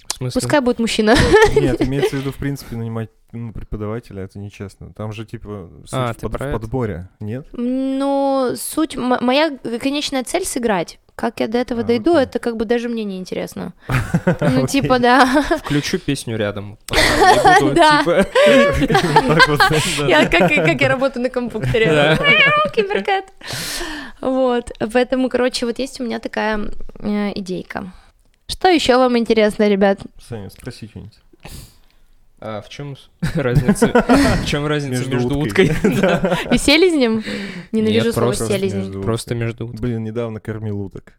В 0.07 0.13
смысле? 0.15 0.41
Пускай 0.41 0.59
будет 0.61 0.79
мужчина. 0.79 1.15
Нет, 1.55 1.81
имеется 1.81 2.17
в 2.17 2.19
виду, 2.19 2.31
в 2.31 2.37
принципе, 2.37 2.75
нанимать 2.75 3.09
ну, 3.31 3.53
преподавателя, 3.53 4.23
это 4.23 4.39
нечестно. 4.39 4.91
Там 4.93 5.13
же, 5.13 5.25
типа, 5.25 5.69
суть 5.85 5.89
А, 5.93 6.13
в, 6.13 6.17
под- 6.17 6.33
в 6.33 6.51
подборе, 6.51 7.09
нет? 7.19 7.47
Ну, 7.53 8.53
суть, 8.57 8.95
м- 8.95 9.23
моя 9.23 9.57
конечная 9.79 10.23
цель 10.23 10.45
сыграть. 10.45 10.99
Как 11.19 11.41
я 11.41 11.49
до 11.49 11.57
этого 11.57 11.81
А, 11.81 11.83
дойду, 11.83 12.13
окей. 12.13 12.23
это 12.23 12.39
как 12.39 12.55
бы 12.55 12.63
даже 12.63 12.87
мне 12.87 13.03
не 13.03 13.17
интересно. 13.17 13.73
Ну, 14.39 14.65
типа, 14.67 14.99
да. 14.99 15.25
Включу 15.65 15.99
песню 15.99 16.37
рядом. 16.37 16.77
Да. 17.75 17.99
типа, 17.99 18.25
да. 19.99 20.07
Я 20.07 20.25
как, 20.27 20.81
я 20.81 20.87
работаю 20.87 21.23
на 21.23 21.29
компьютере. 21.29 22.17
Киберкэт. 22.73 23.25
Вот. 24.21 24.71
Поэтому, 24.93 25.27
короче, 25.27 25.65
вот 25.65 25.77
есть 25.79 25.99
у 25.99 26.05
меня 26.05 26.19
такая 26.19 26.71
э, 26.99 27.31
идейка. 27.35 27.91
Что 28.47 28.69
еще 28.69 28.95
вам 28.95 29.17
интересно, 29.17 29.67
ребят? 29.67 29.99
Саня, 30.25 30.49
спроси 30.49 30.87
что-нибудь. 30.87 31.19
А 32.41 32.61
в 32.61 32.69
чем 32.69 32.95
разница? 33.35 33.87
В 34.41 34.45
чем 34.45 34.65
разница 34.65 34.99
Между 35.09 35.13
между 35.15 35.39
уткой. 35.39 35.69
уткой? 35.69 35.95
Да. 36.01 36.37
И 36.51 36.57
селезнем? 36.57 37.23
Ненавижу 37.71 38.05
Нет, 38.05 38.13
слово 38.13 38.27
просто 38.27 38.45
селезнем. 38.47 38.79
между 38.79 39.01
Просто 39.01 39.35
между 39.35 39.65
уткой. 39.65 39.79
Блин, 39.81 40.03
недавно 40.03 40.39
кормил 40.39 40.79
уток. 40.81 41.13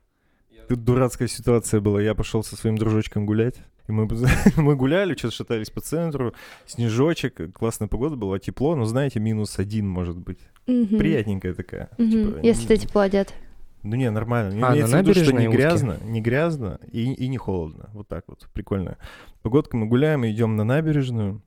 Тут 0.69 0.85
дурацкая 0.85 1.29
ситуация 1.29 1.81
была. 1.81 2.01
Я 2.01 2.15
пошел 2.15 2.43
со 2.45 2.57
своим 2.57 2.79
дружочком 2.79 3.27
гулять. 3.27 3.57
И 3.89 3.93
мы, 3.93 4.09
мы 4.57 4.77
гуляли, 4.77 5.15
что-то 5.17 5.35
шатались 5.35 5.69
по 5.71 5.81
центру. 5.81 6.33
Снежочек, 6.67 7.53
классная 7.53 7.89
погода 7.89 8.15
была, 8.17 8.39
тепло, 8.39 8.77
но, 8.77 8.85
знаете, 8.85 9.19
минус 9.19 9.59
один, 9.59 9.89
может 9.89 10.17
быть. 10.17 10.39
Мгм. 10.69 10.97
Приятненькая 10.99 11.55
такая. 11.55 11.89
Мгм. 11.99 12.11
Типа, 12.11 12.39
Если 12.47 12.75
не- 12.75 12.81
тепло 12.81 13.01
одет. 13.03 13.35
Ну 13.83 13.97
не, 13.97 14.11
нормально. 14.11 14.51
А, 14.67 14.71
на 14.71 14.75
Имеется 14.75 14.97
в 14.97 15.01
виду, 15.01 15.15
что 15.15 15.33
не 15.33 15.49
утки? 15.49 15.57
грязно, 15.57 15.97
не 16.05 16.21
грязно 16.21 16.79
и, 16.91 17.13
и 17.15 17.29
не 17.29 17.39
холодно. 17.39 17.91
Вот 17.95 18.09
так 18.09 18.25
вот, 18.29 18.47
прикольно. 18.53 18.99
Погодка, 19.43 19.77
мы 19.77 19.87
гуляем, 19.87 20.27
идем 20.27 20.57
на 20.57 20.65
набережную, 20.65 21.43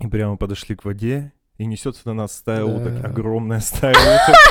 и 0.00 0.06
прямо 0.08 0.36
подошли 0.36 0.74
к 0.74 0.84
воде, 0.84 1.32
и 1.58 1.64
несется 1.66 2.02
на 2.06 2.14
нас 2.14 2.36
стая 2.36 2.64
Да. 2.64 2.66
уток, 2.66 3.04
огромная 3.04 3.60
стая 3.60 3.92
уток. 3.92 4.36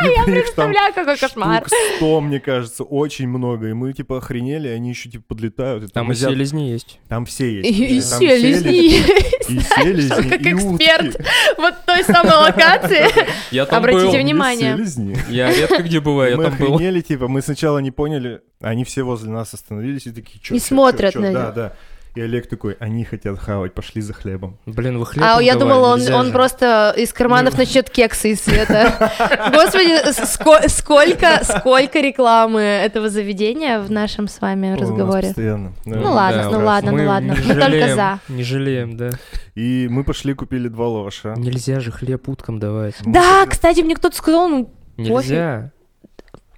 Там 0.00 0.24
Представляю, 0.24 0.94
какой 0.94 1.16
кошмар. 1.16 1.64
100, 1.96 2.20
мне 2.20 2.40
кажется, 2.40 2.82
очень 2.84 3.28
много. 3.28 3.68
И 3.68 3.72
мы, 3.72 3.92
типа, 3.92 4.18
охренели, 4.18 4.68
они 4.68 4.90
еще, 4.90 5.08
типа, 5.08 5.24
подлетают. 5.28 5.92
Там 5.92 6.10
и 6.12 6.14
селезни 6.14 6.62
есть. 6.70 6.98
Там 7.08 7.26
все 7.26 7.60
есть. 7.62 7.68
И 7.78 8.00
селезни. 8.00 8.76
И 9.48 9.60
селезни, 9.60 10.28
Как 10.28 10.40
эксперт. 10.42 11.20
Вот 11.58 11.74
той 11.86 12.02
самой 12.04 12.36
локации. 12.36 13.06
Я 13.50 13.66
там 13.66 13.78
Обратите 13.78 14.18
внимание. 14.18 14.76
Я 15.28 15.52
редко 15.52 15.82
где 15.82 16.00
бываю, 16.00 16.32
я 16.32 16.36
мы 16.36 16.44
там 16.44 16.56
был. 16.58 16.74
охренели, 16.74 17.00
типа, 17.00 17.28
мы 17.28 17.42
сначала 17.42 17.78
не 17.78 17.90
поняли, 17.90 18.40
они 18.60 18.84
все 18.84 19.02
возле 19.02 19.30
нас 19.30 19.54
остановились 19.54 20.06
и 20.06 20.12
такие, 20.12 20.40
что 20.42 20.54
И 20.54 20.58
смотрят 20.58 21.14
на 21.14 21.32
Да, 21.32 21.44
них. 21.46 21.54
да. 21.54 21.72
И 22.14 22.20
Олег 22.20 22.46
такой, 22.48 22.76
они 22.78 23.04
хотят 23.04 23.38
хавать, 23.40 23.74
пошли 23.74 24.00
за 24.00 24.12
хлебом. 24.12 24.56
Блин, 24.66 24.98
вы 24.98 25.06
хлеб 25.06 25.24
А 25.26 25.42
я 25.42 25.56
думала, 25.56 25.94
он, 25.94 26.14
он 26.14 26.30
просто 26.30 26.94
из 26.96 27.12
карманов 27.12 27.58
начнет 27.58 27.90
кексы 27.90 28.30
из 28.30 28.40
света. 28.40 29.10
Господи, 29.52 30.10
ско- 30.12 30.68
сколько, 30.68 31.40
сколько 31.42 32.00
рекламы 32.00 32.60
этого 32.60 33.08
заведения 33.08 33.80
в 33.80 33.90
нашем 33.90 34.28
с 34.28 34.40
вами 34.40 34.76
разговоре. 34.76 35.26
постоянно. 35.28 35.72
Ну 35.84 36.12
ладно, 36.12 36.50
ну 36.50 36.64
ладно, 36.64 36.92
ну 36.92 37.04
ладно. 37.04 37.32
не 37.32 37.48
Мы 37.52 37.60
только 37.60 37.94
за. 37.96 38.20
Не 38.28 38.44
жалеем, 38.44 38.96
да. 38.96 39.10
И 39.56 39.88
мы 39.90 40.04
пошли 40.04 40.34
купили 40.34 40.68
два 40.68 40.86
лаваша. 40.88 41.34
Нельзя 41.36 41.80
же 41.80 41.90
хлеб 41.90 42.28
уткам 42.28 42.60
давать. 42.60 42.94
Да, 43.04 43.44
кстати, 43.46 43.80
мне 43.80 43.96
кто-то 43.96 44.16
сказал, 44.16 44.48
ну 44.48 44.70
Нельзя. 44.96 45.72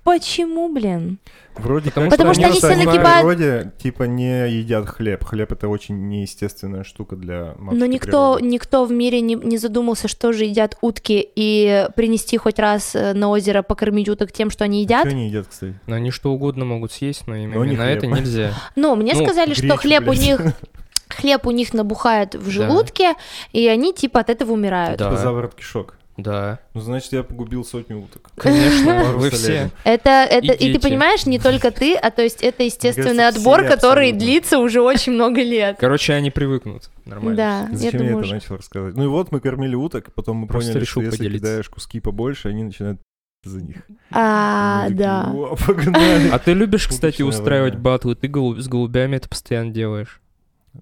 Почему, 0.06 0.72
блин? 0.72 1.18
Вроде 1.56 1.90
Потому 1.90 2.10
как 2.10 2.18
Потому 2.18 2.34
что 2.34 2.46
они 2.46 2.58
что 2.58 2.68
себе 2.72 2.82
в 2.82 2.86
нагибают- 2.86 3.26
природе, 3.26 3.72
типа, 3.78 4.02
не 4.04 4.50
едят 4.50 4.86
хлеб. 4.88 5.24
Хлеб— 5.24 5.52
это 5.52 5.68
очень 5.68 6.08
неестественная 6.08 6.84
штука 6.84 7.16
для 7.16 7.54
матушки 7.58 7.80
Но 7.80 7.86
никто, 7.86 8.34
природы. 8.34 8.46
никто 8.46 8.84
в 8.84 8.92
мире 8.92 9.20
не, 9.22 9.34
не 9.34 9.56
задумался, 9.58 10.06
что 10.06 10.32
же 10.32 10.44
едят 10.44 10.76
утки, 10.82 11.26
и 11.34 11.88
принести 11.96 12.36
хоть 12.36 12.58
раз 12.58 12.94
э, 12.94 13.14
на 13.14 13.30
озеро 13.30 13.62
покормить 13.62 14.08
уток 14.08 14.32
тем, 14.32 14.50
что 14.50 14.64
они 14.64 14.82
едят. 14.82 15.00
Что 15.00 15.08
они 15.10 15.28
едят, 15.28 15.46
кстати? 15.48 15.80
Но 15.86 15.96
они 15.96 16.10
что 16.10 16.30
угодно 16.32 16.64
могут 16.66 16.92
съесть, 16.92 17.26
но 17.26 17.32
Но 17.32 17.38
не 17.38 17.44
именно 17.44 17.84
хлеб. 17.84 17.96
это 17.98 18.06
нельзя. 18.06 18.52
Ну, 18.76 18.94
мне 18.94 19.14
Ну, 19.14 19.24
сказали, 19.24 19.54
что 19.54 19.62
Гречу, 19.62 19.76
хлеб 19.78 20.02
у 20.02 20.10
блядь. 20.10 20.20
них 20.22 20.40
хлеб 21.08 21.46
у 21.46 21.50
них 21.52 21.72
набухает 21.72 22.34
в 22.34 22.50
желудке, 22.50 23.14
и 23.52 23.66
они 23.68 23.94
типа 23.94 24.20
от 24.20 24.28
этого 24.30 24.52
умирают. 24.52 24.98
Да. 24.98 25.08
Типа 25.08 25.16
заворот 25.20 25.54
кишок. 25.54 25.96
Да, 26.16 26.60
Ну, 26.72 26.80
значит, 26.80 27.12
я 27.12 27.22
погубил 27.22 27.64
сотню 27.64 28.00
уток. 28.00 28.30
конечно, 28.36 29.12
вы 29.16 29.30
все. 29.30 29.70
Это, 29.84 30.10
это, 30.10 30.52
и, 30.52 30.58
ты 30.58 30.72
дети. 30.72 30.82
понимаешь, 30.82 31.26
не 31.26 31.38
только 31.38 31.70
ты, 31.70 31.94
а 31.94 32.10
то 32.10 32.22
есть 32.22 32.42
это 32.42 32.62
естественный 32.62 33.16
кажется, 33.16 33.40
отбор, 33.40 33.64
который 33.64 34.10
абсолютно. 34.10 34.18
длится 34.20 34.58
уже 34.58 34.80
очень 34.80 35.12
много 35.12 35.42
лет. 35.42 35.76
Короче, 35.78 36.14
они 36.14 36.30
привыкнут. 36.30 36.90
Нормально. 37.04 37.36
Да, 37.36 37.68
я 37.70 37.76
Зачем 37.76 38.00
я, 38.02 38.08
думаю, 38.08 38.24
это 38.24 38.34
начал 38.34 38.56
рассказывать? 38.56 38.96
Ну 38.96 39.04
и 39.04 39.08
вот 39.08 39.30
мы 39.30 39.40
кормили 39.40 39.74
уток, 39.74 40.10
потом 40.14 40.38
мы 40.38 40.46
Просто 40.46 40.70
поняли, 40.70 40.84
решил 40.84 41.02
что 41.02 41.06
если 41.10 41.16
поделиться. 41.18 41.46
кидаешь 41.46 41.68
куски 41.68 42.00
побольше, 42.00 42.48
они 42.48 42.64
начинают 42.64 43.00
за 43.44 43.62
них. 43.62 43.76
А, 44.10 44.84
такие, 44.84 44.98
да. 44.98 45.30
«О, 45.32 45.56
погнали. 45.66 46.30
А 46.30 46.38
ты 46.38 46.52
любишь, 46.54 46.88
кстати, 46.88 47.22
устраивать 47.22 47.76
батлы? 47.76 48.14
Ты 48.16 48.26
с 48.28 48.68
голубями 48.68 49.16
это 49.16 49.28
постоянно 49.28 49.70
делаешь. 49.70 50.20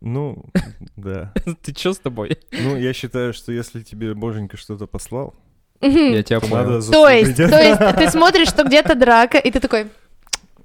Ну, 0.00 0.44
да. 0.96 1.32
Ты 1.62 1.72
чё 1.72 1.92
с 1.92 1.98
тобой? 1.98 2.38
Ну, 2.52 2.76
я 2.76 2.92
считаю, 2.92 3.32
что 3.32 3.52
если 3.52 3.82
тебе 3.82 4.14
боженька 4.14 4.56
что-то 4.56 4.86
послал. 4.86 5.34
Я 5.80 6.22
тебя 6.22 6.40
понял. 6.40 6.56
надо 6.56 6.90
То 6.90 7.08
есть, 7.10 7.36
то 7.36 7.60
есть 7.60 7.80
ты 7.98 8.08
смотришь, 8.10 8.48
что 8.48 8.64
где-то 8.64 8.94
драка, 8.94 9.36
и 9.36 9.50
ты 9.50 9.60
такой, 9.60 9.82
Нет, 9.84 9.92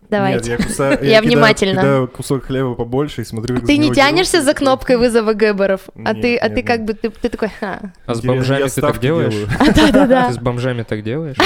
давайте. 0.09 0.51
я, 0.51 0.57
кусаю- 0.57 1.03
Я 1.03 1.19
кидаю- 1.19 1.23
внимательно. 1.25 1.81
кидаю 1.81 2.07
кусок 2.07 2.45
хлеба 2.45 2.75
побольше 2.75 3.21
и 3.21 3.25
смотрю, 3.25 3.57
как 3.57 3.65
Ты 3.65 3.77
не 3.77 3.91
тянешься 3.91 4.33
дерутся, 4.33 4.51
за 4.51 4.53
кнопкой 4.53 4.95
вызова 4.97 5.33
гэберов, 5.33 5.89
а 5.95 6.13
Нет, 6.13 6.21
ты, 6.21 6.37
а 6.37 6.47
нет, 6.47 6.55
ты 6.55 6.63
как 6.63 6.77
нет. 6.79 6.87
бы, 6.87 6.93
ты, 6.93 7.09
ты 7.09 7.27
такой, 7.29 7.49
ха. 7.49 7.91
А 8.05 8.13
с 8.15 8.19
«Интересно, 8.19 8.33
бомжами 8.33 8.61
я 8.61 8.67
ты 8.69 8.81
так 8.81 8.99
делаешь? 8.99 9.33
делаю». 9.33 9.49
Да-да-да. 9.75 10.27
Ты 10.29 10.33
с 10.35 10.37
бомжами 10.37 10.83
так 10.83 11.03
делаешь? 11.03 11.37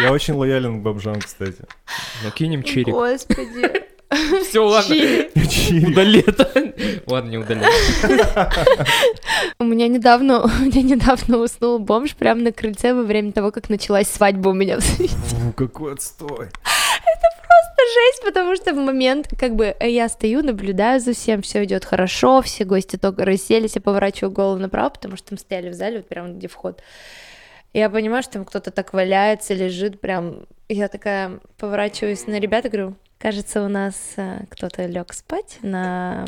Я 0.00 0.12
очень 0.12 0.34
лоялен 0.34 0.78
к 0.80 0.82
бомжам, 0.84 1.18
кстати. 1.20 1.64
Ну, 2.22 2.30
кинем 2.30 2.62
чирик. 2.62 2.94
Господи. 2.94 3.72
Все, 4.48 4.66
ладно. 4.66 4.96
Удали 5.86 6.24
это. 6.26 6.72
Ладно, 7.06 7.30
не 7.30 7.38
удали. 7.38 7.62
У 9.58 9.64
меня 9.64 9.88
недавно, 9.88 10.42
у 10.44 10.48
меня 10.48 10.82
недавно 10.82 11.38
уснул 11.38 11.78
бомж 11.78 12.14
прямо 12.14 12.40
на 12.40 12.52
крыльце 12.52 12.94
во 12.94 13.02
время 13.02 13.32
того, 13.32 13.50
как 13.50 13.68
началась 13.68 14.08
свадьба 14.08 14.48
у 14.48 14.54
меня 14.54 14.78
в 14.78 14.82
свете. 14.82 15.14
Какой 15.56 15.94
отстой. 15.94 16.48
жесть, 17.88 18.22
потому 18.24 18.56
что 18.56 18.72
в 18.72 18.76
момент, 18.76 19.28
как 19.38 19.54
бы, 19.54 19.74
я 19.80 20.08
стою, 20.08 20.42
наблюдаю 20.42 21.00
за 21.00 21.12
всем, 21.12 21.42
все 21.42 21.64
идет 21.64 21.84
хорошо, 21.84 22.42
все 22.42 22.64
гости 22.64 22.96
только 22.96 23.24
расселись, 23.24 23.76
я 23.76 23.80
поворачиваю 23.80 24.32
голову 24.32 24.58
направо, 24.58 24.90
потому 24.90 25.16
что 25.16 25.30
там 25.30 25.38
стояли 25.38 25.70
в 25.70 25.74
зале, 25.74 25.98
вот 25.98 26.08
прямо 26.08 26.28
где 26.28 26.48
вход. 26.48 26.82
И 27.72 27.78
я 27.78 27.90
понимаю, 27.90 28.22
что 28.22 28.34
там 28.34 28.44
кто-то 28.44 28.70
так 28.70 28.92
валяется, 28.92 29.54
лежит 29.54 30.00
прям. 30.00 30.46
Я 30.68 30.88
такая 30.88 31.40
поворачиваюсь 31.58 32.26
на 32.26 32.38
ребят 32.38 32.64
и 32.64 32.68
говорю, 32.68 32.94
кажется, 33.18 33.62
у 33.62 33.68
нас 33.68 33.94
э, 34.16 34.40
кто-то 34.50 34.86
лег 34.86 35.12
спать 35.12 35.58
на 35.62 36.24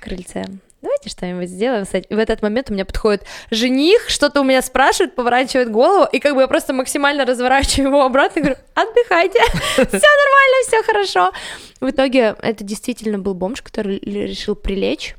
крыльце. 0.00 0.44
Давайте 0.82 1.08
что-нибудь 1.08 1.48
сделаем. 1.48 1.86
с 1.86 1.94
этим». 1.94 2.08
И 2.10 2.14
в 2.14 2.18
этот 2.18 2.42
момент 2.42 2.68
у 2.70 2.74
меня 2.74 2.84
подходит 2.84 3.24
жених, 3.50 4.08
что-то 4.08 4.42
у 4.42 4.44
меня 4.44 4.60
спрашивает, 4.60 5.14
поворачивает 5.14 5.70
голову, 5.70 6.06
и 6.12 6.18
как 6.18 6.34
бы 6.34 6.42
я 6.42 6.46
просто 6.46 6.74
максимально 6.74 7.24
разворачиваю 7.24 7.88
его 7.88 8.04
обратно 8.04 8.40
и 8.40 8.42
говорю, 8.42 8.58
отдыхайте, 8.74 9.40
все 9.52 9.76
нормально, 9.82 10.56
все 10.66 10.82
хорошо. 10.82 11.32
В 11.80 11.88
итоге 11.88 12.36
это 12.40 12.64
действительно 12.64 13.18
был 13.18 13.34
бомж, 13.34 13.62
который 13.62 13.98
решил 13.98 14.54
прилечь. 14.54 15.16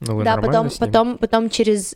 Ну, 0.00 0.16
вы 0.16 0.24
да, 0.24 0.38
потом, 0.38 0.70
потом, 0.78 1.18
потом 1.18 1.50
через 1.50 1.94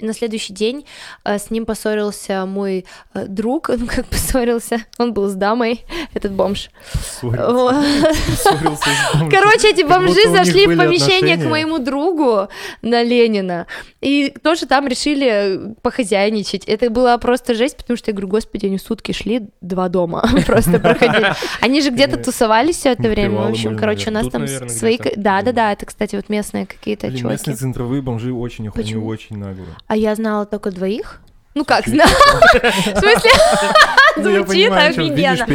на 0.00 0.12
следующий 0.12 0.52
день 0.52 0.84
э, 1.24 1.38
с 1.38 1.50
ним 1.50 1.66
поссорился 1.66 2.46
мой 2.46 2.84
э, 3.14 3.26
друг, 3.26 3.68
ну 3.76 3.86
как 3.86 4.06
поссорился, 4.06 4.84
он 4.98 5.12
был 5.12 5.28
с 5.28 5.34
дамой, 5.34 5.84
этот 6.14 6.32
бомж. 6.32 6.70
Короче, 9.30 9.70
эти 9.70 9.82
бомжи 9.82 10.28
зашли 10.30 10.66
в 10.66 10.76
помещение 10.76 11.36
к 11.36 11.44
моему 11.44 11.78
другу 11.78 12.48
на 12.82 13.02
Ленина, 13.02 13.66
и 14.00 14.32
тоже 14.42 14.66
там 14.66 14.86
решили 14.86 15.74
похозяйничать. 15.82 16.64
Это 16.66 16.90
была 16.90 17.16
просто 17.18 17.54
жесть, 17.54 17.76
потому 17.76 17.96
что 17.96 18.10
я 18.10 18.12
говорю, 18.12 18.28
господи, 18.28 18.66
они 18.66 18.78
сутки 18.78 19.12
шли, 19.12 19.42
два 19.60 19.88
дома 19.88 20.28
просто 20.46 20.78
проходили. 20.78 21.32
Они 21.60 21.80
же 21.80 21.90
где-то 21.90 22.16
тусовались 22.16 22.76
все 22.76 22.90
это 22.90 23.08
время, 23.08 23.40
в 23.40 23.50
общем, 23.50 23.76
короче, 23.76 24.10
у 24.10 24.12
нас 24.12 24.28
там 24.28 24.46
свои... 24.68 24.98
Да-да-да, 25.16 25.72
это, 25.72 25.86
кстати, 25.86 26.16
вот 26.16 26.28
местные 26.28 26.66
какие-то 26.66 27.06
чуваки. 27.08 27.32
Местные 27.32 27.56
центровые 27.56 28.02
бомжи 28.02 28.32
очень, 28.32 28.68
очень 28.68 29.36
наглые. 29.36 29.61
А 29.86 29.96
я 29.96 30.14
знала 30.14 30.46
только 30.46 30.70
двоих. 30.70 31.20
Ну 31.54 31.64
как, 31.64 31.86
знала? 31.86 32.10
В 32.54 32.98
смысле? 32.98 33.30
Ну, 34.14 34.44
Звучит 34.44 34.70
офигенно. 34.70 35.46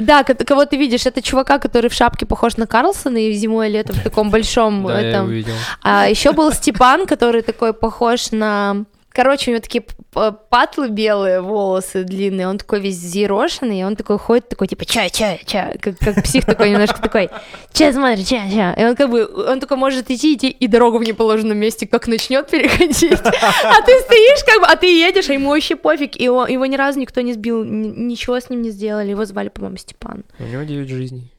Да, 0.00 0.24
кого 0.24 0.64
ты 0.64 0.76
видишь, 0.76 1.06
это 1.06 1.22
чувака, 1.22 1.60
который 1.60 1.88
в 1.88 1.94
шапке 1.94 2.26
похож 2.26 2.56
на 2.56 2.66
Карлсона 2.66 3.18
и 3.18 3.32
зимой 3.34 3.68
и 3.68 3.72
летом 3.72 3.94
в 3.94 4.02
таком 4.02 4.30
большом 4.30 4.88
этом. 4.88 5.44
А 5.82 6.08
еще 6.08 6.32
был 6.32 6.52
Степан, 6.52 7.06
который 7.06 7.42
такой 7.42 7.72
похож 7.72 8.32
на 8.32 8.84
Короче, 9.18 9.50
у 9.50 9.54
него 9.54 9.60
такие 9.60 9.84
патлы 10.12 10.90
белые, 10.90 11.40
волосы 11.40 12.04
длинные, 12.04 12.46
он 12.46 12.56
такой 12.56 12.78
весь 12.78 12.98
зерошенный, 12.98 13.80
и 13.80 13.82
он 13.82 13.96
такой 13.96 14.16
ходит, 14.16 14.48
такой, 14.48 14.68
типа, 14.68 14.84
ча, 14.84 15.08
ча, 15.08 15.38
ча, 15.44 15.74
как, 15.80 15.98
как 15.98 16.22
псих 16.22 16.44
такой 16.44 16.70
немножко 16.70 17.02
такой, 17.02 17.28
ча, 17.72 17.92
смотри, 17.92 18.24
ча, 18.24 18.48
ча. 18.48 18.74
И 18.74 18.84
он 18.84 18.94
как 18.94 19.10
бы, 19.10 19.26
он 19.26 19.58
такой 19.58 19.76
может 19.76 20.08
идти, 20.08 20.34
идти, 20.36 20.48
и 20.48 20.68
дорогу 20.68 20.98
в 20.98 21.02
неположенном 21.02 21.58
месте 21.58 21.88
как 21.88 22.06
начнет 22.06 22.48
переходить. 22.48 23.12
А 23.12 23.82
ты 23.82 24.00
стоишь, 24.02 24.44
как 24.46 24.60
бы, 24.60 24.66
а 24.68 24.76
ты 24.76 24.86
едешь, 24.86 25.28
а 25.28 25.32
ему 25.32 25.50
вообще 25.50 25.74
пофиг, 25.74 26.14
и 26.14 26.22
его, 26.22 26.46
его 26.46 26.64
ни 26.66 26.76
разу 26.76 27.00
никто 27.00 27.20
не 27.20 27.32
сбил, 27.32 27.64
ничего 27.64 28.38
с 28.38 28.48
ним 28.50 28.62
не 28.62 28.70
сделали, 28.70 29.10
его 29.10 29.24
звали, 29.24 29.48
по-моему, 29.48 29.78
Степан. 29.78 30.22
У 30.38 30.44
него 30.44 30.62
9 30.62 30.88
жизней. 30.88 31.32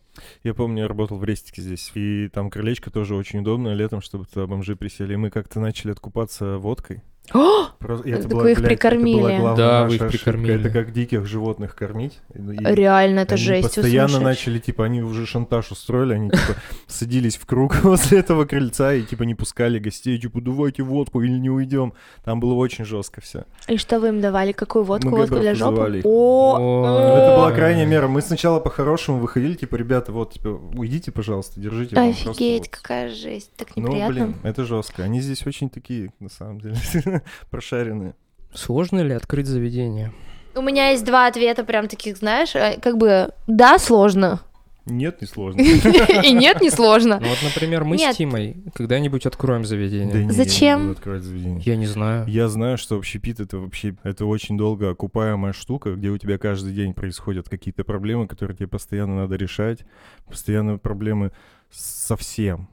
Я 0.43 0.53
помню, 0.53 0.81
я 0.81 0.89
работал 0.89 1.17
в 1.17 1.23
Рестике 1.23 1.61
здесь, 1.61 1.91
и 1.93 2.27
там 2.27 2.49
крылечко 2.49 2.91
тоже 2.91 3.15
очень 3.15 3.39
удобно 3.39 3.73
летом, 3.73 4.01
чтобы 4.01 4.25
туда 4.25 4.47
бомжи 4.47 4.75
присели. 4.75 5.13
И 5.13 5.15
мы 5.15 5.29
как-то 5.29 5.61
начали 5.61 5.91
откупаться 5.91 6.57
водкой. 6.57 7.03
О! 7.33 7.67
Просто, 7.79 8.09
это 8.09 8.23
так 8.23 8.31
была, 8.31 8.43
вы 8.43 8.51
их 8.51 8.57
блядь, 8.59 8.69
прикормили. 8.69 9.33
Это 9.33 9.41
была 9.41 9.55
да, 9.55 9.85
вы 9.85 9.95
их 9.95 10.07
прикормили. 10.07 10.51
Ошибка. 10.53 10.69
Это 10.69 10.79
как 10.79 10.93
диких 10.93 11.25
животных 11.25 11.75
кормить. 11.75 12.19
И 12.33 12.39
Реально, 12.39 13.21
это 13.21 13.35
они 13.35 13.43
жесть. 13.43 13.75
постоянно 13.75 14.19
начали, 14.19 14.59
типа, 14.59 14.85
они 14.85 15.01
уже 15.01 15.25
шантаж 15.25 15.71
устроили, 15.71 16.13
они, 16.13 16.29
типа, 16.29 16.55
садились 16.87 17.37
в 17.37 17.45
круг 17.45 17.75
возле 17.83 18.19
этого 18.19 18.45
крыльца 18.45 18.93
и, 18.93 19.03
типа, 19.03 19.23
не 19.23 19.35
пускали 19.35 19.79
гостей, 19.79 20.17
типа, 20.19 20.41
давайте 20.41 20.83
водку 20.83 21.21
или 21.21 21.37
не 21.37 21.49
уйдем. 21.49 21.93
Там 22.23 22.39
было 22.39 22.53
очень 22.53 22.85
жестко 22.85 23.21
все. 23.21 23.45
И 23.67 23.77
что 23.77 23.99
вы 23.99 24.09
им 24.09 24.21
давали? 24.21 24.51
Какую 24.51 24.83
водку? 24.83 25.09
водку 25.09 25.39
для 25.39 25.55
жопы? 25.55 26.01
О, 26.03 26.57
это 26.57 27.35
была 27.37 27.51
крайняя 27.51 27.85
мера. 27.85 28.07
Мы 28.07 28.21
сначала 28.21 28.59
по-хорошему 28.59 29.19
выходили, 29.19 29.53
типа, 29.53 29.75
ребята, 29.75 30.11
вот, 30.11 30.33
типа, 30.33 30.49
уйдите, 30.75 31.11
пожалуйста, 31.11 31.59
держите. 31.59 31.95
Офигеть, 31.95 32.69
какая 32.69 33.09
жесть, 33.09 33.51
так 33.55 33.75
неприятно. 33.75 34.07
Ну, 34.07 34.13
блин, 34.13 34.35
это 34.43 34.65
жестко. 34.65 35.03
Они 35.03 35.21
здесь 35.21 35.45
очень 35.45 35.69
такие, 35.69 36.11
на 36.19 36.29
самом 36.29 36.59
деле. 36.59 36.75
прошаренные. 37.49 38.15
Сложно 38.53 39.01
ли 39.01 39.13
открыть 39.13 39.47
заведение? 39.47 40.13
У 40.55 40.61
меня 40.61 40.89
есть 40.89 41.05
два 41.05 41.27
ответа, 41.27 41.63
прям 41.63 41.87
таких, 41.87 42.17
знаешь, 42.17 42.55
э, 42.55 42.79
как 42.81 42.97
бы 42.97 43.29
да, 43.47 43.77
сложно. 43.77 44.41
Нет, 44.85 45.21
не 45.21 45.27
сложно. 45.27 45.61
И 46.23 46.33
нет, 46.33 46.61
не 46.61 46.69
сложно. 46.69 47.19
Ну 47.21 47.27
вот, 47.27 47.37
например, 47.43 47.83
мы 47.83 47.97
с 47.97 48.15
Тимой 48.15 48.57
когда-нибудь 48.73 49.25
откроем 49.25 49.65
заведение. 49.65 50.31
Зачем? 50.31 50.95
Я 51.59 51.75
не 51.75 51.85
знаю. 51.85 52.27
Я 52.27 52.47
знаю, 52.47 52.77
что 52.77 52.97
общепит 52.97 53.39
это 53.39 53.59
вообще 53.59 53.95
это 54.03 54.25
очень 54.25 54.57
долго 54.57 54.89
окупаемая 54.89 55.53
штука, 55.53 55.93
где 55.93 56.09
у 56.09 56.17
тебя 56.17 56.37
каждый 56.37 56.73
день 56.73 56.93
происходят 56.93 57.47
какие-то 57.49 57.83
проблемы, 57.83 58.27
которые 58.27 58.57
тебе 58.57 58.67
постоянно 58.67 59.15
надо 59.15 59.35
решать, 59.35 59.79
постоянно 60.27 60.77
проблемы 60.77 61.31
со 61.69 62.17
всем 62.17 62.67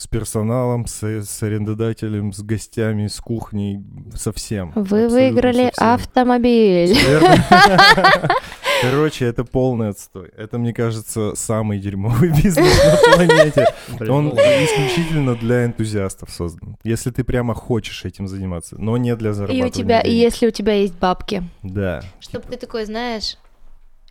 с 0.00 0.06
персоналом, 0.06 0.86
с, 0.86 1.02
с 1.02 1.42
арендодателем, 1.42 2.32
с 2.32 2.40
гостями, 2.40 3.06
с 3.06 3.20
кухней, 3.20 3.84
со 4.14 4.32
всем. 4.32 4.72
Вы 4.74 5.08
выиграли 5.08 5.70
автомобиль. 5.76 6.96
Короче, 8.80 9.26
это 9.26 9.44
полный 9.44 9.90
отстой. 9.90 10.30
Это, 10.38 10.56
мне 10.56 10.72
кажется, 10.72 11.34
самый 11.34 11.78
дерьмовый 11.78 12.30
бизнес 12.42 12.82
на 12.82 13.14
планете. 13.14 13.66
Он 14.10 14.30
исключительно 14.30 15.34
для 15.34 15.66
энтузиастов 15.66 16.30
создан. 16.30 16.78
Если 16.82 17.10
ты 17.10 17.22
прямо 17.22 17.52
хочешь 17.54 18.06
этим 18.06 18.26
заниматься, 18.26 18.76
но 18.78 18.96
не 18.96 19.14
для 19.16 19.34
зарабатывания. 19.34 19.66
И 19.66 19.68
у 19.68 19.70
тебя, 19.70 20.00
и 20.00 20.14
если 20.14 20.46
у 20.46 20.50
тебя 20.50 20.72
есть 20.72 20.94
бабки. 20.94 21.42
Да. 21.62 22.02
Чтобы 22.20 22.46
ты 22.46 22.56
такой, 22.56 22.86
знаешь, 22.86 23.36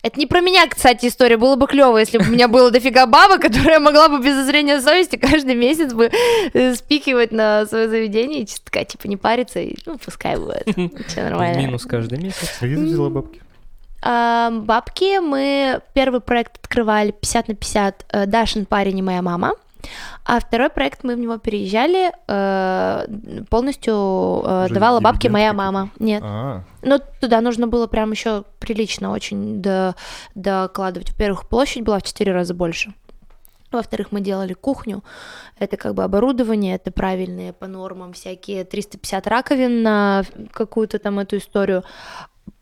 это 0.02 0.20
не 0.20 0.26
про 0.26 0.40
меня, 0.40 0.68
кстати, 0.68 1.08
история. 1.08 1.38
Было 1.38 1.56
бы 1.56 1.68
клево, 1.68 1.98
если 1.98 2.18
бы 2.18 2.26
у 2.26 2.30
меня 2.30 2.48
было 2.48 2.72
дофига 2.72 3.06
баба, 3.06 3.38
которая 3.40 3.80
могла 3.80 4.08
бы 4.08 4.24
без 4.24 4.36
зазрения 4.36 4.80
совести 4.80 5.18
каждый 5.18 5.56
месяц 5.56 5.94
бы 5.94 6.10
э, 6.54 6.76
спикивать 6.76 7.32
на 7.32 7.66
свое 7.66 7.90
заведение 7.90 8.42
и 8.42 8.48
чисто 8.48 8.66
такая, 8.66 8.86
типа, 8.86 9.08
не 9.08 9.18
париться, 9.18 9.60
и, 9.60 9.76
ну, 9.86 9.98
пускай 9.98 10.38
будет. 10.38 10.64
Все 11.08 11.24
нормально. 11.24 11.60
Минус 11.60 11.86
каждый 11.86 12.20
месяц. 12.20 12.58
Где 12.62 12.76
ты 12.76 12.82
взяла 12.82 13.10
бабки? 13.10 13.42
А, 14.02 14.52
бабки 14.52 15.20
мы 15.20 15.82
первый 15.94 16.22
проект 16.22 16.58
открывали 16.58 17.12
50 17.12 17.48
на 17.50 17.56
50 17.56 18.06
э, 18.10 18.26
Дашин 18.26 18.66
парень 18.66 19.00
и 19.00 19.02
моя 19.02 19.22
мама. 19.22 19.54
А 20.26 20.40
второй 20.40 20.70
проект 20.70 21.04
мы 21.04 21.16
в 21.16 21.20
него 21.20 21.38
переезжали, 21.38 22.12
э, 22.28 23.44
полностью 23.50 24.44
э, 24.46 24.68
давала 24.70 25.00
бабки 25.00 25.28
моя 25.28 25.54
мама. 25.54 25.90
Нет. 26.00 26.22
А-а-а. 26.24 26.64
Но 26.82 27.00
туда 27.20 27.42
нужно 27.42 27.68
было 27.68 27.88
прям 27.88 28.12
еще 28.12 28.44
прилично 28.60 29.12
очень 29.12 29.62
до, 29.62 29.96
докладывать. 30.36 31.12
Во-первых, 31.12 31.48
площадь 31.48 31.84
была 31.84 32.00
в 32.00 32.04
4 32.04 32.32
раза 32.32 32.54
больше. 32.54 32.94
Во-вторых, 33.72 34.12
мы 34.12 34.22
делали 34.22 34.54
кухню. 34.54 35.04
Это 35.58 35.78
как 35.78 35.94
бы 35.94 36.04
оборудование, 36.04 36.76
это 36.76 36.92
правильные 36.92 37.54
по 37.54 37.68
нормам 37.68 38.14
всякие 38.14 38.66
350 38.66 39.28
раковин 39.28 39.84
на 39.84 40.24
какую-то 40.52 41.00
там 41.00 41.20
эту 41.20 41.38
историю. 41.38 41.84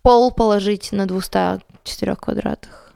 Пол 0.02 0.32
положить 0.32 0.92
на 0.92 1.06
204 1.06 2.16
квадратах 2.16 2.87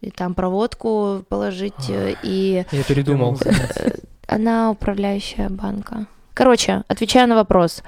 и 0.00 0.10
там 0.10 0.34
проводку 0.34 1.24
положить, 1.28 1.88
э, 1.88 2.14
и... 2.22 2.64
Я 2.70 2.82
передумал. 2.84 3.38
Э, 3.44 3.90
она 4.26 4.70
управляющая 4.70 5.48
банка. 5.48 6.06
Короче, 6.34 6.82
отвечая 6.88 7.26
на 7.26 7.34
вопрос. 7.34 7.82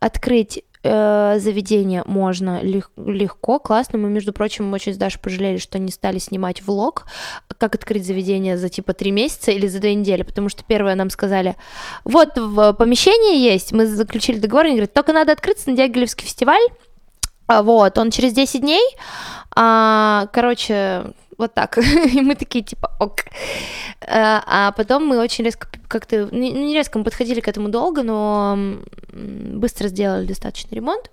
Открыть 0.00 0.62
э, 0.82 1.38
заведение 1.38 2.02
можно 2.06 2.62
легко, 2.62 3.58
классно. 3.58 3.98
Мы, 3.98 4.08
между 4.08 4.32
прочим, 4.32 4.72
очень 4.72 4.94
даже 4.96 5.18
пожалели, 5.18 5.58
что 5.58 5.78
не 5.78 5.90
стали 5.90 6.18
снимать 6.18 6.62
влог, 6.62 7.06
как 7.58 7.74
открыть 7.74 8.06
заведение 8.06 8.56
за 8.56 8.68
типа 8.68 8.92
три 8.92 9.10
месяца 9.10 9.50
или 9.50 9.66
за 9.66 9.78
две 9.78 9.94
недели, 9.94 10.22
потому 10.22 10.48
что 10.48 10.64
первое 10.64 10.94
нам 10.94 11.10
сказали, 11.10 11.56
вот 12.04 12.36
в 12.36 12.72
помещении 12.74 13.38
есть, 13.38 13.72
мы 13.72 13.86
заключили 13.86 14.38
договор, 14.38 14.66
они 14.66 14.74
говорят, 14.76 14.94
только 14.94 15.12
надо 15.12 15.32
открыться 15.32 15.70
на 15.70 15.76
Дягилевский 15.76 16.26
фестиваль, 16.26 16.62
вот, 17.62 17.98
он 17.98 18.10
через 18.10 18.32
10 18.32 18.60
дней, 18.60 18.84
а, 19.56 20.28
короче, 20.32 21.04
вот 21.40 21.54
так. 21.54 21.78
И 22.14 22.20
мы 22.20 22.34
такие, 22.34 22.62
типа, 22.64 22.90
ок. 23.00 23.24
А, 24.02 24.42
а 24.46 24.72
потом 24.72 25.06
мы 25.06 25.18
очень 25.18 25.44
резко 25.44 25.68
как-то, 25.88 26.28
ну 26.30 26.38
не 26.38 26.74
резко, 26.74 26.98
мы 26.98 27.04
подходили 27.04 27.40
к 27.40 27.48
этому 27.48 27.68
долго, 27.68 28.02
но 28.02 28.58
быстро 29.12 29.88
сделали 29.88 30.26
достаточно 30.26 30.74
ремонт. 30.74 31.10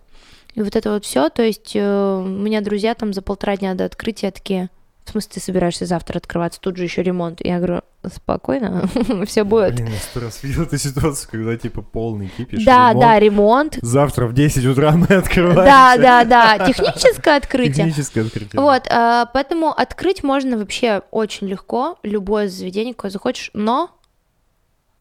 И 0.53 0.61
вот 0.61 0.75
это 0.75 0.91
вот 0.91 1.05
все, 1.05 1.29
то 1.29 1.43
есть 1.43 1.75
э, 1.75 2.21
у 2.23 2.25
меня 2.25 2.61
друзья 2.61 2.95
там 2.95 3.13
за 3.13 3.21
полтора 3.21 3.57
дня 3.57 3.75
до 3.75 3.85
открытия 3.85 4.31
такие, 4.31 4.69
в 5.07 5.11
смысле, 5.11 5.31
ты 5.35 5.39
собираешься 5.39 5.85
завтра 5.85 6.17
открываться, 6.17 6.59
тут 6.59 6.77
же 6.77 6.83
еще 6.83 7.01
ремонт. 7.01 7.39
Я 7.43 7.57
говорю, 7.57 7.81
спокойно, 8.13 8.89
все 9.25 9.43
будет. 9.43 9.75
Блин, 9.75 9.87
я 9.87 9.99
сто 9.99 10.19
раз 10.19 10.43
видел 10.43 10.63
эту 10.63 10.77
ситуацию, 10.77 11.29
когда 11.31 11.55
типа 11.55 11.81
полный 11.81 12.29
кипиш. 12.35 12.63
Да, 12.65 12.89
ремонт. 12.89 12.99
да, 12.99 13.19
ремонт. 13.19 13.79
Завтра 13.81 14.27
в 14.27 14.33
10 14.33 14.65
утра 14.65 14.91
мы 14.91 15.07
открываем. 15.07 15.65
Да, 15.65 15.97
да, 15.97 16.23
да, 16.25 16.67
техническое 16.67 17.37
открытие. 17.37 17.87
Техническое 17.87 18.21
открытие. 18.21 18.61
Вот, 18.61 18.83
а, 18.89 19.25
поэтому 19.33 19.69
открыть 19.69 20.23
можно 20.23 20.57
вообще 20.57 21.01
очень 21.11 21.47
легко, 21.47 21.97
любое 22.03 22.47
заведение, 22.47 22.93
какое 22.93 23.11
захочешь, 23.11 23.51
но 23.53 23.96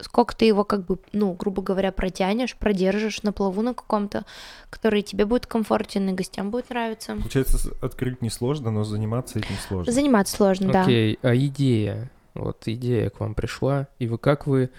сколько 0.00 0.36
ты 0.36 0.44
его 0.44 0.64
как 0.64 0.84
бы, 0.84 0.98
ну, 1.12 1.32
грубо 1.32 1.62
говоря, 1.62 1.92
протянешь, 1.92 2.56
продержишь 2.56 3.22
на 3.22 3.32
плаву 3.32 3.62
на 3.62 3.74
каком-то, 3.74 4.24
который 4.70 5.02
тебе 5.02 5.24
будет 5.24 5.46
комфортен 5.46 6.08
и 6.10 6.12
гостям 6.12 6.50
будет 6.50 6.70
нравиться. 6.70 7.16
Получается, 7.16 7.70
открыть 7.80 8.22
несложно, 8.22 8.70
но 8.70 8.84
заниматься 8.84 9.38
этим 9.38 9.56
сложно. 9.68 9.92
Заниматься 9.92 10.36
сложно, 10.36 10.72
да. 10.72 10.82
Окей, 10.82 11.18
а 11.22 11.34
идея? 11.34 12.10
Вот 12.34 12.62
идея 12.66 13.08
к 13.08 13.20
вам 13.20 13.34
пришла, 13.34 13.88
и 13.98 14.06
вы 14.06 14.18
как 14.18 14.46
вы 14.46 14.70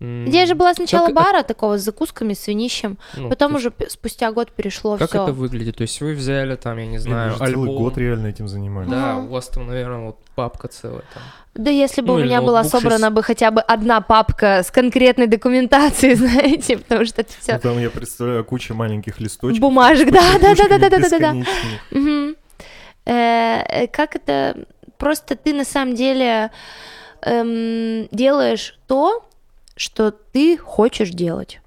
Идея 0.00 0.46
же 0.46 0.54
была 0.54 0.72
сначала 0.72 1.06
Как- 1.06 1.14
бара 1.14 1.42
такого 1.42 1.76
с 1.78 1.82
закусками, 1.82 2.32
с 2.32 2.46
винищем, 2.48 2.96
Ну, 3.16 3.28
потом 3.28 3.52
то 3.52 3.58
уже 3.58 3.70
п- 3.70 3.90
спустя 3.90 4.32
год 4.32 4.50
перешло 4.50 4.96
Как 4.96 5.10
все. 5.10 5.24
это 5.24 5.32
выглядит? 5.34 5.76
То 5.76 5.82
есть 5.82 6.00
вы 6.00 6.14
взяли 6.14 6.56
там, 6.56 6.78
я 6.78 6.86
не 6.86 6.96
знаю, 6.98 7.32
вы 7.32 7.38
же 7.46 7.52
целый 7.52 7.68
альбом. 7.68 7.76
год 7.82 7.98
реально 7.98 8.28
этим 8.28 8.48
занимались. 8.48 8.88
Да, 8.90 9.16
у 9.18 9.26
вас 9.28 9.48
там, 9.48 9.66
наверное, 9.66 10.06
вот 10.06 10.16
папка 10.34 10.68
целая 10.68 11.02
там. 11.12 11.22
Да 11.54 11.70
если 11.70 12.00
бы 12.00 12.08
Ну, 12.08 12.14
у 12.14 12.18
меня 12.24 12.40
была 12.40 12.64
собрана 12.64 12.98
шесть. 12.98 13.12
бы 13.12 13.22
хотя 13.22 13.50
бы 13.50 13.60
одна 13.60 14.00
папка 14.00 14.62
с 14.62 14.70
конкретной 14.70 15.26
документацией, 15.26 16.14
знаете, 16.16 16.78
потому 16.78 17.04
что 17.04 17.20
это 17.20 17.32
Ну, 17.36 17.42
все 17.42 17.58
там 17.58 17.78
я 17.78 17.90
представляю 17.90 18.44
куча 18.44 18.72
маленьких 18.72 19.20
листочков. 19.20 19.58
бумажек, 19.60 20.10
да, 20.10 20.22
да, 20.40 20.54
да, 20.54 20.66
да, 20.68 20.78
да, 20.78 20.88
да, 20.98 21.08
да, 21.10 21.18
да. 21.18 21.34
Мгм. 21.90 22.36
Э, 23.04 23.62
э, 23.68 23.86
Как 23.88 24.16
это? 24.16 24.64
Просто 24.96 25.34
ты 25.36 25.52
на 25.52 25.64
самом 25.64 25.94
деле 25.94 26.50
эм, 27.22 28.08
делаешь 28.12 28.78
то, 28.86 29.24
что 29.80 30.10
ты 30.10 30.58
хочешь 30.58 31.08
делать. 31.10 31.60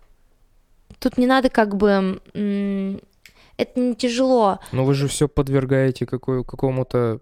Тут 0.99 1.17
не 1.17 1.25
надо 1.25 1.49
как 1.49 1.75
бы... 1.75 2.21
Это 3.57 3.79
не 3.79 3.95
тяжело. 3.95 4.59
Но 4.71 4.85
вы 4.85 4.93
же 4.93 5.07
все 5.07 5.27
подвергаете 5.27 6.05
какой, 6.05 6.43
какому-то 6.43 7.21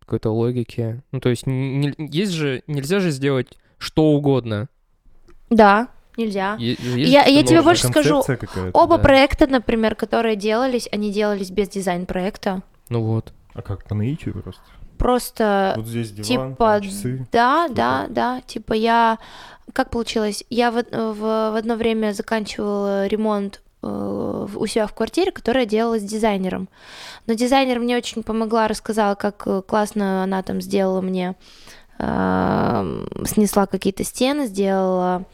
какой-то 0.00 0.30
логике. 0.30 1.02
Ну, 1.12 1.20
то 1.20 1.28
есть 1.28 1.46
не- 1.46 1.76
не- 1.76 1.94
есть 1.98 2.32
же, 2.32 2.62
нельзя 2.66 3.00
же 3.00 3.10
сделать 3.10 3.58
что 3.78 4.12
угодно. 4.12 4.68
Да, 5.50 5.88
нельзя. 6.16 6.56
Есть 6.58 6.80
Я- 6.82 7.24
я 7.26 7.42
тебе 7.42 7.60
больше 7.62 7.88
скажу. 7.88 8.22
Оба 8.72 8.96
да. 8.96 9.02
проекта, 9.02 9.46
например, 9.46 9.94
которые 9.94 10.36
делались, 10.36 10.88
они 10.90 11.12
делались 11.12 11.50
без 11.50 11.68
дизайн-проекта. 11.68 12.62
Ну 12.88 13.02
вот. 13.02 13.32
А 13.52 13.60
как, 13.62 13.84
по 13.84 13.94
наитию 13.94 14.32
просто? 14.42 14.62
Просто 14.98 15.74
Вот 15.76 15.86
здесь 15.86 16.10
диван, 16.10 16.52
типа, 16.52 16.80
там 16.80 16.82
часы. 16.82 17.26
да, 17.32 17.64
Что 17.66 17.74
да, 17.74 18.06
да, 18.08 18.40
типа 18.46 18.72
я, 18.72 19.18
как 19.72 19.90
получилось, 19.90 20.44
я 20.50 20.70
в, 20.70 20.82
в, 20.90 21.16
в 21.18 21.56
одно 21.56 21.76
время 21.76 22.12
заканчивала 22.12 23.06
ремонт 23.06 23.62
э, 23.82 24.46
у 24.54 24.66
себя 24.66 24.86
в 24.86 24.94
квартире, 24.94 25.32
которая 25.32 25.66
делалась 25.66 26.02
дизайнером. 26.02 26.68
Но 27.26 27.34
дизайнер 27.34 27.78
мне 27.80 27.96
очень 27.96 28.22
помогла, 28.22 28.68
рассказала, 28.68 29.14
как 29.14 29.42
э, 29.46 29.62
классно 29.66 30.22
она 30.22 30.42
там 30.42 30.60
сделала 30.60 31.00
мне, 31.00 31.34
э, 31.98 33.04
снесла 33.26 33.66
какие-то 33.66 34.04
стены, 34.04 34.46
сделала, 34.46 35.24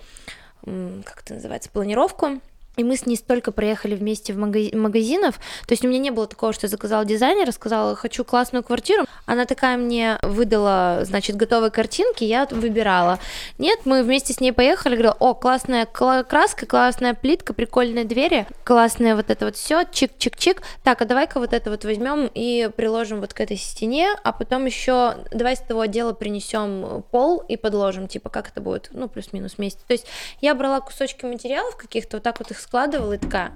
как 0.65 1.23
это 1.25 1.35
называется, 1.35 1.71
планировку. 1.71 2.41
И 2.77 2.85
мы 2.85 2.97
с 2.97 3.05
ней 3.05 3.17
столько 3.17 3.53
проехали 3.53 3.95
вместе 3.95 4.33
в 4.33 4.39
магази- 4.39 4.75
магазинов. 4.75 5.37
То 5.67 5.73
есть 5.73 5.85
у 5.85 5.89
меня 5.89 5.99
не 5.99 6.11
было 6.11 6.27
такого, 6.27 6.53
что 6.53 6.67
я 6.67 6.71
заказала 6.71 7.05
дизайнера, 7.05 7.51
сказала, 7.51 7.97
хочу 7.97 8.25
классную 8.25 8.63
квартиру. 8.63 9.05
Она 9.27 9.45
такая 9.45 9.77
мне 9.77 10.19
выдала, 10.23 11.01
значит, 11.03 11.37
готовые 11.37 11.71
картинки, 11.71 12.25
я 12.25 12.47
выбирала. 12.51 13.19
Нет, 13.59 13.81
мы 13.85 14.03
вместе 14.03 14.33
с 14.33 14.41
ней 14.41 14.53
поехали, 14.53 14.95
говорила, 14.95 15.17
о, 15.19 15.35
классная 15.35 15.85
кла- 15.85 16.25
краска, 16.25 16.65
классная 16.65 17.15
плитка, 17.15 17.53
прикольные 17.53 18.05
двери, 18.05 18.47
классное 18.65 19.17
вот 19.17 19.31
это 19.31 19.47
вот 19.47 19.57
все, 19.57 19.83
чик-чик-чик. 19.83 20.63
Так, 20.85 21.03
а 21.03 21.05
давай-ка 21.05 21.41
вот 21.41 21.53
это 21.53 21.71
вот 21.71 21.85
возьмем 21.85 22.31
и 22.33 22.71
приложим 22.77 23.21
вот 23.21 23.35
к 23.35 23.41
этой 23.41 23.57
стене, 23.57 24.11
а 24.23 24.33
потом 24.33 24.65
еще 24.65 25.17
давай 25.33 25.57
с 25.57 25.61
того 25.61 25.81
отдела 25.81 26.13
принесем 26.13 27.03
пол 27.11 27.45
и 27.49 27.57
подложим, 27.57 28.07
типа, 28.07 28.31
как 28.31 28.49
это 28.49 28.61
будет, 28.61 28.91
ну, 28.93 29.09
плюс-минус 29.09 29.55
вместе. 29.59 29.81
То 29.87 29.93
есть 29.93 30.07
я 30.41 30.55
брала 30.55 30.81
кусочки 30.81 31.25
материалов 31.25 31.77
каких-то, 31.77 32.19
вот 32.19 32.23
так 32.23 32.39
вот 32.39 32.51
их 32.53 32.60
складывала 32.61 33.15
и 33.15 33.19
такая, 33.19 33.53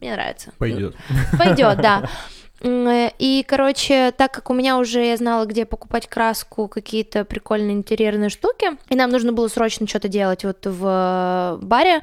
мне 0.00 0.12
нравится. 0.12 0.52
Пойдет. 0.58 0.96
Пойдет, 1.38 1.80
да. 1.80 2.08
Э, 2.60 3.10
И, 3.18 3.44
короче, 3.46 4.10
так 4.10 4.32
как 4.32 4.50
у 4.50 4.54
меня 4.54 4.78
уже 4.78 5.04
я 5.04 5.16
знала, 5.16 5.46
где 5.46 5.64
покупать 5.64 6.08
краску, 6.08 6.66
какие-то 6.66 7.24
прикольные 7.24 7.76
интерьерные 7.76 8.30
штуки, 8.30 8.70
и 8.88 8.96
нам 8.96 9.10
нужно 9.10 9.32
было 9.32 9.46
срочно 9.46 9.86
что-то 9.86 10.08
делать 10.08 10.44
вот 10.44 10.66
в 10.66 11.58
э, 11.62 11.64
баре, 11.64 12.02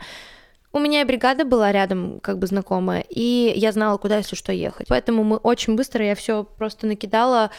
у 0.72 0.80
меня 0.80 1.02
и 1.02 1.06
бригада 1.06 1.46
была 1.46 1.72
рядом, 1.72 2.20
как 2.20 2.38
бы 2.38 2.48
знакомая, 2.48 3.06
и 3.10 3.54
я 3.56 3.72
знала, 3.72 3.98
куда, 3.98 4.18
если 4.18 4.36
что, 4.36 4.52
ехать. 4.52 4.88
Поэтому 4.90 5.24
мы 5.24 5.38
очень 5.38 5.78
быстро, 5.78 6.06
я 6.06 6.16
все 6.16 6.44
просто 6.44 6.86
накидала. 6.86 7.50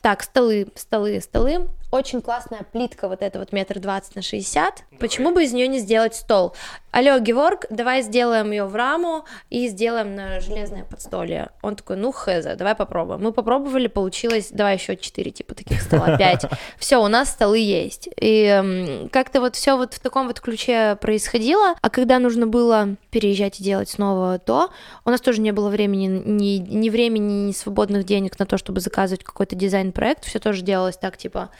Так, 0.00 0.22
столы, 0.22 0.68
столы, 0.76 1.20
столы. 1.20 1.68
Очень 1.90 2.22
классная 2.22 2.64
плитка, 2.70 3.08
вот 3.08 3.20
эта 3.20 3.40
вот 3.40 3.52
метр 3.52 3.80
двадцать 3.80 4.14
на 4.14 4.22
60. 4.22 4.84
Почему 5.00 5.32
бы 5.32 5.42
из 5.42 5.52
нее 5.52 5.66
не 5.66 5.80
сделать 5.80 6.14
стол? 6.14 6.54
Алло, 6.92 7.18
Геворг, 7.18 7.66
давай 7.70 8.02
сделаем 8.02 8.50
ее 8.50 8.64
в 8.64 8.74
раму 8.74 9.24
и 9.48 9.68
сделаем 9.68 10.14
на 10.14 10.40
железное 10.40 10.84
подстолье. 10.84 11.50
Он 11.62 11.76
такой, 11.76 11.96
ну 11.96 12.10
хз, 12.10 12.44
давай 12.56 12.74
попробуем. 12.74 13.22
Мы 13.22 13.32
попробовали, 13.32 13.86
получилось, 13.86 14.48
давай 14.50 14.74
еще 14.74 14.96
4 14.96 15.30
типа 15.30 15.54
таких 15.54 15.82
стола, 15.82 16.16
5. 16.18 16.46
Все, 16.78 17.02
у 17.02 17.06
нас 17.06 17.30
столы 17.30 17.58
есть. 17.58 18.08
И 18.20 18.42
эм, 18.44 19.08
как-то 19.08 19.40
вот 19.40 19.54
все 19.56 19.76
вот 19.76 19.94
в 19.94 20.00
таком 20.00 20.26
вот 20.26 20.40
ключе 20.40 20.96
происходило. 21.00 21.74
А 21.80 21.90
когда 21.90 22.18
нужно 22.18 22.48
было 22.48 22.96
переезжать 23.10 23.60
и 23.60 23.64
делать 23.64 23.88
снова 23.88 24.38
то, 24.38 24.70
у 25.04 25.10
нас 25.10 25.20
тоже 25.20 25.40
не 25.40 25.52
было 25.52 25.68
времени, 25.68 26.06
ни, 26.06 26.58
ни 26.58 26.90
времени, 26.90 27.48
ни 27.48 27.52
свободных 27.52 28.04
денег 28.04 28.36
на 28.38 28.46
то, 28.46 28.58
чтобы 28.58 28.80
заказывать 28.80 29.22
какой-то 29.22 29.54
дизайн-проект. 29.54 30.24
Все 30.24 30.40
тоже 30.40 30.62
делалось 30.62 30.96
так, 30.96 31.16
типа, 31.16 31.50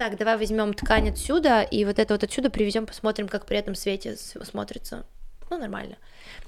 так, 0.00 0.16
давай 0.16 0.38
возьмем 0.38 0.72
ткань 0.72 1.10
отсюда, 1.10 1.60
и 1.60 1.84
вот 1.84 1.98
это 1.98 2.14
вот 2.14 2.24
отсюда 2.24 2.48
привезем, 2.48 2.86
посмотрим, 2.86 3.28
как 3.28 3.44
при 3.44 3.58
этом 3.58 3.74
свете 3.74 4.16
смотрится. 4.16 5.04
Ну, 5.50 5.58
нормально. 5.58 5.96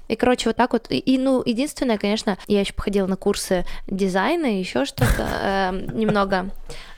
И, 0.07 0.15
короче, 0.15 0.49
вот 0.49 0.55
так 0.55 0.73
вот. 0.73 0.87
И, 0.89 0.97
и, 0.97 1.19
ну, 1.19 1.43
единственное, 1.45 1.99
конечно, 1.99 2.39
я 2.47 2.61
еще 2.61 2.73
походила 2.73 3.05
на 3.05 3.15
курсы 3.15 3.63
дизайна, 3.85 4.57
еще 4.57 4.85
что-то 4.85 5.27
эм, 5.71 5.95
немного. 5.95 6.49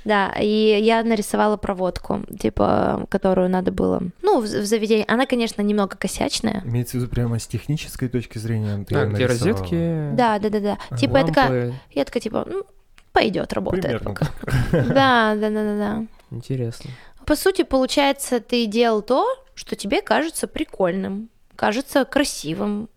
Да, 0.05 0.31
и 0.39 0.79
я 0.81 1.03
нарисовала 1.03 1.57
проводку, 1.57 2.21
типа, 2.39 3.05
которую 3.09 3.49
надо 3.49 3.73
было, 3.73 4.01
ну, 4.21 4.39
в, 4.39 4.43
в 4.45 4.65
заведении. 4.65 5.03
Она, 5.09 5.25
конечно, 5.25 5.61
немного 5.61 5.97
косячная. 5.97 6.61
Имеется 6.63 6.95
в 6.95 7.01
виду 7.01 7.11
прямо 7.11 7.37
с 7.37 7.47
технической 7.47 8.07
точки 8.07 8.37
зрения. 8.37 8.85
ты 8.85 8.95
А, 8.95 9.05
где 9.07 9.25
розетки? 9.25 10.11
Да, 10.13 10.39
да, 10.39 10.49
да, 10.49 10.59
да. 10.61 10.77
Типа, 10.95 11.17
я 11.17 11.25
такая, 11.25 11.65
лампы. 11.65 11.79
я 11.91 12.05
такая, 12.05 12.21
типа, 12.21 12.45
ну, 12.47 12.63
пойдет, 13.11 13.51
работает 13.51 13.83
Примерно 13.83 14.13
пока. 14.13 14.27
Да, 14.71 15.35
да, 15.35 15.49
да, 15.49 15.49
да, 15.49 15.77
да. 15.77 16.05
Интересно. 16.35 16.91
По 17.25 17.35
сути, 17.35 17.63
получается, 17.63 18.39
ты 18.39 18.65
делал 18.67 19.01
то, 19.01 19.25
что 19.55 19.75
тебе 19.75 20.01
кажется 20.01 20.47
прикольным, 20.47 21.29
кажется 21.55 22.05
красивым, 22.05 22.89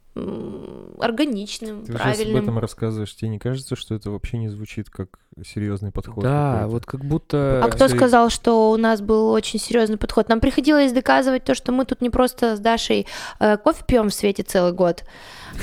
органичным, 0.98 1.84
Ты 1.84 1.92
сейчас 1.92 2.00
об 2.00 2.02
правильным. 2.02 2.42
этом 2.42 2.58
рассказываешь, 2.58 3.14
тебе 3.14 3.28
не 3.28 3.38
кажется, 3.38 3.76
что 3.76 3.94
это 3.94 4.10
вообще 4.10 4.38
не 4.38 4.48
звучит 4.48 4.90
как 4.90 5.20
серьезный 5.46 5.92
подход? 5.92 6.24
Да, 6.24 6.54
какой-то? 6.54 6.68
вот 6.72 6.86
как 6.86 7.04
будто... 7.04 7.62
А 7.64 7.68
кто 7.68 7.86
сказал, 7.88 8.28
что 8.28 8.72
у 8.72 8.76
нас 8.76 9.00
был 9.00 9.30
очень 9.30 9.60
серьезный 9.60 9.96
подход? 9.96 10.28
Нам 10.28 10.40
приходилось 10.40 10.92
доказывать 10.92 11.44
то, 11.44 11.54
что 11.54 11.70
мы 11.70 11.84
тут 11.84 12.00
не 12.00 12.10
просто 12.10 12.56
с 12.56 12.58
Дашей 12.58 13.06
э, 13.38 13.56
кофе 13.58 13.84
пьем 13.86 14.08
в 14.08 14.14
свете 14.14 14.42
целый 14.42 14.72
год, 14.72 15.04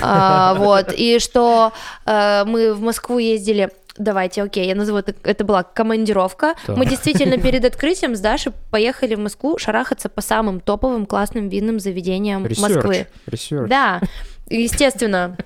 а, 0.02 0.54
вот, 0.58 0.94
и 0.96 1.20
что 1.20 1.74
э, 2.06 2.46
мы 2.46 2.74
в 2.74 2.82
Москву 2.82 3.20
ездили. 3.20 3.70
Давайте, 3.98 4.44
окей, 4.44 4.68
я 4.68 4.76
назову 4.76 5.00
это, 5.00 5.16
это 5.24 5.46
была 5.46 5.64
командировка. 5.64 6.56
Так. 6.66 6.76
Мы 6.76 6.86
действительно 6.86 7.38
перед 7.38 7.64
открытием 7.66 8.16
с 8.16 8.20
Дашей 8.20 8.52
поехали 8.70 9.16
в 9.16 9.20
Москву 9.20 9.58
шарахаться 9.58 10.10
по 10.10 10.22
самым 10.22 10.60
топовым 10.60 11.06
классным 11.06 11.48
винным 11.48 11.80
заведениям 11.80 12.46
Research, 12.46 12.76
Москвы. 12.76 13.08
research. 13.26 13.70
Да, 13.70 14.02
естественно. 14.50 15.38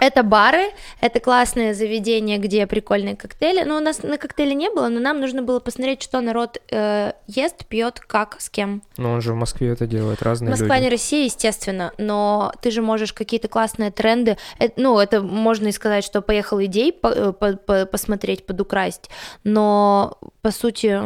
Это 0.00 0.22
бары, 0.22 0.70
это 1.00 1.20
классное 1.20 1.72
заведение, 1.72 2.38
где 2.38 2.66
прикольные 2.66 3.16
коктейли. 3.16 3.62
Ну, 3.64 3.76
у 3.76 3.80
нас 3.80 4.02
на 4.02 4.18
коктейли 4.18 4.52
не 4.52 4.70
было, 4.70 4.88
но 4.88 5.00
нам 5.00 5.20
нужно 5.20 5.42
было 5.42 5.60
посмотреть, 5.60 6.02
что 6.02 6.20
народ 6.20 6.58
э, 6.70 7.12
ест, 7.26 7.64
пьет, 7.66 8.00
как, 8.00 8.36
с 8.40 8.50
кем. 8.50 8.82
Но 8.98 9.12
он 9.12 9.20
же 9.22 9.32
в 9.32 9.36
Москве 9.36 9.68
это 9.70 9.86
делает, 9.86 10.22
разные 10.22 10.50
Москва 10.50 10.74
люди. 10.76 10.84
не 10.84 10.90
Россия, 10.90 11.24
естественно, 11.24 11.92
но 11.96 12.52
ты 12.60 12.70
же 12.70 12.82
можешь 12.82 13.12
какие-то 13.12 13.48
классные 13.48 13.90
тренды. 13.90 14.36
э, 14.58 14.68
ну, 14.76 14.98
это 14.98 15.22
можно 15.22 15.68
и 15.68 15.72
сказать, 15.72 16.04
что 16.04 16.20
поехал 16.20 16.62
идей 16.62 16.92
по- 16.92 17.08
э, 17.08 17.32
по- 17.32 17.56
по- 17.56 17.86
посмотреть, 17.86 18.44
подукрасть. 18.46 19.08
Но 19.44 20.18
по 20.42 20.50
сути, 20.50 21.00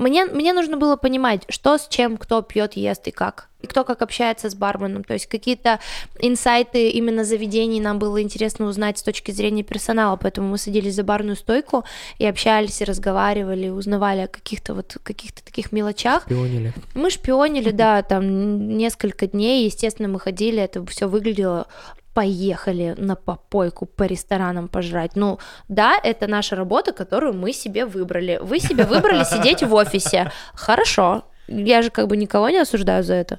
мне, 0.00 0.24
мне 0.24 0.52
нужно 0.54 0.78
было 0.78 0.96
понимать, 0.96 1.42
что 1.50 1.76
с 1.76 1.86
чем, 1.86 2.16
кто 2.16 2.40
пьет, 2.40 2.72
ест 2.72 3.06
и 3.06 3.10
как. 3.10 3.48
И 3.60 3.66
кто 3.66 3.84
как 3.84 4.00
общается 4.00 4.48
с 4.48 4.54
барменом. 4.54 5.04
То 5.04 5.12
есть 5.12 5.26
какие-то 5.26 5.78
инсайты 6.18 6.88
именно 6.88 7.24
заведений 7.24 7.80
нам 7.80 7.98
было 7.98 8.22
интересно 8.22 8.64
узнать 8.64 8.98
с 8.98 9.02
точки 9.02 9.30
зрения 9.30 9.62
персонала. 9.62 10.16
Поэтому 10.16 10.48
мы 10.48 10.56
садились 10.56 10.94
за 10.94 11.04
барную 11.04 11.36
стойку 11.36 11.84
и 12.18 12.24
общались, 12.24 12.80
и 12.80 12.84
разговаривали, 12.84 13.68
узнавали 13.68 14.20
о 14.20 14.28
каких-то 14.28 14.72
вот 14.72 14.96
каких-то 15.02 15.44
таких 15.44 15.70
мелочах. 15.70 16.22
Шпионили. 16.22 16.72
Мы 16.94 17.10
шпионили, 17.10 17.70
да, 17.72 18.02
там 18.02 18.78
несколько 18.78 19.26
дней, 19.26 19.66
естественно, 19.66 20.08
мы 20.08 20.18
ходили, 20.18 20.62
это 20.62 20.84
все 20.86 21.06
выглядело 21.06 21.66
поехали 22.14 22.94
на 22.98 23.14
попойку 23.14 23.86
по 23.86 24.04
ресторанам 24.04 24.68
пожрать. 24.68 25.16
Ну, 25.16 25.38
да, 25.68 25.94
это 26.02 26.26
наша 26.26 26.56
работа, 26.56 26.92
которую 26.92 27.34
мы 27.34 27.52
себе 27.52 27.86
выбрали. 27.86 28.38
Вы 28.42 28.58
себе 28.58 28.84
выбрали 28.84 29.24
сидеть 29.24 29.62
в 29.62 29.72
офисе. 29.74 30.30
Хорошо. 30.54 31.24
Я 31.48 31.82
же 31.82 31.90
как 31.90 32.06
бы 32.08 32.16
никого 32.16 32.48
не 32.50 32.58
осуждаю 32.58 33.02
за 33.02 33.14
это. 33.14 33.38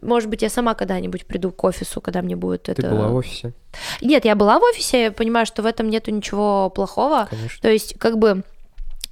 Может 0.00 0.30
быть, 0.30 0.42
я 0.42 0.48
сама 0.48 0.74
когда-нибудь 0.74 1.26
приду 1.26 1.50
к 1.50 1.62
офису, 1.64 2.00
когда 2.00 2.22
мне 2.22 2.34
будет 2.34 2.62
Ты 2.62 2.72
это... 2.72 2.88
была 2.88 3.08
в 3.08 3.14
офисе, 3.14 3.52
Нет, 4.00 4.24
я 4.24 4.34
была 4.34 4.58
в 4.58 4.62
офисе, 4.62 5.04
я 5.04 5.12
понимаю, 5.12 5.44
что 5.44 5.62
в 5.62 5.66
этом 5.66 5.90
нету 5.90 6.10
ничего 6.10 6.70
плохого. 6.70 7.26
конечно. 7.30 7.58
То 7.60 7.68
есть, 7.70 7.98
как 7.98 8.18
бы, 8.18 8.42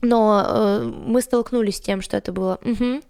но 0.00 0.42
э, 0.46 0.82
мы 0.84 1.20
столкнулись 1.20 1.76
с 1.76 1.80
тем, 1.80 2.00
что 2.00 2.16
это 2.16 2.32
было. 2.32 2.58
«Мгм, 2.62 3.02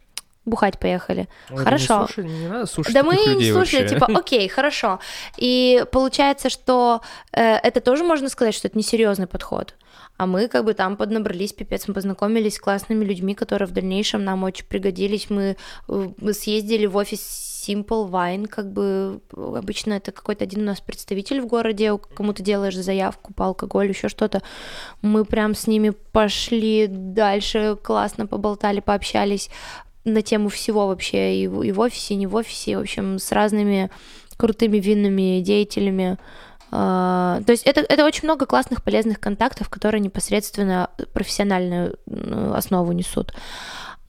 бухать 0.44 0.78
поехали. 0.78 1.28
Ой, 1.50 1.64
хорошо. 1.64 2.00
Не, 2.00 2.06
слушай, 2.06 2.28
не 2.28 2.48
надо 2.48 2.66
слушать 2.66 2.94
да 2.94 3.02
мы 3.02 3.14
людей 3.14 3.52
слушали, 3.52 3.82
вообще. 3.82 3.94
типа, 3.94 4.06
окей, 4.18 4.48
хорошо. 4.48 5.00
И 5.36 5.84
получается, 5.92 6.50
что 6.50 7.02
э, 7.32 7.56
это 7.56 7.80
тоже 7.80 8.04
можно 8.04 8.28
сказать, 8.28 8.54
что 8.54 8.68
это 8.68 8.78
несерьезный 8.78 9.26
подход. 9.26 9.74
А 10.16 10.26
мы 10.26 10.48
как 10.48 10.64
бы 10.64 10.74
там 10.74 10.96
поднабрались, 10.96 11.52
пипец, 11.52 11.88
мы 11.88 11.94
познакомились 11.94 12.56
с 12.56 12.60
классными 12.60 13.04
людьми, 13.04 13.34
которые 13.34 13.66
в 13.66 13.72
дальнейшем 13.72 14.22
нам 14.22 14.44
очень 14.44 14.66
пригодились. 14.66 15.30
Мы, 15.30 15.56
э, 15.88 16.08
мы 16.18 16.32
съездили 16.32 16.86
в 16.86 16.96
офис 16.96 17.20
Simple 17.66 18.10
Wine, 18.10 18.46
как 18.46 18.72
бы 18.72 19.20
обычно 19.32 19.94
это 19.94 20.12
какой-то 20.12 20.44
один 20.44 20.62
у 20.62 20.66
нас 20.66 20.80
представитель 20.80 21.40
в 21.40 21.46
городе, 21.46 21.98
кому 22.14 22.32
ты 22.32 22.42
делаешь 22.42 22.76
заявку 22.76 23.34
по 23.34 23.46
алкоголю, 23.46 23.90
еще 23.90 24.08
что-то. 24.08 24.42
Мы 25.02 25.24
прям 25.24 25.54
с 25.54 25.66
ними 25.66 25.90
пошли 25.90 26.86
дальше, 26.86 27.76
классно 27.82 28.26
поболтали, 28.26 28.80
пообщались 28.80 29.50
на 30.04 30.22
тему 30.22 30.48
всего 30.48 30.86
вообще, 30.86 31.36
и 31.36 31.42
и 31.44 31.72
в 31.72 31.80
офисе, 31.80 32.14
и 32.14 32.16
не 32.16 32.26
в 32.26 32.34
офисе, 32.34 32.76
в 32.76 32.80
общем, 32.80 33.18
с 33.18 33.32
разными 33.32 33.90
крутыми 34.36 34.78
винными 34.78 35.40
деятелями. 35.40 36.18
Uh, 36.72 37.42
то 37.42 37.50
есть 37.50 37.64
это, 37.64 37.80
это 37.80 38.04
очень 38.04 38.24
много 38.24 38.46
классных, 38.46 38.84
полезных 38.84 39.18
контактов, 39.18 39.68
которые 39.68 40.00
непосредственно 40.00 40.88
профессиональную 41.12 41.98
основу 42.54 42.92
несут. 42.92 43.34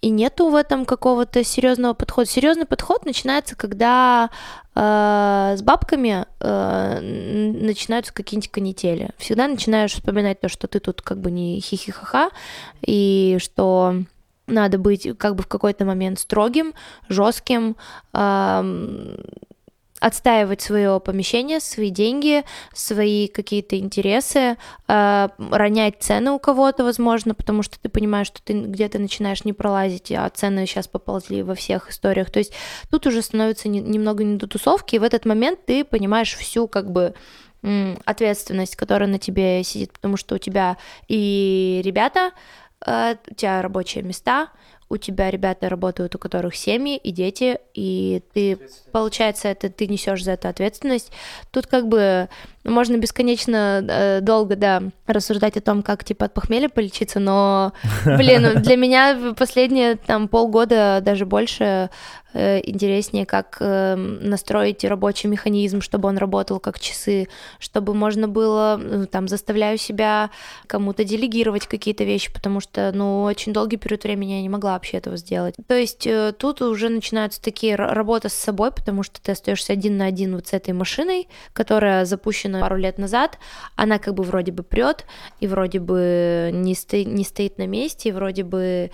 И 0.01 0.09
нету 0.09 0.49
в 0.49 0.55
этом 0.55 0.85
какого-то 0.85 1.43
серьезного 1.43 1.93
подхода. 1.93 2.27
Серьезный 2.27 2.65
подход 2.65 3.05
начинается, 3.05 3.55
когда 3.55 4.31
э, 4.75 5.55
с 5.57 5.61
бабками 5.61 6.25
э, 6.39 6.99
начинаются 6.99 8.11
какие-нибудь 8.11 8.49
канители. 8.49 9.09
Всегда 9.17 9.47
начинаешь 9.47 9.93
вспоминать 9.93 10.39
то, 10.39 10.49
что 10.49 10.67
ты 10.67 10.79
тут 10.79 11.03
как 11.03 11.19
бы 11.19 11.29
не 11.29 11.59
хихихаха, 11.59 12.29
и 12.81 13.37
что 13.39 14.03
надо 14.51 14.77
быть 14.77 15.07
как 15.17 15.35
бы 15.35 15.43
в 15.43 15.47
какой-то 15.47 15.85
момент 15.85 16.19
строгим, 16.19 16.73
жестким, 17.09 17.75
э, 18.13 19.17
отстаивать 20.01 20.61
свое 20.61 20.99
помещение, 20.99 21.59
свои 21.59 21.91
деньги, 21.91 22.43
свои 22.73 23.27
какие-то 23.27 23.77
интересы, 23.77 24.57
э, 24.87 25.29
ронять 25.37 25.97
цены 25.99 26.31
у 26.31 26.39
кого-то, 26.39 26.83
возможно, 26.83 27.35
потому 27.35 27.61
что 27.61 27.79
ты 27.79 27.87
понимаешь, 27.87 28.27
что 28.27 28.41
ты 28.41 28.53
где-то 28.53 28.97
начинаешь 28.97 29.45
не 29.45 29.53
пролазить, 29.53 30.11
а 30.11 30.27
цены 30.29 30.65
сейчас 30.65 30.87
поползли 30.87 31.43
во 31.43 31.53
всех 31.53 31.91
историях. 31.91 32.31
То 32.31 32.39
есть 32.39 32.51
тут 32.89 33.05
уже 33.05 33.21
становится 33.21 33.69
не, 33.69 33.79
немного 33.79 34.23
не 34.23 34.37
до 34.37 34.47
тусовки, 34.47 34.95
и 34.95 34.99
в 34.99 35.03
этот 35.03 35.25
момент 35.25 35.59
ты 35.67 35.83
понимаешь 35.83 36.33
всю 36.33 36.67
как 36.67 36.91
бы 36.91 37.13
ответственность, 38.05 38.75
которая 38.75 39.07
на 39.07 39.19
тебе 39.19 39.63
сидит, 39.63 39.93
потому 39.93 40.17
что 40.17 40.33
у 40.33 40.37
тебя 40.39 40.77
и 41.07 41.81
ребята, 41.85 42.31
у 42.85 43.33
тебя 43.35 43.61
рабочие 43.61 44.03
места, 44.03 44.49
у 44.89 44.97
тебя 44.97 45.31
ребята 45.31 45.69
работают, 45.69 46.15
у 46.15 46.19
которых 46.19 46.55
семьи 46.55 46.97
и 46.97 47.11
дети, 47.11 47.59
и 47.73 48.21
ты, 48.33 48.59
получается, 48.91 49.47
это 49.47 49.69
ты 49.69 49.87
несешь 49.87 50.23
за 50.23 50.31
это 50.31 50.49
ответственность. 50.49 51.13
Тут 51.51 51.67
как 51.67 51.87
бы 51.87 52.27
можно 52.63 52.97
бесконечно 52.97 53.85
э, 53.87 54.19
долго, 54.21 54.55
да, 54.55 54.83
рассуждать 55.07 55.57
о 55.57 55.61
том, 55.61 55.83
как, 55.83 56.03
типа, 56.03 56.25
от 56.25 56.33
похмелья 56.33 56.69
полечиться, 56.69 57.19
но, 57.19 57.73
блин, 58.05 58.61
для 58.61 58.75
меня 58.75 59.33
последние, 59.37 59.95
там, 59.95 60.27
полгода, 60.27 60.99
даже 61.01 61.25
больше, 61.25 61.89
э, 62.33 62.61
интереснее, 62.63 63.25
как 63.25 63.57
э, 63.59 63.95
настроить 63.95 64.83
рабочий 64.83 65.27
механизм, 65.27 65.81
чтобы 65.81 66.09
он 66.09 66.17
работал 66.17 66.59
как 66.59 66.79
часы, 66.79 67.27
чтобы 67.59 67.93
можно 67.93 68.27
было, 68.27 68.79
э, 68.81 69.05
там, 69.11 69.27
заставляю 69.27 69.77
себя 69.77 70.29
кому-то 70.67 71.03
делегировать 71.03 71.67
какие-то 71.67 72.03
вещи, 72.03 72.31
потому 72.31 72.59
что, 72.59 72.91
ну, 72.93 73.23
очень 73.23 73.53
долгий 73.53 73.77
период 73.77 74.03
времени 74.03 74.33
я 74.33 74.41
не 74.41 74.49
могла 74.49 74.73
вообще 74.73 74.97
этого 74.97 75.17
сделать. 75.17 75.55
То 75.67 75.75
есть 75.75 76.05
э, 76.05 76.33
тут 76.37 76.61
уже 76.61 76.89
начинаются 76.89 77.41
такие 77.41 77.75
работа 77.75 78.29
с 78.29 78.33
собой, 78.33 78.71
потому 78.71 79.03
что 79.03 79.21
ты 79.21 79.31
остаешься 79.31 79.73
один 79.73 79.97
на 79.97 80.05
один 80.05 80.35
вот 80.35 80.47
с 80.47 80.53
этой 80.53 80.73
машиной, 80.73 81.27
которая 81.53 82.05
запущена 82.05 82.50
пару 82.59 82.77
лет 82.77 82.97
назад, 82.97 83.37
она 83.75 83.99
как 83.99 84.15
бы 84.15 84.23
вроде 84.23 84.51
бы 84.51 84.63
прет, 84.63 85.05
и 85.39 85.47
вроде 85.47 85.79
бы 85.79 86.49
не, 86.51 86.75
сто... 86.75 86.97
не 86.97 87.23
стоит 87.23 87.57
на 87.57 87.67
месте, 87.67 88.09
и 88.09 88.11
вроде 88.11 88.43
бы 88.43 88.91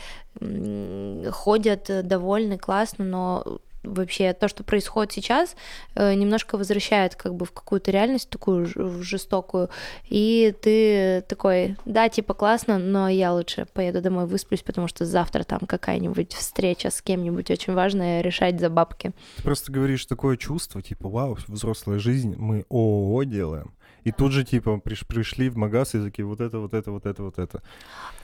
ходят 1.32 1.90
довольны, 2.08 2.58
классно, 2.58 3.06
но 3.06 3.60
вообще 3.94 4.34
то, 4.34 4.48
что 4.48 4.64
происходит 4.64 5.14
сейчас, 5.14 5.56
э, 5.96 6.14
немножко 6.14 6.58
возвращает 6.58 7.16
как 7.16 7.36
бы 7.36 7.46
в 7.46 7.52
какую-то 7.52 7.92
реальность 7.92 8.30
такую 8.30 8.68
жестокую, 9.04 9.70
и 10.10 10.54
ты 10.62 11.22
такой, 11.28 11.76
да, 11.86 12.10
типа 12.10 12.34
классно, 12.34 12.78
но 12.78 13.10
я 13.10 13.34
лучше 13.34 13.68
поеду 13.74 14.02
домой 14.02 14.26
высплюсь, 14.26 14.62
потому 14.62 14.88
что 14.88 15.06
завтра 15.06 15.44
там 15.44 15.60
какая-нибудь 15.60 16.34
встреча 16.34 16.90
с 16.90 17.02
кем-нибудь 17.02 17.52
очень 17.52 17.74
важная 17.74 18.22
решать 18.22 18.60
за 18.60 18.70
бабки. 18.70 19.12
Ты 19.38 19.44
просто 19.44 19.72
говоришь 19.72 20.06
такое 20.06 20.38
чувство, 20.38 20.82
типа, 20.82 21.10
вау, 21.10 21.38
взрослая 21.48 22.00
жизнь, 22.00 22.36
мы 22.38 22.66
ООО 22.70 23.24
делаем, 23.24 23.74
и 24.04 24.12
тут 24.12 24.32
же, 24.32 24.46
типа, 24.46 24.78
приш, 24.78 25.06
пришли 25.06 25.50
в 25.50 25.58
магаз 25.58 25.96
и 25.96 26.02
такие, 26.02 26.26
вот 26.26 26.40
это, 26.40 26.60
вот 26.60 26.74
это, 26.74 26.92
вот 26.92 27.06
это, 27.06 27.24
вот 27.24 27.40
это. 27.40 27.62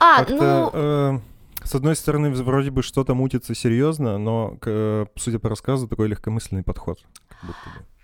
А, 0.00 0.24
ну... 0.28 0.70
Э, 0.72 1.18
с 1.62 1.74
одной 1.74 1.96
стороны, 1.96 2.30
вроде 2.30 2.70
бы 2.70 2.82
что-то 2.82 3.14
мутится 3.14 3.54
серьезно, 3.54 4.18
но, 4.18 4.58
судя 5.16 5.38
по 5.38 5.48
рассказу, 5.48 5.88
такой 5.88 6.08
легкомысленный 6.08 6.62
подход. 6.62 6.98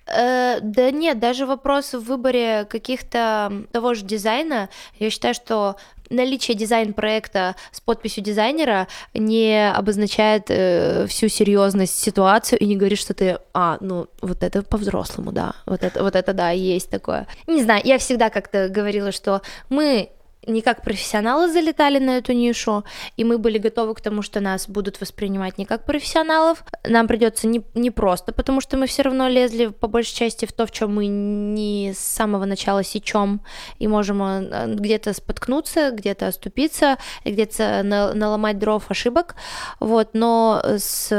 Э, 0.06 0.58
да 0.60 0.90
нет, 0.90 1.18
даже 1.20 1.46
вопрос 1.46 1.94
в 1.94 2.00
выборе 2.00 2.66
каких-то 2.68 3.64
того 3.72 3.94
же 3.94 4.04
дизайна, 4.04 4.68
я 4.98 5.10
считаю, 5.10 5.34
что 5.34 5.76
наличие 6.10 6.56
дизайн-проекта 6.56 7.54
с 7.70 7.80
подписью 7.80 8.24
дизайнера 8.24 8.88
не 9.14 9.70
обозначает 9.70 10.46
э, 10.48 11.06
всю 11.06 11.28
серьезность 11.28 11.96
ситуации 11.96 12.56
и 12.56 12.66
не 12.66 12.76
говорит, 12.76 12.98
что 12.98 13.14
ты, 13.14 13.38
а, 13.54 13.78
ну, 13.80 14.08
вот 14.20 14.42
это 14.42 14.62
по-взрослому, 14.62 15.30
да, 15.30 15.54
вот 15.66 15.84
это, 15.84 16.02
вот 16.02 16.16
это, 16.16 16.32
да, 16.32 16.50
есть 16.50 16.90
такое. 16.90 17.28
Не 17.46 17.62
знаю, 17.62 17.82
я 17.84 17.98
всегда 17.98 18.30
как-то 18.30 18.68
говорила, 18.68 19.12
что 19.12 19.42
мы 19.68 20.10
не 20.46 20.62
как 20.62 20.82
профессионалы 20.82 21.50
залетали 21.52 21.98
на 21.98 22.18
эту 22.18 22.32
нишу, 22.32 22.84
и 23.16 23.24
мы 23.24 23.38
были 23.38 23.58
готовы 23.58 23.94
к 23.94 24.00
тому, 24.00 24.22
что 24.22 24.40
нас 24.40 24.68
будут 24.68 25.00
воспринимать 25.00 25.58
не 25.58 25.66
как 25.66 25.84
профессионалов. 25.84 26.64
Нам 26.86 27.06
придется 27.06 27.46
не, 27.46 27.62
не 27.74 27.90
просто, 27.90 28.32
потому 28.32 28.60
что 28.60 28.76
мы 28.76 28.86
все 28.86 29.02
равно 29.02 29.28
лезли 29.28 29.66
по 29.66 29.86
большей 29.86 30.14
части 30.14 30.46
в 30.46 30.52
то, 30.52 30.66
в 30.66 30.72
чем 30.72 30.94
мы 30.94 31.06
не 31.06 31.92
с 31.92 31.98
самого 31.98 32.44
начала 32.46 32.82
сечем, 32.82 33.40
и 33.78 33.86
можем 33.86 34.22
э, 34.22 34.74
где-то 34.74 35.12
споткнуться, 35.12 35.90
где-то 35.90 36.28
оступиться, 36.28 36.96
где-то 37.24 37.82
наломать 37.82 38.58
дров 38.58 38.90
ошибок. 38.90 39.36
Вот, 39.78 40.10
но 40.14 40.62
с 40.64 41.10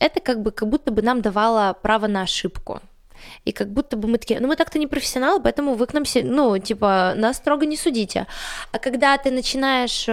это 0.00 0.20
как 0.20 0.42
бы 0.42 0.50
как 0.50 0.68
будто 0.68 0.90
бы 0.90 1.02
нам 1.02 1.22
давало 1.22 1.76
право 1.80 2.08
на 2.08 2.22
ошибку 2.22 2.80
и 3.44 3.52
как 3.52 3.68
будто 3.72 3.96
бы 3.96 4.08
мы 4.08 4.18
такие, 4.18 4.40
ну 4.40 4.48
мы 4.48 4.56
так-то 4.56 4.78
не 4.78 4.86
профессионалы, 4.86 5.42
поэтому 5.42 5.74
вы 5.74 5.86
к 5.86 5.94
нам, 5.94 6.04
ну, 6.24 6.58
типа, 6.58 7.14
нас 7.16 7.36
строго 7.36 7.66
не 7.66 7.76
судите. 7.76 8.26
А 8.72 8.78
когда 8.78 9.16
ты 9.18 9.30
начинаешь 9.30 10.06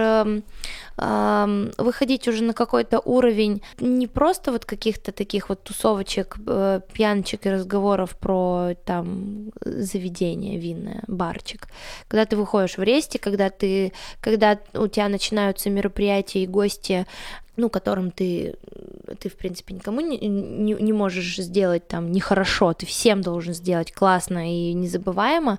выходить 1.00 2.28
уже 2.28 2.44
на 2.44 2.52
какой-то 2.52 3.00
уровень 3.00 3.62
не 3.78 4.06
просто 4.06 4.52
вот 4.52 4.66
каких-то 4.66 5.12
таких 5.12 5.48
вот 5.48 5.62
тусовочек, 5.62 6.36
э, 6.46 6.80
пьяночек 6.92 7.46
и 7.46 7.50
разговоров 7.50 8.16
про 8.18 8.74
там 8.84 9.50
заведение 9.64 10.58
винное, 10.58 11.02
барчик, 11.06 11.68
когда 12.06 12.26
ты 12.26 12.36
выходишь 12.36 12.76
в 12.76 12.82
ресте, 12.82 13.18
когда 13.18 13.48
ты, 13.48 13.92
когда 14.20 14.58
у 14.74 14.88
тебя 14.88 15.08
начинаются 15.08 15.70
мероприятия 15.70 16.42
и 16.42 16.46
гости, 16.46 17.06
ну, 17.56 17.70
которым 17.70 18.10
ты, 18.10 18.56
ты 19.18 19.28
в 19.28 19.36
принципе, 19.36 19.74
никому 19.74 20.00
не, 20.00 20.18
не, 20.18 20.74
не 20.74 20.92
можешь 20.92 21.36
сделать 21.36 21.88
там 21.88 22.12
нехорошо, 22.12 22.74
ты 22.74 22.86
всем 22.86 23.22
должен 23.22 23.54
сделать 23.54 23.92
классно 23.92 24.50
и 24.52 24.72
незабываемо. 24.74 25.58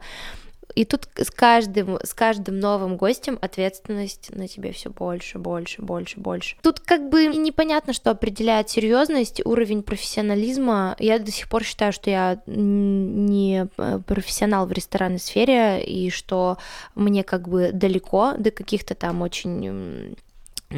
И 0.75 0.85
тут 0.85 1.07
с 1.15 1.29
каждым, 1.31 1.99
с 2.03 2.13
каждым 2.13 2.59
новым 2.59 2.97
гостем 2.97 3.37
ответственность 3.41 4.33
на 4.35 4.47
тебе 4.47 4.71
все 4.71 4.89
больше, 4.89 5.37
больше, 5.39 5.81
больше, 5.81 6.19
больше. 6.19 6.55
Тут 6.61 6.79
как 6.79 7.09
бы 7.09 7.25
непонятно, 7.25 7.93
что 7.93 8.11
определяет 8.11 8.69
серьезность, 8.69 9.41
уровень 9.45 9.83
профессионализма. 9.83 10.95
Я 10.99 11.19
до 11.19 11.31
сих 11.31 11.49
пор 11.49 11.63
считаю, 11.63 11.93
что 11.93 12.09
я 12.09 12.41
не 12.45 13.67
э, 13.77 13.99
профессионал 14.05 14.65
в 14.65 14.71
ресторанной 14.71 15.19
сфере, 15.19 15.83
и 15.83 16.09
что 16.09 16.57
мне 16.95 17.23
как 17.23 17.47
бы 17.47 17.71
далеко 17.73 18.33
до 18.37 18.51
каких-то 18.51 18.95
там 18.95 19.21
очень 19.21 20.15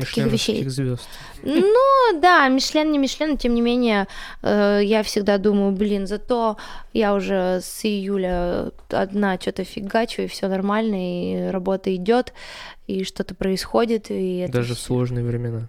таких 0.02 0.26
вещей. 0.28 0.68
звезд. 0.70 1.08
Ну, 1.44 2.20
да, 2.22 2.48
Мишлен 2.48 2.92
не 2.92 2.98
Мишлен, 2.98 3.32
но 3.32 3.38
тем 3.38 3.54
не 3.54 3.62
менее, 3.62 4.08
э, 4.42 4.82
я 4.84 5.04
всегда 5.04 5.38
думаю, 5.38 5.72
блин, 5.72 6.08
зато 6.08 6.58
я 6.94 7.14
уже 7.14 7.60
с 7.62 7.86
июля 7.86 8.72
одна 8.90 9.38
что-то 9.40 9.64
фигачу, 9.64 10.24
и 10.24 10.28
все 10.28 10.48
нормально, 10.48 10.96
и 11.48 11.52
работа 11.52 11.94
идет, 11.96 12.34
и 12.88 13.04
что-то 13.04 13.36
происходит. 13.36 14.08
И 14.10 14.48
Даже 14.50 14.76
в 14.76 14.80
сложные 14.80 15.26
времена. 15.26 15.68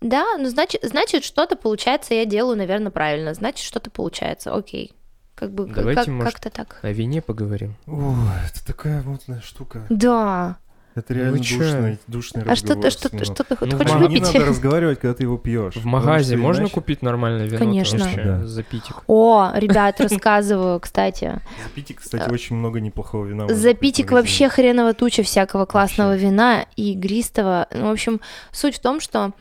Да, 0.00 0.36
ну 0.38 0.48
значит, 0.48 0.82
значит, 0.82 1.24
что-то 1.24 1.56
получается, 1.56 2.14
я 2.14 2.26
делаю, 2.26 2.58
наверное, 2.58 2.90
правильно. 2.90 3.32
Значит, 3.32 3.64
что-то 3.64 3.90
получается, 3.90 4.54
окей. 4.54 4.92
Как 5.34 5.50
бы 5.50 5.66
Давайте, 5.66 6.02
как, 6.02 6.08
может, 6.08 6.32
как-то 6.34 6.50
так. 6.50 6.78
О 6.82 6.92
вине 6.92 7.20
поговорим. 7.20 7.74
О, 7.86 8.14
это 8.46 8.64
такая 8.64 9.02
мутная 9.02 9.40
штука. 9.40 9.84
Да. 9.88 10.58
Это 10.94 11.12
реально 11.12 11.38
душный, 11.38 11.98
душный 12.06 12.42
А 12.46 12.54
что 12.54 12.76
ты, 12.76 12.86
разговор 12.86 12.90
что 12.92 13.08
ты, 13.08 13.24
что 13.24 13.42
ты 13.42 13.56
Ну, 13.60 13.76
хочешь 13.78 13.92
в 13.92 14.00
Не 14.00 14.06
выпить? 14.06 14.22
надо 14.22 14.46
разговаривать, 14.46 15.00
когда 15.00 15.14
ты 15.14 15.24
его 15.24 15.36
пьешь. 15.38 15.74
В 15.74 15.84
магазе 15.84 16.36
можно 16.36 16.62
иначе 16.62 16.74
купить 16.74 17.02
нормальное 17.02 17.46
вино? 17.46 17.58
Конечно. 17.58 17.98
вообще 17.98 18.22
Да. 18.22 18.46
За 18.46 18.62
питик. 18.62 18.96
О, 19.08 19.50
ребят, 19.54 20.00
рассказываю, 20.00 20.78
кстати. 20.78 21.40
За 21.64 21.70
питик, 21.74 22.00
кстати, 22.00 22.30
очень 22.30 22.56
много 22.56 22.80
неплохого 22.80 23.24
вина. 23.26 23.48
За 23.48 23.74
питик 23.74 24.12
вообще 24.12 24.48
хреново 24.48 24.94
туча 24.94 25.22
всякого 25.24 25.66
классного 25.66 26.16
вина 26.16 26.66
и 26.76 26.92
игристого. 26.92 27.66
Ну, 27.72 27.88
в 27.88 27.90
общем, 27.92 28.20
суть 28.52 28.76
в 28.76 28.80
том, 28.80 29.00
что 29.00 29.32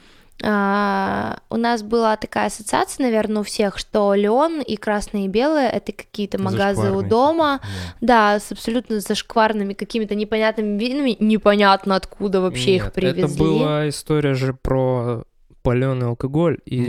а, 0.41 1.37
у 1.49 1.57
нас 1.57 1.83
была 1.83 2.17
такая 2.17 2.47
ассоциация, 2.47 3.05
наверное, 3.05 3.41
у 3.41 3.43
всех, 3.43 3.77
что 3.77 4.13
Леон 4.13 4.61
и 4.61 4.75
красное 4.75 5.25
и 5.25 5.27
белое 5.27 5.69
это 5.69 5.91
какие-то 5.91 6.41
магазы 6.41 6.91
у 6.91 7.01
дома, 7.01 7.59
да. 8.01 8.33
да, 8.33 8.39
с 8.39 8.51
абсолютно 8.51 8.99
зашкварными 8.99 9.73
какими-то 9.73 10.15
непонятными 10.15 10.77
винами, 10.77 11.15
непонятно 11.19 11.95
откуда 11.95 12.41
вообще 12.41 12.75
их 12.75 12.85
Нет, 12.85 12.93
привезли. 12.93 13.23
Это 13.23 13.37
была 13.37 13.89
история 13.89 14.33
же 14.33 14.53
про 14.53 15.23
паленый 15.61 16.07
алкоголь, 16.07 16.57
и 16.65 16.81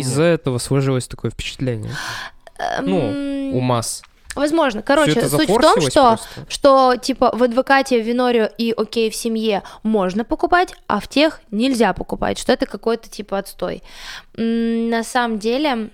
из-за 0.00 0.22
этого 0.22 0.58
сложилось 0.58 1.06
такое 1.08 1.30
впечатление 1.30 1.90
ну, 2.82 3.00
Эм, 3.00 3.54
у 3.54 3.60
масс. 3.60 4.02
Возможно. 4.34 4.82
Короче, 4.82 5.28
суть 5.28 5.48
в 5.48 5.60
том, 5.60 5.80
что 5.80 6.08
просто. 6.08 6.46
что 6.48 6.96
типа 6.96 7.30
в 7.34 7.42
адвокате, 7.42 8.02
в 8.02 8.06
Винорио 8.06 8.48
и 8.58 8.72
окей 8.76 9.10
в 9.10 9.14
семье 9.14 9.62
можно 9.82 10.24
покупать, 10.24 10.74
а 10.86 11.00
в 11.00 11.08
тех 11.08 11.40
нельзя 11.50 11.92
покупать, 11.92 12.38
что 12.38 12.52
это 12.52 12.66
какой-то 12.66 13.08
типа 13.08 13.38
отстой. 13.38 13.82
На 14.36 15.04
самом 15.04 15.38
деле, 15.38 15.90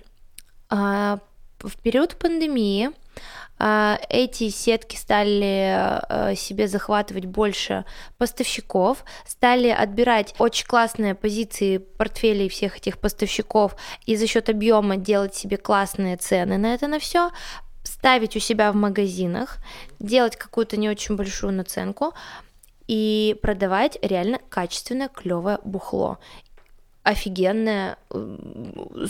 а, 0.69 1.19
в 1.59 1.77
период 1.77 2.15
пандемии 2.17 2.91
а, 3.63 3.99
эти 4.09 4.49
сетки 4.49 4.95
стали 4.95 5.75
а, 5.77 6.33
себе 6.35 6.67
захватывать 6.67 7.25
больше 7.25 7.85
поставщиков, 8.17 9.05
стали 9.27 9.67
отбирать 9.67 10.33
очень 10.39 10.65
классные 10.65 11.13
позиции 11.13 11.77
портфелей 11.77 12.49
всех 12.49 12.77
этих 12.77 12.97
поставщиков 12.97 13.75
и 14.07 14.15
за 14.15 14.25
счет 14.25 14.49
объема 14.49 14.97
делать 14.97 15.35
себе 15.35 15.57
классные 15.57 16.17
цены 16.17 16.57
на 16.57 16.73
это 16.73 16.87
на 16.87 16.97
все, 16.97 17.29
ставить 17.83 18.35
у 18.35 18.39
себя 18.39 18.71
в 18.71 18.75
магазинах, 18.75 19.57
делать 19.99 20.35
какую-то 20.35 20.77
не 20.77 20.89
очень 20.89 21.15
большую 21.15 21.53
наценку 21.53 22.13
и 22.87 23.37
продавать 23.41 23.97
реально 24.01 24.39
качественное, 24.49 25.09
клевое 25.09 25.59
бухло. 25.63 26.19
Офигенное, 27.03 27.97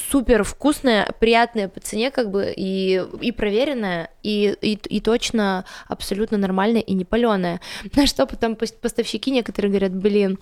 супер 0.09 0.43
вкусное, 0.45 1.13
приятное 1.19 1.67
по 1.67 1.82
цене, 1.82 2.09
как 2.09 2.32
бы, 2.32 2.53
и, 2.55 3.03
и 3.19 3.32
проверенное, 3.34 4.09
и, 4.24 4.55
и, 4.61 4.74
и 4.76 5.01
точно 5.01 5.65
абсолютно 5.88 6.38
нормальное 6.38 6.80
и 6.82 6.93
не 6.93 7.03
паленое. 7.03 7.59
На 7.95 8.07
что 8.07 8.26
потом 8.26 8.53
пос- 8.53 8.78
поставщики 8.80 9.30
некоторые 9.30 9.72
говорят, 9.72 9.93
блин, 9.93 10.39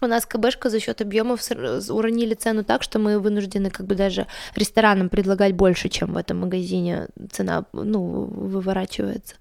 у 0.00 0.06
нас 0.06 0.26
КБшка 0.26 0.70
за 0.70 0.80
счет 0.80 1.00
объемов 1.00 1.40
уронили 1.88 2.34
цену 2.34 2.64
так, 2.64 2.82
что 2.82 2.98
мы 2.98 3.18
вынуждены 3.18 3.70
как 3.70 3.86
бы 3.86 3.94
даже 3.94 4.26
ресторанам 4.56 5.08
предлагать 5.08 5.54
больше, 5.54 5.88
чем 5.88 6.12
в 6.12 6.16
этом 6.16 6.38
магазине 6.38 7.08
цена, 7.30 7.64
ну, 7.72 8.24
выворачивается. 8.24 9.36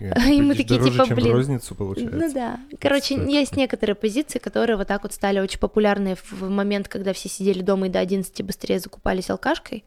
Нифига. 0.00 0.26
И 0.30 0.42
мы 0.42 0.54
такие, 0.54 0.78
дороже, 0.78 1.04
типа, 1.04 1.14
блин. 1.14 1.32
розницу 1.32 1.74
получается. 1.74 2.16
Ну 2.16 2.32
да. 2.32 2.60
Короче, 2.78 3.16
Кстати. 3.16 3.32
есть 3.32 3.56
некоторые 3.56 3.94
позиции, 3.94 4.38
которые 4.38 4.76
вот 4.76 4.88
так 4.88 5.02
вот 5.02 5.12
стали 5.12 5.40
очень 5.40 5.58
популярны 5.58 6.16
в 6.16 6.34
в 6.34 6.50
момент, 6.50 6.88
когда 6.88 7.12
все 7.12 7.28
сидели 7.28 7.62
дома 7.62 7.86
и 7.86 7.90
до 7.90 8.00
11 8.00 8.42
быстрее 8.42 8.78
закупались 8.78 9.30
алкашкой. 9.30 9.84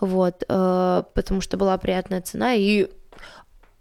Вот, 0.00 0.44
э, 0.48 1.02
потому 1.14 1.40
что 1.40 1.56
была 1.56 1.76
приятная 1.76 2.20
цена 2.20 2.54
и 2.54 2.88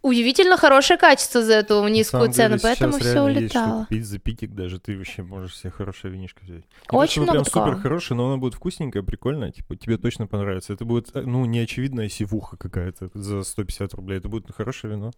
удивительно 0.02 0.58
хорошее 0.58 0.98
качество 0.98 1.42
за 1.44 1.54
эту 1.56 1.86
низкую 1.88 2.32
цену, 2.32 2.58
деле, 2.58 2.60
поэтому 2.62 2.94
все 2.94 3.14
реально 3.14 3.40
есть 3.40 3.52
что 3.52 3.60
улетало. 3.64 3.84
купить 3.84 4.06
за 4.06 4.20
питик 4.20 4.52
даже 4.54 4.80
ты 4.80 4.98
вообще 4.98 5.24
можешь 5.24 5.58
себе 5.58 5.72
хорошее 5.72 6.14
винишко 6.14 6.44
взять. 6.44 6.64
Не 6.92 6.98
Очень 6.98 7.22
много 7.24 7.34
прям 7.40 7.46
такого. 7.46 7.66
супер 7.68 7.82
хорошее, 7.82 8.18
но 8.18 8.28
оно 8.28 8.38
будет 8.38 8.54
вкусненькое, 8.54 9.04
прикольное, 9.04 9.52
типа 9.52 9.76
тебе 9.76 9.98
точно 9.98 10.28
понравится. 10.28 10.74
Это 10.74 10.86
будет, 10.86 11.16
э, 11.16 11.22
ну, 11.22 11.46
неочевидная 11.46 12.10
сивуха 12.10 12.58
какая-то 12.58 13.10
за 13.14 13.44
150 13.44 13.94
рублей. 13.96 14.20
Это 14.20 14.30
будет 14.30 14.50
хорошее 14.56 14.94
вино. 14.94 15.12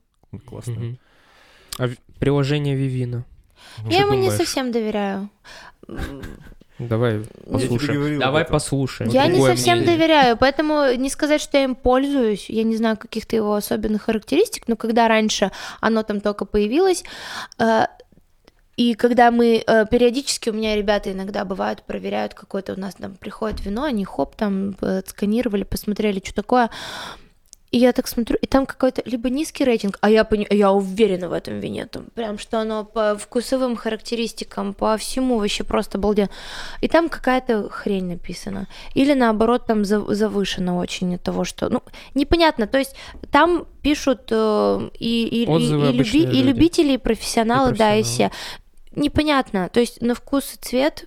Классное. 0.46 0.76
Мгм. 0.78 1.00
А 1.78 1.88
в- 1.88 1.98
приложение 2.20 2.76
Вивина. 2.76 3.26
Я 3.90 4.00
ему 4.02 4.14
не 4.14 4.32
совсем 4.32 4.72
доверяю. 4.72 5.30
Давай 6.80 7.24
послушаем. 7.46 8.00
говорил 8.00 8.20
Давай 8.20 8.46
послушаем. 8.46 9.12
Я 9.12 9.28
не 9.28 9.46
совсем 9.46 9.80
мнение. 9.80 9.98
доверяю, 9.98 10.38
поэтому 10.38 10.94
не 10.96 11.10
сказать, 11.10 11.42
что 11.42 11.58
я 11.58 11.66
им 11.66 11.76
пользуюсь. 11.76 12.50
Я 12.50 12.64
не 12.64 12.78
знаю 12.78 12.98
каких-то 12.98 13.36
его 13.36 13.54
особенных 13.54 14.04
характеристик, 14.04 14.68
но 14.68 14.78
когда 14.78 15.08
раньше 15.08 15.52
оно 15.82 16.04
там 16.04 16.22
только 16.22 16.46
появилось, 16.46 17.04
э, 17.58 17.86
и 18.78 18.94
когда 18.94 19.30
мы 19.30 19.62
э, 19.68 19.86
периодически, 19.92 20.50
у 20.50 20.54
меня 20.54 20.78
ребята 20.78 21.12
иногда 21.12 21.44
бывают, 21.44 21.84
проверяют 21.84 22.34
какое-то 22.34 22.74
у 22.74 22.80
нас 22.80 22.96
там 22.96 23.16
приходит 23.16 23.66
вино, 23.66 23.84
они 23.84 24.06
хоп, 24.06 24.38
там 24.38 24.78
э, 24.80 25.00
отсканировали, 25.00 25.64
посмотрели, 25.64 26.22
что 26.24 26.34
такое. 26.34 26.70
И 27.72 27.78
я 27.78 27.92
так 27.94 28.08
смотрю, 28.08 28.36
и 28.42 28.48
там 28.48 28.66
какой-то 28.66 29.04
либо 29.06 29.30
низкий 29.30 29.64
рейтинг, 29.64 29.98
а 30.02 30.10
я, 30.10 30.24
пони- 30.24 30.48
я 30.50 30.72
уверена 30.72 31.30
в 31.30 31.34
этом 31.34 31.60
вине, 31.60 31.86
там 31.86 32.06
прям 32.16 32.40
что 32.40 32.60
оно 32.60 32.84
по 32.84 33.16
вкусовым 33.16 33.76
характеристикам, 33.76 34.74
по 34.74 34.98
всему 34.98 35.38
вообще 35.38 35.64
просто 35.64 35.98
обалденно. 36.00 36.30
И 36.82 36.88
там 36.88 37.10
какая-то 37.10 37.70
хрень 37.70 38.06
написана. 38.08 38.68
Или 38.96 39.14
наоборот, 39.14 39.68
там 39.68 39.86
за- 39.86 40.14
завышено 40.16 40.78
очень 40.80 41.14
от 41.16 41.22
того, 41.22 41.44
что... 41.46 41.70
Ну, 41.70 41.82
непонятно. 42.16 42.66
То 42.66 42.80
есть 42.80 42.96
там 43.32 43.68
пишут 43.84 44.22
э, 44.32 44.90
и, 45.00 45.28
и, 45.28 45.44
и- 45.44 45.48
Отзывы 45.48 45.90
и 45.90 45.94
люби- 45.94 46.40
и 46.40 46.42
любители, 46.44 46.94
и 46.94 46.98
профессионалы, 46.98 47.74
И 47.74 47.78
да, 47.78 47.94
и 47.96 48.02
профессионалы. 48.02 48.32
все. 48.34 49.00
Непонятно. 49.02 49.70
То 49.70 49.80
есть 49.80 50.02
на 50.02 50.16
вкус 50.16 50.54
и 50.56 50.58
цвет 50.58 51.06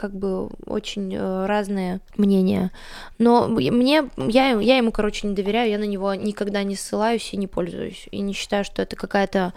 как 0.00 0.14
бы 0.16 0.46
очень 0.64 1.14
э, 1.14 1.44
разные 1.46 2.00
мнения. 2.16 2.70
Но 3.18 3.48
мне, 3.48 4.04
я, 4.16 4.58
я 4.58 4.76
ему, 4.78 4.92
короче, 4.92 5.26
не 5.28 5.34
доверяю, 5.34 5.70
я 5.70 5.78
на 5.78 5.84
него 5.84 6.14
никогда 6.14 6.62
не 6.62 6.74
ссылаюсь 6.74 7.34
и 7.34 7.36
не 7.36 7.46
пользуюсь. 7.46 8.06
И 8.10 8.20
не 8.20 8.32
считаю, 8.32 8.64
что 8.64 8.80
это 8.80 8.96
какая-то 8.96 9.52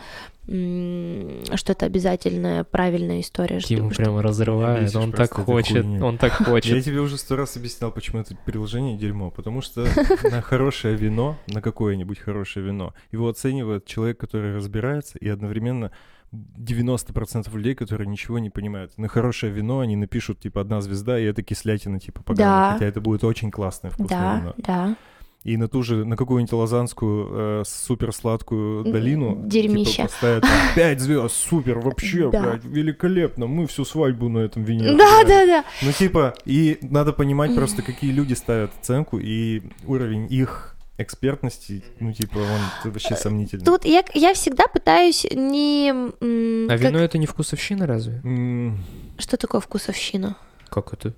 м, 0.50 1.44
что 1.56 1.72
это 1.72 1.86
обязательная 1.86 2.66
правильная 2.66 3.22
история. 3.22 3.60
Тиму 3.62 3.92
что- 3.92 4.04
прямо 4.04 4.22
разрывает, 4.22 4.84
Бесишь 4.84 4.96
он 4.98 5.12
так 5.14 5.32
хочет, 5.34 5.84
хуйней. 5.84 6.02
он 6.02 6.18
так 6.18 6.40
Я 6.42 6.46
хочет. 6.46 6.84
тебе 6.84 7.00
уже 7.00 7.18
сто 7.18 7.36
раз 7.38 7.56
объяснял, 7.56 7.92
почему 7.92 8.20
это 8.22 8.36
приложение 8.46 8.98
дерьмо. 8.98 9.32
Потому 9.32 9.62
что 9.62 9.86
на 10.30 10.42
хорошее 10.42 10.96
вино, 10.96 11.38
на 11.48 11.62
какое-нибудь 11.62 12.20
хорошее 12.20 12.66
вино, 12.66 12.94
его 13.12 13.30
оценивает 13.30 13.86
человек, 13.86 14.18
который 14.20 14.54
разбирается, 14.56 15.18
и 15.20 15.30
одновременно 15.30 15.92
90% 16.58 17.56
людей, 17.56 17.76
которые 17.76 18.08
ничего 18.08 18.40
не 18.40 18.50
понимают. 18.50 18.98
На 18.98 19.08
хорошее 19.08 19.52
вино 19.54 19.80
они 19.80 19.96
напишут, 19.96 20.40
типа, 20.40 20.62
одна 20.62 20.82
звезда, 20.82 21.20
и 21.20 21.24
это 21.24 21.44
кислятина, 21.44 22.00
типа, 22.00 22.24
поганая. 22.24 22.70
Да. 22.70 22.74
Хотя 22.74 22.86
это 22.86 23.02
будет 23.02 23.24
очень 23.24 23.52
классное, 23.52 23.92
вкусное 23.92 24.20
Да, 24.20 24.40
вино. 24.40 24.54
да. 24.58 24.96
И 25.44 25.58
на 25.58 25.68
ту 25.68 25.84
же, 25.84 26.06
на 26.06 26.16
какую-нибудь 26.16 26.54
лазанскую 26.54 27.28
э, 27.32 27.64
супер 27.66 28.14
сладкую 28.14 28.86
М, 28.86 28.92
долину 28.94 29.42
дерьмище. 29.46 29.92
типа, 29.92 30.04
поставят 30.04 30.44
там, 30.44 30.52
5 30.76 31.00
звезд, 31.02 31.36
супер, 31.36 31.80
вообще, 31.80 32.32
Да. 32.32 32.42
блядь, 32.42 32.64
великолепно, 32.64 33.46
мы 33.46 33.68
всю 33.68 33.84
свадьбу 33.84 34.30
на 34.30 34.40
этом 34.40 34.64
вине. 34.64 34.96
Да, 34.96 35.20
отыграли». 35.20 35.26
да, 35.28 35.46
да. 35.46 35.66
Ну, 35.82 35.92
типа, 35.92 36.34
и 36.46 36.78
надо 36.82 37.12
понимать 37.12 37.54
просто, 37.56 37.82
какие 37.84 38.12
люди 38.12 38.34
ставят 38.36 38.72
оценку, 38.80 39.20
и 39.20 39.64
уровень 39.86 40.28
их 40.30 40.73
экспертности, 40.98 41.84
ну, 42.00 42.14
типа, 42.14 42.38
он 42.38 42.92
вообще 42.92 43.16
сомнительный. 43.16 43.66
Тут 43.66 43.86
я, 43.86 44.04
я 44.14 44.34
всегда 44.34 44.68
пытаюсь 44.68 45.26
не... 45.32 45.90
м, 45.90 46.66
А 46.70 46.78
как- 46.78 46.82
вино 46.82 47.00
это 47.00 47.18
не 47.18 47.26
вкусовщина 47.26 47.88
разве? 47.88 48.22
М, 48.24 48.78
Что 49.18 49.38
такое 49.38 49.60
вкусовщина? 49.62 50.36
Как 50.70 50.94
это? 50.94 51.14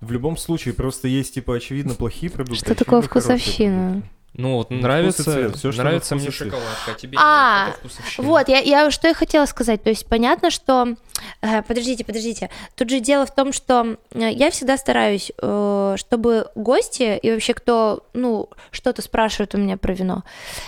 В 0.00 0.12
любом 0.12 0.36
случае, 0.36 0.74
просто 0.74 1.08
есть, 1.08 1.34
типа, 1.34 1.56
очевидно, 1.56 1.94
плохие 1.94 2.30
продукты. 2.30 2.64
Что 2.64 2.74
такое 2.74 3.02
вкусовщина? 3.02 3.88
продукты. 3.90 4.10
Ну 4.34 4.56
вот 4.56 4.70
Ну, 4.70 4.76
вкус 4.76 4.80
и 4.80 4.82
нравится, 4.82 5.24
цвет, 5.24 5.56
всё, 5.56 5.72
что 5.72 5.82
нравится 5.82 6.14
мне 6.14 6.30
шоколадка, 6.30 6.92
а 6.92 6.94
тебе 6.94 7.18
А, 7.20 7.66
нет, 7.66 7.78
это. 7.82 8.22
Вот, 8.22 8.48
я, 8.48 8.58
я 8.60 8.90
что 8.90 9.08
я 9.08 9.14
хотела 9.14 9.46
сказать. 9.46 9.82
То 9.82 9.90
есть 9.90 10.06
понятно, 10.06 10.50
что... 10.50 10.94
э, 11.40 11.62
подождите, 11.62 12.04
подождите. 12.04 12.50
Тут 12.76 12.90
же 12.90 13.00
дело 13.00 13.26
в 13.26 13.34
том, 13.34 13.52
что 13.52 13.96
э, 14.12 14.30
я 14.30 14.50
всегда 14.50 14.76
стараюсь, 14.76 15.32
э, 15.40 15.94
чтобы 15.96 16.50
гости 16.54 17.18
и 17.18 17.32
вообще 17.32 17.54
кто, 17.54 18.04
ну, 18.12 18.48
что-то 18.70 19.02
спрашивает 19.02 19.54
у 19.54 19.58
меня 19.58 19.76
про 19.76 19.92
вино, 19.92 20.22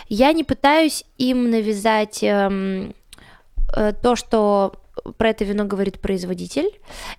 я 0.08 0.32
не 0.32 0.42
пытаюсь 0.42 1.04
им 1.18 1.50
навязать 1.50 2.22
эм, 2.22 2.94
э, 3.76 3.92
то, 4.02 4.16
что 4.16 4.74
про 5.16 5.30
это 5.30 5.44
вино 5.44 5.64
говорит 5.64 6.00
производитель. 6.00 6.70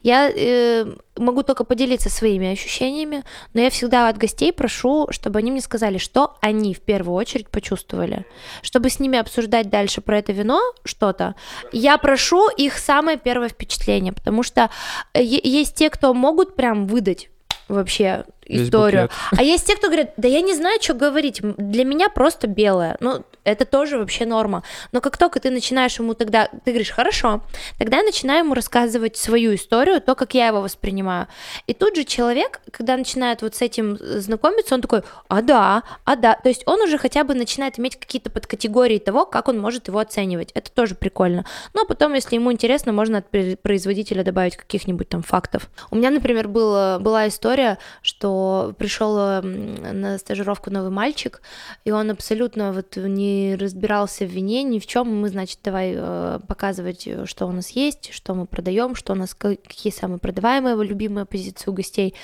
Я 0.03 0.29
э, 0.29 0.85
могу 1.17 1.43
только 1.43 1.63
поделиться 1.63 2.09
своими 2.09 2.51
ощущениями, 2.51 3.23
но 3.53 3.61
я 3.61 3.69
всегда 3.69 4.09
от 4.09 4.17
гостей 4.17 4.51
прошу, 4.53 5.07
чтобы 5.11 5.39
они 5.39 5.51
мне 5.51 5.61
сказали, 5.61 5.97
что 5.97 6.37
они 6.41 6.73
в 6.73 6.81
первую 6.81 7.15
очередь 7.15 7.49
почувствовали. 7.49 8.25
Чтобы 8.61 8.89
с 8.89 8.99
ними 8.99 9.17
обсуждать 9.17 9.69
дальше 9.69 10.01
про 10.01 10.19
это 10.19 10.31
вино 10.31 10.59
что-то, 10.83 11.35
я 11.71 11.97
прошу 11.97 12.49
их 12.49 12.77
самое 12.77 13.17
первое 13.17 13.49
впечатление, 13.49 14.13
потому 14.13 14.43
что 14.43 14.69
э, 15.13 15.23
есть 15.23 15.75
те, 15.75 15.89
кто 15.89 16.13
могут 16.13 16.55
прям 16.55 16.87
выдать 16.87 17.29
вообще 17.67 18.25
историю. 18.51 19.09
А 19.35 19.43
есть 19.43 19.65
те, 19.65 19.75
кто 19.75 19.87
говорят, 19.87 20.13
да 20.17 20.27
я 20.27 20.41
не 20.41 20.53
знаю, 20.53 20.79
что 20.81 20.93
говорить, 20.93 21.41
для 21.41 21.85
меня 21.85 22.09
просто 22.09 22.47
белое. 22.47 22.97
Ну, 22.99 23.23
это 23.43 23.65
тоже 23.65 23.97
вообще 23.97 24.25
норма. 24.25 24.63
Но 24.91 25.01
как 25.01 25.17
только 25.17 25.39
ты 25.39 25.49
начинаешь 25.49 25.97
ему 25.97 26.13
тогда, 26.13 26.47
ты 26.63 26.71
говоришь, 26.71 26.91
хорошо, 26.91 27.41
тогда 27.79 27.97
я 27.97 28.03
начинаю 28.03 28.45
ему 28.45 28.53
рассказывать 28.53 29.17
свою 29.17 29.55
историю, 29.55 30.01
то, 30.01 30.15
как 30.15 30.33
я 30.33 30.47
его 30.47 30.61
воспринимаю. 30.61 31.27
И 31.67 31.73
тут 31.73 31.95
же 31.95 32.03
человек, 32.03 32.61
когда 32.71 32.95
начинает 32.97 33.41
вот 33.41 33.55
с 33.55 33.61
этим 33.61 33.97
знакомиться, 33.99 34.75
он 34.75 34.81
такой, 34.81 35.01
а 35.27 35.41
да, 35.41 35.83
а 36.05 36.15
да. 36.15 36.35
То 36.35 36.49
есть 36.49 36.63
он 36.67 36.81
уже 36.81 36.97
хотя 36.97 37.23
бы 37.23 37.33
начинает 37.33 37.79
иметь 37.79 37.95
какие-то 37.95 38.29
подкатегории 38.29 38.99
того, 38.99 39.25
как 39.25 39.47
он 39.47 39.59
может 39.59 39.87
его 39.87 39.99
оценивать. 39.99 40.51
Это 40.53 40.71
тоже 40.71 40.95
прикольно. 40.95 41.45
Но 41.73 41.85
потом, 41.85 42.13
если 42.13 42.35
ему 42.35 42.51
интересно, 42.51 42.91
можно 42.91 43.19
от 43.19 43.29
производителя 43.61 44.23
добавить 44.23 44.55
каких-нибудь 44.55 45.09
там 45.09 45.23
фактов. 45.23 45.69
У 45.89 45.95
меня, 45.95 46.11
например, 46.11 46.47
был, 46.47 46.99
была 46.99 47.27
история, 47.27 47.79
что 48.03 48.40
пришел 48.77 49.41
на 49.41 50.17
стажировку 50.17 50.69
новый 50.69 50.91
мальчик, 50.91 51.41
и 51.85 51.91
он 51.91 52.09
абсолютно 52.09 52.71
вот 52.71 52.95
не 52.97 53.55
разбирался 53.55 54.25
в 54.25 54.29
вине 54.29 54.63
ни 54.63 54.79
в 54.79 54.87
чем. 54.87 55.21
Мы, 55.21 55.29
значит, 55.29 55.59
давай 55.63 55.93
э, 55.95 56.39
показывать, 56.47 57.07
что 57.25 57.47
у 57.47 57.51
нас 57.51 57.69
есть, 57.69 58.13
что 58.13 58.33
мы 58.33 58.45
продаем, 58.45 58.95
что 58.95 59.13
у 59.13 59.15
нас 59.15 59.33
какие 59.33 59.91
самые 59.91 60.19
продаваемые 60.19 60.73
его 60.73 60.83
любимые 60.83 61.25
позиции 61.25 61.69
у 61.69 61.73
гостей. 61.73 62.15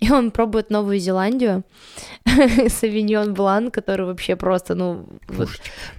И 0.00 0.10
он 0.10 0.30
пробует 0.30 0.70
Новую 0.70 0.98
Зеландию, 0.98 1.64
Савиньон 2.68 3.34
Блан, 3.34 3.70
который 3.70 4.06
вообще 4.06 4.36
просто, 4.36 4.74
ну, 4.74 5.06
вот, 5.28 5.48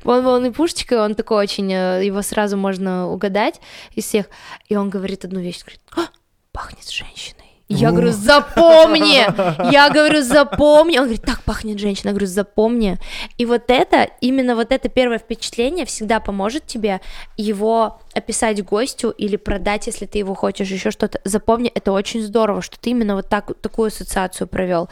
он, 0.04 0.26
он 0.26 0.46
и 0.46 0.52
пушечка, 0.52 1.04
он 1.04 1.16
такой 1.16 1.44
очень, 1.44 1.72
э, 1.72 2.06
его 2.06 2.22
сразу 2.22 2.58
можно 2.58 3.08
угадать 3.10 3.62
из 3.96 4.06
всех. 4.06 4.28
И 4.68 4.76
он 4.76 4.90
говорит 4.90 5.26
одну 5.26 5.40
вещь, 5.40 5.62
говорит, 5.62 5.82
а, 5.96 6.10
пахнет 6.52 6.90
женщиной. 6.90 7.35
Я 7.68 7.92
говорю, 7.92 8.12
запомни! 8.12 9.26
Я 9.72 9.90
говорю, 9.90 10.22
запомни! 10.22 10.98
Он 10.98 11.06
говорит, 11.06 11.24
так 11.24 11.42
пахнет 11.44 11.80
женщина. 11.80 12.10
Я 12.10 12.14
говорю, 12.14 12.28
запомни. 12.28 12.98
И 13.38 13.46
вот 13.46 13.64
это, 13.70 14.08
именно 14.22 14.56
вот 14.56 14.72
это 14.72 14.88
первое 14.88 15.18
впечатление 15.18 15.86
всегда 15.86 16.20
поможет 16.20 16.68
тебе 16.68 17.02
его 17.38 18.00
описать 18.14 18.64
гостю 18.64 19.10
или 19.10 19.36
продать, 19.36 19.88
если 19.88 20.06
ты 20.06 20.20
его 20.20 20.36
хочешь, 20.36 20.70
еще 20.70 20.92
что-то. 20.92 21.20
Запомни, 21.24 21.72
это 21.74 21.92
очень 21.92 22.22
здорово, 22.22 22.62
что 22.62 22.80
ты 22.80 22.92
именно 22.92 23.16
вот 23.16 23.30
так, 23.30 23.52
такую 23.62 23.88
ассоциацию 23.88 24.48
провел. 24.48 24.90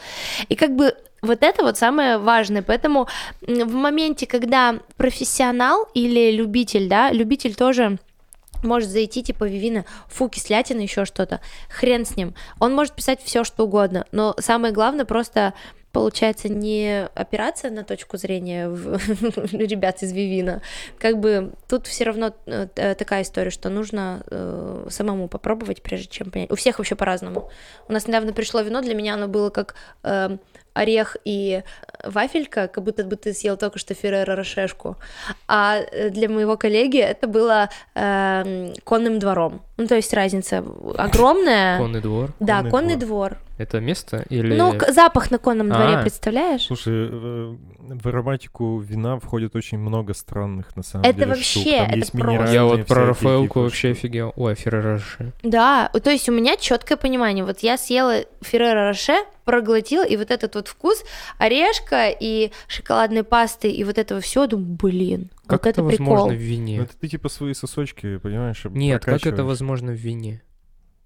И 0.48 0.56
как 0.56 0.74
бы 0.74 0.94
вот 1.22 1.42
это 1.42 1.62
вот 1.62 1.78
самое 1.78 2.18
важное. 2.18 2.62
Поэтому 2.62 3.08
в 3.40 3.72
моменте, 3.72 4.26
когда 4.26 4.80
профессионал 4.96 5.86
или 5.94 6.32
любитель, 6.32 6.88
да, 6.88 7.12
любитель 7.12 7.54
тоже 7.54 7.98
может 8.64 8.88
зайти, 8.88 9.22
типа, 9.22 9.44
Вивина, 9.44 9.84
фу, 10.08 10.28
кислятина, 10.28 10.80
еще 10.80 11.04
что-то, 11.04 11.40
хрен 11.68 12.04
с 12.04 12.16
ним. 12.16 12.34
Он 12.58 12.74
может 12.74 12.94
писать 12.94 13.20
все, 13.22 13.44
что 13.44 13.64
угодно, 13.64 14.06
но 14.12 14.34
самое 14.38 14.72
главное 14.72 15.04
просто 15.04 15.54
получается 15.94 16.48
не 16.48 17.08
опираться 17.14 17.70
на 17.70 17.84
точку 17.84 18.16
зрения 18.16 18.66
ребят 19.52 20.02
из 20.02 20.12
Вивина. 20.12 20.60
Как 20.98 21.20
бы 21.20 21.52
тут 21.68 21.86
все 21.86 22.04
равно 22.04 22.34
э, 22.46 22.66
такая 22.96 23.22
история, 23.22 23.50
что 23.50 23.70
нужно 23.70 24.24
э, 24.26 24.88
самому 24.90 25.28
попробовать, 25.28 25.82
прежде 25.82 26.08
чем 26.08 26.32
понять. 26.32 26.50
У 26.50 26.56
всех 26.56 26.78
вообще 26.78 26.96
по-разному. 26.96 27.48
У 27.88 27.92
нас 27.92 28.08
недавно 28.08 28.32
пришло 28.32 28.60
вино, 28.60 28.82
для 28.82 28.94
меня 28.94 29.14
оно 29.14 29.28
было 29.28 29.50
как 29.50 29.76
э, 30.02 30.36
орех 30.74 31.16
и 31.24 31.62
вафелька, 32.04 32.66
как 32.66 32.82
будто 32.82 33.04
бы 33.04 33.14
ты 33.14 33.32
съел 33.32 33.56
только 33.56 33.78
что 33.78 33.94
Феррero 33.94 34.34
Рошешку. 34.34 34.96
А 35.46 35.78
э, 35.78 36.10
для 36.10 36.28
моего 36.28 36.56
коллеги 36.56 36.98
это 36.98 37.28
было 37.28 37.70
э, 37.94 38.74
конным 38.82 39.20
двором. 39.20 39.62
Ну, 39.76 39.86
то 39.86 39.94
есть 39.94 40.12
разница 40.12 40.64
огромная. 40.98 41.78
Конный 41.78 42.00
двор? 42.00 42.32
Да, 42.40 42.56
конный, 42.56 42.70
конный 42.70 42.96
двор. 42.96 43.30
двор. 43.30 43.43
Это 43.56 43.80
место 43.80 44.24
или... 44.30 44.56
Ну, 44.56 44.76
запах 44.88 45.30
на 45.30 45.38
конном 45.38 45.68
дворе, 45.68 45.96
а, 45.96 46.02
представляешь? 46.02 46.62
Слушай, 46.62 47.08
э, 47.10 47.56
в 47.78 48.08
ароматику 48.08 48.80
вина 48.80 49.18
входит 49.20 49.54
очень 49.54 49.78
много 49.78 50.12
странных, 50.12 50.74
на 50.74 50.82
самом 50.82 51.04
это 51.04 51.20
деле, 51.20 51.28
вообще, 51.28 51.60
штук. 51.60 51.74
Там 51.74 51.86
это 51.86 51.96
есть 51.96 52.12
просто... 52.12 52.52
Я 52.52 52.64
вот 52.64 52.86
про 52.86 53.06
Рафаэлку 53.06 53.60
вообще 53.60 53.90
офигел. 53.90 54.32
Ой, 54.36 54.54
Ферреро 54.56 54.94
Роше. 54.94 55.32
Да, 55.42 55.88
то 55.88 56.10
есть 56.10 56.28
у 56.28 56.32
меня 56.32 56.56
четкое 56.56 56.98
понимание. 56.98 57.44
Вот 57.44 57.60
я 57.60 57.76
съела 57.76 58.24
Ферреро 58.42 58.88
Роше, 58.88 59.14
проглотила, 59.44 60.04
и 60.04 60.16
вот 60.16 60.30
этот 60.30 60.54
вот 60.54 60.68
вкус 60.68 61.04
орешка 61.38 62.08
и 62.08 62.50
шоколадной 62.66 63.22
пасты, 63.22 63.70
и 63.70 63.84
вот 63.84 63.98
этого 63.98 64.20
все, 64.20 64.46
думаю, 64.46 64.76
блин, 64.76 65.30
как 65.46 65.64
вот 65.64 65.70
это, 65.70 65.80
это 65.80 65.88
прикол. 65.88 66.06
возможно 66.06 66.34
в 66.34 66.40
вине? 66.42 66.78
Ну, 66.78 66.84
это 66.84 66.96
ты 66.96 67.08
типа 67.08 67.28
свои 67.28 67.54
сосочки, 67.54 68.16
понимаешь, 68.16 68.64
Нет, 68.64 69.04
как 69.04 69.26
это 69.26 69.44
возможно 69.44 69.92
в 69.92 69.96
вине? 69.96 70.42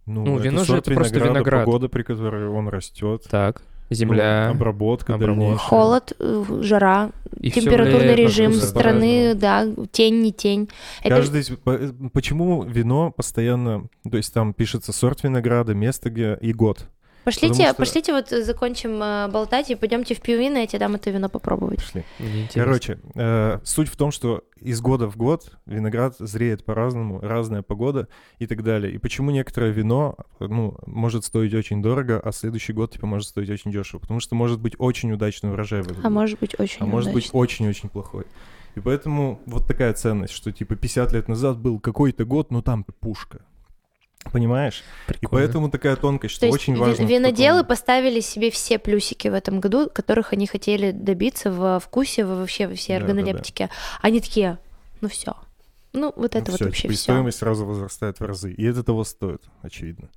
Ну, 0.09 0.24
ну 0.24 0.38
вино 0.38 0.64
же 0.64 0.78
это 0.78 0.92
просто 0.92 1.18
виноград. 1.18 1.64
Погода, 1.64 1.88
при 1.88 2.02
которой 2.02 2.48
он 2.48 2.68
растет. 2.68 3.24
Так. 3.30 3.62
Земля, 3.90 4.48
ну, 4.48 4.56
обработка, 4.56 5.14
обработка. 5.14 5.59
холод, 5.59 6.12
э, 6.18 6.44
жара, 6.61 7.11
и 7.40 7.50
температурный 7.50 8.14
режим 8.14 8.52
страны, 8.52 9.34
да, 9.34 9.66
тень, 9.92 10.20
не 10.20 10.30
тень. 10.30 10.68
Каждый, 11.02 11.40
это... 11.40 11.94
почему 12.12 12.64
вино 12.64 13.11
постоянно, 13.11 13.88
то 14.11 14.18
есть 14.18 14.34
там 14.34 14.52
пишется 14.52 14.92
сорт 14.92 15.22
винограда, 15.22 15.72
место 15.72 16.11
где 16.11 16.36
и 16.38 16.52
год. 16.52 16.86
Пошлите, 17.24 17.66
что... 17.66 17.74
пошлите 17.74 18.12
вот 18.12 18.28
закончим 18.30 19.02
э, 19.02 19.28
болтать 19.28 19.70
и 19.70 19.74
пойдемте 19.74 20.14
в 20.14 20.20
пивино, 20.20 20.58
я 20.58 20.66
тебе 20.66 20.78
дам 20.78 20.94
это 20.94 21.10
вино 21.10 21.28
попробовать. 21.28 21.84
Пошли. 21.84 22.04
Короче, 22.54 22.98
э, 23.14 23.58
суть 23.64 23.88
в 23.88 23.96
том, 23.96 24.10
что 24.10 24.44
из 24.60 24.80
года 24.80 25.08
в 25.08 25.16
год 25.16 25.52
виноград 25.66 26.16
зреет 26.18 26.64
по-разному, 26.64 27.20
разная 27.20 27.62
погода 27.62 28.08
и 28.38 28.46
так 28.46 28.62
далее. 28.62 28.92
И 28.92 28.98
почему 28.98 29.30
некоторое 29.30 29.70
вино, 29.70 30.16
ну, 30.40 30.76
может 30.86 31.24
стоить 31.24 31.54
очень 31.54 31.82
дорого, 31.82 32.20
а 32.20 32.32
следующий 32.32 32.72
год, 32.72 32.92
типа, 32.92 33.06
может 33.06 33.28
стоить 33.28 33.50
очень 33.50 33.70
дешево? 33.70 34.00
Потому 34.00 34.20
что 34.20 34.34
может 34.34 34.60
быть 34.60 34.74
очень 34.78 35.12
удачный 35.12 35.50
урожай 35.52 35.82
в 35.82 35.86
этот 35.86 35.98
А 35.98 36.02
год. 36.02 36.12
может 36.12 36.40
быть 36.40 36.54
очень 36.58 36.78
А 36.80 36.86
может 36.86 37.12
быть 37.12 37.28
очень-очень 37.32 37.88
плохой. 37.88 38.24
И 38.74 38.80
поэтому 38.80 39.40
вот 39.46 39.66
такая 39.66 39.92
ценность, 39.92 40.32
что 40.32 40.52
типа 40.52 40.76
50 40.76 41.12
лет 41.12 41.28
назад 41.28 41.58
был 41.58 41.80
какой-то 41.80 42.24
год, 42.24 42.50
но 42.50 42.62
там 42.62 42.84
пушка. 43.00 43.40
Понимаешь? 44.33 44.83
Прикольно. 45.07 45.26
И 45.26 45.47
поэтому 45.47 45.70
такая 45.70 45.97
тонкость, 45.97 46.35
что 46.35 46.47
То 46.47 46.53
очень 46.53 46.74
есть 46.74 46.85
важно. 46.85 47.03
Виноделы 47.05 47.64
поставили 47.64 48.20
себе 48.20 48.51
все 48.51 48.79
плюсики 48.79 49.29
в 49.29 49.35
этом 49.35 49.61
году, 49.61 49.89
которых 49.93 50.33
они 50.33 50.47
хотели 50.47 50.91
добиться 50.91 51.51
в 51.51 51.81
вкусе, 51.81 52.24
вообще 52.24 52.66
во 52.66 52.74
всей 52.74 52.97
органолептике. 52.97 53.66
Да, 53.66 53.72
да. 53.72 53.99
Они 54.03 54.20
такие, 54.20 54.59
ну 55.01 55.09
все. 55.09 55.35
Ну, 55.95 56.12
вот 56.16 56.37
это 56.37 56.47
ну, 56.47 56.51
вот 56.51 56.57
всё, 56.57 56.64
вообще 56.66 56.83
типа, 56.83 56.95
все. 56.95 57.03
стоимость 57.03 57.39
сразу 57.39 57.64
возрастает 57.64 58.20
в 58.20 58.24
разы. 58.24 58.53
И 58.53 58.64
это 58.64 58.83
того 58.85 59.05
стоит, 59.05 59.43
очевидно. 59.62 60.11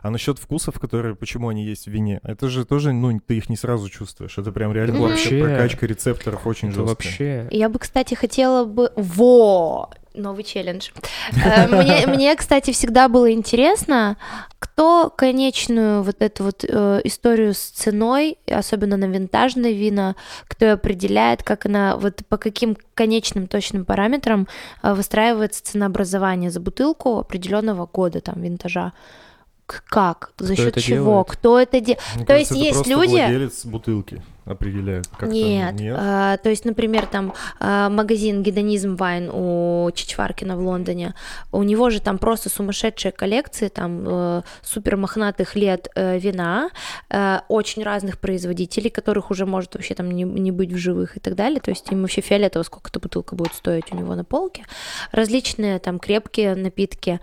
А 0.00 0.10
насчет 0.10 0.38
вкусов, 0.38 0.80
которые, 0.80 1.14
почему 1.14 1.48
они 1.48 1.64
есть 1.64 1.84
в 1.84 1.90
вине, 1.90 2.20
это 2.22 2.48
же 2.48 2.64
тоже, 2.64 2.92
ну, 2.92 3.20
ты 3.20 3.36
их 3.36 3.50
не 3.50 3.56
сразу 3.56 3.88
чувствуешь. 3.90 4.38
Это 4.38 4.52
прям 4.52 4.72
реально 4.72 5.00
вообще 5.00 5.42
прокачка 5.42 5.86
рецепторов 5.86 6.46
очень 6.46 6.68
жесткая. 6.68 6.86
Вообще. 6.86 7.48
Я 7.50 7.68
бы, 7.68 7.78
кстати, 7.78 8.14
хотела 8.14 8.64
бы... 8.64 8.90
Во! 8.96 9.90
Новый 10.14 10.44
челлендж. 10.44 10.90
Э, 11.32 11.66
мне, 11.66 12.06
мне, 12.06 12.36
кстати, 12.36 12.72
всегда 12.72 13.08
было 13.08 13.32
интересно, 13.32 14.16
кто 14.58 15.12
конечную 15.14 16.02
вот 16.02 16.16
эту 16.20 16.44
вот 16.44 16.64
э, 16.68 17.00
историю 17.04 17.54
с 17.54 17.58
ценой, 17.58 18.38
особенно 18.50 18.96
на 18.96 19.06
винтажные 19.06 19.74
вина, 19.74 20.16
кто 20.46 20.72
определяет, 20.72 21.42
как 21.42 21.66
она, 21.66 21.96
вот 21.96 22.22
по 22.28 22.36
каким 22.36 22.76
конечным 22.94 23.46
точным 23.46 23.84
параметрам 23.84 24.48
э, 24.82 24.94
выстраивается 24.94 25.64
ценообразование 25.64 26.50
за 26.50 26.60
бутылку 26.60 27.18
определенного 27.18 27.86
года, 27.86 28.20
там, 28.20 28.40
винтажа 28.42 28.92
как, 29.66 30.32
за 30.38 30.56
счет 30.56 30.76
чего, 30.76 31.04
делает? 31.04 31.26
кто 31.28 31.60
это 31.60 31.80
делает. 31.80 32.02
То 32.20 32.24
кажется, 32.24 32.54
есть 32.54 32.76
есть 32.76 32.86
люди. 32.86 33.10
Владелец 33.10 33.66
бутылки 33.66 34.22
определяет. 34.50 35.06
Как 35.08 35.28
нет, 35.28 35.74
Нет? 35.74 35.96
А, 35.98 36.36
то 36.38 36.50
есть, 36.50 36.64
например, 36.64 37.06
там 37.06 37.34
а, 37.60 37.88
магазин 37.88 38.42
Гедонизм 38.42 38.96
Вайн 38.96 39.30
у 39.32 39.90
Чичваркина 39.94 40.56
в 40.56 40.60
Лондоне, 40.60 41.14
у 41.52 41.62
него 41.62 41.90
же 41.90 42.00
там 42.00 42.18
просто 42.18 42.48
сумасшедшие 42.48 43.12
коллекции, 43.12 43.68
там 43.68 44.04
э, 44.06 44.42
супер 44.62 44.96
мохнатых 44.96 45.56
лет 45.56 45.88
э, 45.94 46.18
вина, 46.18 46.70
э, 47.10 47.40
очень 47.48 47.82
разных 47.82 48.18
производителей, 48.18 48.90
которых 48.90 49.30
уже 49.30 49.46
может 49.46 49.74
вообще 49.74 49.94
там 49.94 50.10
не, 50.10 50.24
не 50.24 50.50
быть 50.50 50.72
в 50.72 50.76
живых 50.76 51.16
и 51.16 51.20
так 51.20 51.34
далее. 51.34 51.60
То 51.60 51.70
есть 51.70 51.90
им 51.92 52.02
вообще 52.02 52.20
фиолетово, 52.20 52.62
сколько 52.62 52.90
эта 52.90 53.00
бутылка 53.00 53.34
будет 53.34 53.54
стоить 53.54 53.92
у 53.92 53.96
него 53.96 54.14
на 54.14 54.24
полке. 54.24 54.64
Различные 55.12 55.78
там 55.78 55.98
крепкие 55.98 56.54
напитки 56.54 57.20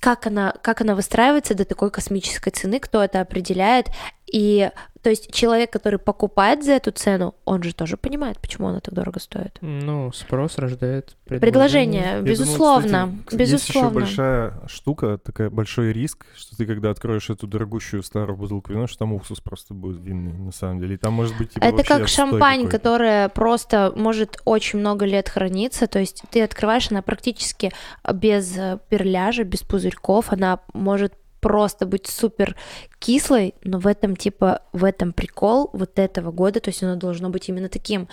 как 0.00 0.26
она, 0.26 0.54
как 0.62 0.82
она 0.82 0.94
выстраивается 0.94 1.54
до 1.54 1.64
такой 1.64 1.90
космической 1.90 2.50
цены, 2.50 2.80
кто 2.80 3.02
это 3.02 3.20
определяет, 3.20 3.86
и 4.30 4.70
то 5.02 5.10
есть 5.10 5.32
человек, 5.32 5.70
который 5.70 6.00
покупает 6.00 6.64
за 6.64 6.72
эту 6.72 6.90
цену, 6.90 7.36
он 7.44 7.62
же 7.62 7.72
тоже 7.72 7.96
понимает, 7.96 8.40
почему 8.40 8.66
она 8.66 8.80
так 8.80 8.92
дорого 8.92 9.20
стоит. 9.20 9.56
Ну, 9.60 10.10
спрос 10.12 10.58
рождает 10.58 11.16
предложение. 11.26 12.02
Предложение, 12.02 12.22
безусловно, 12.22 13.06
думаю, 13.06 13.18
кстати, 13.24 13.40
безусловно. 13.40 14.00
Есть 14.00 14.10
еще 14.10 14.16
большая 14.16 14.52
штука, 14.66 15.18
такая 15.18 15.48
большой 15.48 15.92
риск, 15.92 16.26
что 16.34 16.56
ты 16.56 16.66
когда 16.66 16.90
откроешь 16.90 17.30
эту 17.30 17.46
дорогущую 17.46 18.02
старую 18.02 18.36
бутылку 18.36 18.72
вина, 18.72 18.88
что 18.88 18.98
там 18.98 19.12
уксус 19.12 19.40
просто 19.40 19.74
будет 19.74 20.00
винный, 20.00 20.32
на 20.32 20.50
самом 20.50 20.80
деле. 20.80 20.96
И 20.96 20.98
там 20.98 21.12
может 21.12 21.38
быть 21.38 21.52
типа, 21.52 21.62
Это 21.62 21.84
как 21.84 22.08
шампань, 22.08 22.66
которая 22.68 23.28
просто 23.28 23.92
может 23.94 24.40
очень 24.44 24.80
много 24.80 25.04
лет 25.04 25.28
храниться. 25.28 25.86
То 25.86 26.00
есть 26.00 26.24
ты 26.30 26.42
открываешь, 26.42 26.90
она 26.90 27.02
практически 27.02 27.70
без 28.12 28.58
перляжа, 28.88 29.44
без 29.44 29.62
пузырьков, 29.62 30.32
она 30.32 30.58
может 30.74 31.12
просто 31.46 31.86
быть 31.86 32.08
супер 32.08 32.56
кислой, 32.98 33.54
но 33.62 33.78
в 33.78 33.86
этом 33.86 34.16
типа 34.16 34.62
в 34.72 34.84
этом 34.84 35.12
прикол 35.12 35.70
вот 35.72 35.96
этого 36.00 36.32
года, 36.32 36.58
то 36.58 36.70
есть 36.70 36.82
оно 36.82 36.96
должно 36.96 37.30
быть 37.30 37.48
именно 37.48 37.68
таким. 37.68 38.08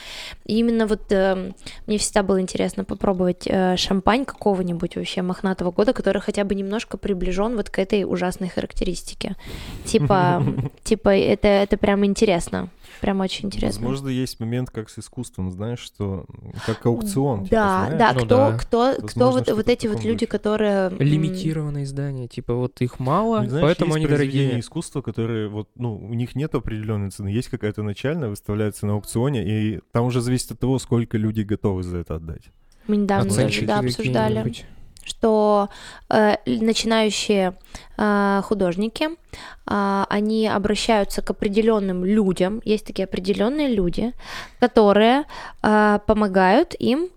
И 0.45 0.59
именно 0.59 0.85
вот 0.85 1.11
э, 1.11 1.51
мне 1.87 1.97
всегда 1.97 2.21
было 2.21 2.39
интересно 2.39 2.83
попробовать 2.83 3.47
э, 3.47 3.75
шампань 3.75 4.25
какого-нибудь 4.25 4.95
вообще 4.97 5.23
мохнатого 5.23 5.71
года, 5.71 5.93
который 5.93 6.21
хотя 6.21 6.43
бы 6.43 6.53
немножко 6.53 6.97
приближен 6.97 7.55
вот 7.55 7.71
к 7.71 7.79
этой 7.79 8.03
ужасной 8.03 8.49
характеристике. 8.49 9.35
Типа, 9.83 10.43
типа 10.83 11.09
это 11.09 11.47
это 11.47 11.77
прям 11.77 12.05
интересно. 12.05 12.69
Прям 13.01 13.19
очень 13.19 13.47
интересно. 13.47 13.81
Возможно, 13.81 14.09
есть 14.09 14.39
момент, 14.39 14.69
как 14.69 14.89
с 14.89 14.99
искусством, 14.99 15.51
знаешь, 15.51 15.79
что 15.79 16.25
как 16.65 16.85
аукцион. 16.85 17.45
Да, 17.49 17.85
типа, 17.85 17.97
да, 17.97 18.13
Ну 18.13 18.19
кто, 18.19 18.27
да. 18.37 18.57
кто, 18.57 18.77
Возможно, 19.01 19.41
кто 19.41 19.51
вот, 19.55 19.65
вот 19.65 19.67
эти 19.69 19.87
вот 19.87 20.03
люди, 20.03 20.25
духе. 20.25 20.27
которые... 20.27 20.89
Лимитированные 20.99 21.83
издания, 21.85 22.27
типа 22.27 22.53
вот 22.53 22.81
их 22.81 22.99
мало, 22.99 23.41
Ну, 23.41 23.49
знаешь, 23.49 23.63
поэтому 23.65 23.95
есть 23.95 24.05
они 24.05 24.07
дорогие. 24.07 24.59
искусства, 24.59 25.01
которые 25.01 25.47
вот, 25.49 25.69
ну, 25.75 25.95
у 25.95 26.13
них 26.13 26.35
нет 26.35 26.55
определенной 26.55 27.09
цены, 27.11 27.29
есть 27.29 27.49
какая-то 27.49 27.83
начальная, 27.83 28.29
выставляется 28.29 28.85
на 28.85 28.93
аукционе, 28.93 29.43
и 29.45 29.79
там 29.91 30.05
уже 30.05 30.21
зависит 30.21 30.51
от 30.51 30.59
того, 30.59 30.79
сколько 30.79 31.17
люди 31.17 31.41
готовы 31.41 31.83
за 31.83 31.97
это 31.97 32.15
отдать. 32.15 32.43
Мы 32.87 32.97
недавно 32.97 33.29
даже, 33.29 33.39
Оценщики 33.41 33.65
да, 33.65 33.79
обсуждали. 33.79 34.53
Что 35.03 35.69
э, 36.09 36.35
начинающие 36.45 37.55
э, 37.97 38.41
художники, 38.43 39.09
а, 39.65 40.05
они 40.09 40.47
обращаются 40.47 41.21
к 41.21 41.29
определенным 41.31 42.03
людям, 42.03 42.61
есть 42.65 42.85
такие 42.85 43.05
определенные 43.05 43.69
люди, 43.69 44.13
которые 44.59 45.23
а, 45.61 45.99
помогают 45.99 46.75
им, 46.77 47.09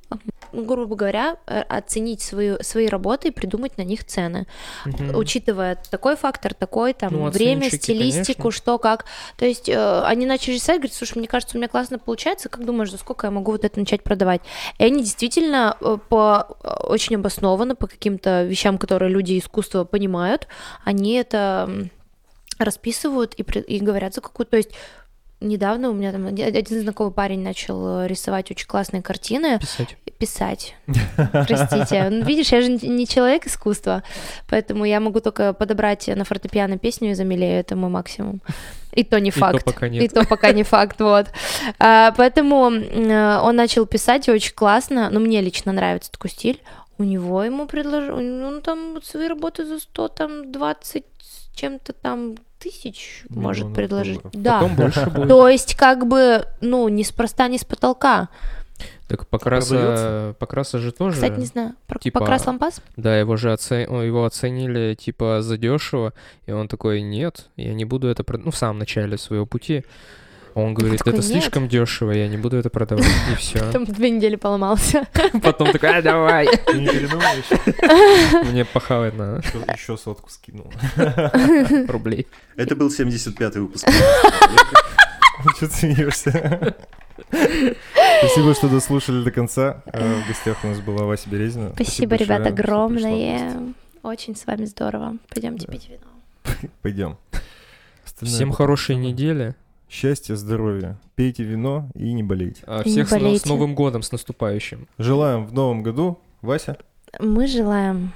грубо 0.65 0.97
говоря, 0.97 1.37
э, 1.47 1.61
оценить 1.61 2.23
свою, 2.23 2.63
свои 2.63 2.87
работы 2.87 3.29
и 3.29 3.31
придумать 3.31 3.77
на 3.79 3.83
них 3.83 4.05
цены, 4.05 4.47
Мгм. 4.85 5.17
учитывая 5.17 5.79
такой 5.91 6.17
фактор, 6.17 6.55
такой 6.55 6.95
там 6.95 7.13
Ну, 7.13 7.31
время, 7.31 7.71
стилистику, 7.71 8.43
конечно. 8.43 8.51
что 8.51 8.79
как. 8.79 9.05
То 9.37 9.45
есть 9.45 9.69
э, 9.69 10.03
они 10.03 10.27
начали 10.27 10.55
писать, 10.55 10.77
говорят, 10.77 10.95
слушай, 10.95 11.19
мне 11.19 11.29
кажется, 11.29 11.57
у 11.57 11.59
меня 11.59 11.69
классно 11.69 11.99
получается, 11.99 12.49
как 12.49 12.65
думаешь, 12.65 12.91
за 12.91 12.99
сколько 12.99 13.27
я 13.27 13.31
могу 13.31 13.53
вот 13.53 13.65
это 13.65 13.79
начать 13.79 14.03
продавать? 14.03 14.41
И 14.79 14.85
они 14.85 15.03
действительно 15.03 15.77
э, 15.81 15.99
по 16.09 16.57
э, 16.63 16.69
очень 16.85 17.17
обоснованно 17.17 17.75
по 17.75 17.87
каким-то 17.87 18.45
вещам, 18.45 18.79
которые 18.79 19.11
люди 19.11 19.39
искусства 19.39 19.85
понимают, 19.85 20.49
они 20.85 21.15
это 21.15 21.89
расписывают 22.59 23.35
и, 23.37 23.43
и 23.43 23.81
говорят 23.81 24.15
за 24.15 24.21
какую. 24.21 24.47
То 24.47 24.57
есть 24.57 24.71
недавно 25.47 25.91
у 25.91 25.95
меня 25.95 26.13
там 26.13 26.27
оди- 26.27 26.43
один 26.43 26.81
знакомый 26.83 27.13
парень 27.13 27.41
начал 27.43 28.01
э, 28.03 28.07
рисовать 28.09 28.51
очень 28.51 28.67
классные 28.67 29.03
картины, 29.03 29.59
Писать. 29.59 29.97
писать. 30.19 30.75
Простите. 31.33 32.09
Ну, 32.11 32.25
видишь, 32.25 32.53
я 32.53 32.61
же 32.61 32.69
не- 32.71 33.07
человек 33.07 33.47
искусства, 33.47 34.03
поэтому 34.49 34.85
я 34.85 35.01
могу 35.01 35.21
только 35.21 35.53
подобрать 35.53 36.07
на 36.09 36.25
фортепиано 36.25 36.79
песню 36.79 37.11
из 37.13 37.21
Амелея, 37.21 37.61
это 37.61 37.77
мой 37.77 37.91
максимум. 37.91 38.41
И 38.93 39.05
то 39.05 39.21
не 39.21 39.29
И 39.29 39.33
то 39.33 39.39
факт. 39.41 39.65
пока 39.65 39.89
нет. 39.89 40.03
И 40.05 40.09
то 40.09 40.25
пока 40.27 40.53
не 40.53 40.63
факт, 40.63 41.01
вот. 41.01 41.27
А, 41.79 42.13
поэтому 42.17 42.71
э, 42.73 43.39
он 43.43 43.57
начал 43.57 43.85
писать 43.87 44.29
и 44.29 44.33
очень 44.33 44.55
классно, 44.55 45.11
но 45.11 45.21
мне 45.21 45.41
лично 45.43 45.73
нравится 45.73 46.11
такой 46.11 46.31
стиль. 46.31 46.63
У 46.99 47.03
него 47.05 47.43
ему 47.45 47.67
предложил, 47.67 48.17
он 48.17 48.63
там 48.63 48.95
вот 48.95 49.05
свои 49.05 49.29
работы 49.29 49.67
за 49.67 49.81
100, 49.81 50.09
там 50.09 50.51
20 50.51 51.05
с 51.21 51.55
чем-то 51.55 51.93
там 51.93 52.37
тысяч 52.59 53.25
может 53.29 53.65
Миллионов 53.67 53.77
предложить. 53.77 54.23
долларов. 54.23 54.43
Да. 54.43 54.61
Потом 54.61 54.77
больше 54.77 55.07
будет. 55.11 55.29
То 55.29 55.49
есть 55.49 55.75
как 55.75 56.07
бы, 56.07 56.47
ну, 56.61 56.89
неспроста, 56.89 57.49
не 57.49 57.59
с 57.59 57.65
потолка. 57.65 58.29
Так 59.09 59.27
покраса, 59.29 60.35
покраса 60.39 60.79
же 60.79 60.91
тоже. 60.93 61.15
Кстати, 61.15 61.39
не 61.39 61.47
знаю, 61.47 61.75
про 61.87 61.99
типа- 61.99 62.19
покрас 62.21 62.45
лампас? 62.47 62.83
Да, 62.97 63.17
его 63.17 63.37
же 63.37 63.53
оце- 63.53 63.83
его 63.85 64.25
оценили 64.25 64.95
типа 64.95 65.43
задешево, 65.43 66.13
и 66.47 66.53
он 66.53 66.67
такой, 66.67 67.03
нет, 67.03 67.49
я 67.57 67.73
не 67.73 67.85
буду 67.85 68.09
это. 68.09 68.25
Ну, 68.39 68.51
в 68.51 68.57
самом 68.57 68.79
начале 68.81 69.17
своего 69.17 69.47
пути. 69.47 69.85
Он 70.57 70.73
говорит, 70.73 70.99
такой, 70.99 71.13
это 71.13 71.21
«Нет». 71.23 71.31
слишком 71.43 71.69
дешево, 71.69 72.13
я 72.13 72.29
не 72.29 72.39
буду 72.39 72.57
это 72.57 72.71
продавать. 72.71 73.05
И 73.31 73.35
все. 73.37 73.71
Там 73.73 73.85
две 73.85 74.09
недели 74.09 74.37
поломался. 74.37 75.07
Потом 75.43 75.71
такой, 75.71 75.99
а 75.99 76.01
давай. 76.01 76.47
Ты 76.47 76.79
не 76.81 76.89
передумаешь? 76.89 78.47
Мне 78.51 78.65
похавать 78.65 79.15
надо 79.15 79.41
Еще, 79.47 79.59
еще 79.75 79.97
сотку 79.99 80.31
скинул. 80.31 80.73
рублей. 81.89 82.27
Это 82.57 82.75
был 82.75 82.89
75-й 82.89 83.61
выпуск. 83.61 83.87
Че 85.61 85.67
ты 85.67 85.75
смеешься? 85.75 86.75
Спасибо, 88.21 88.55
что 88.55 88.69
дослушали 88.71 89.23
до 89.25 89.31
конца. 89.31 89.83
Э, 89.87 90.23
В 90.23 90.29
гостях 90.29 90.57
у 90.65 90.69
нас 90.69 90.81
была 90.81 91.05
Вася 91.05 91.29
Березина. 91.29 91.73
Спасибо, 91.75 92.11
большое, 92.17 92.29
ребята, 92.39 92.49
огромное. 92.49 93.75
Очень 94.03 94.35
с 94.35 94.47
вами 94.47 94.65
здорово. 94.65 95.17
Пойдемте 95.29 95.67
Да. 95.67 95.73
пить 95.75 95.91
вино. 95.91 96.71
Пойдем. 96.81 97.19
Остальное 98.07 98.35
Всем 98.35 98.49
потом. 98.51 98.57
хорошей 98.57 98.97
недели. 98.97 99.55
Счастья, 99.89 100.35
здоровья. 100.35 100.99
Пейте 101.15 101.45
вино 101.45 101.89
и 101.95 102.13
не 102.13 102.23
болейте. 102.23 102.63
А 102.67 102.83
И 102.83 102.89
не 102.89 102.93
Всех 102.93 103.07
с, 103.07 103.11
с 103.11 103.13
болейте. 103.13 103.49
Новым 103.49 103.75
годом, 103.75 104.03
с 104.03 104.11
наступающим. 104.13 104.89
Желаем 104.99 105.47
в 105.47 105.53
новом 105.53 105.83
году, 105.83 106.19
Вася, 106.43 106.77
Мы 107.21 107.47
желаем 107.47 108.13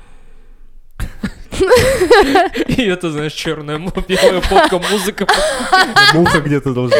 И 2.68 2.82
это, 2.84 3.10
знаешь, 3.10 3.32
черная 3.32 3.78
белая 3.78 4.40
фотка, 4.40 4.78
музыка. 4.78 5.26
муха 6.14 6.40
где-то 6.40 6.74
должна. 6.74 6.96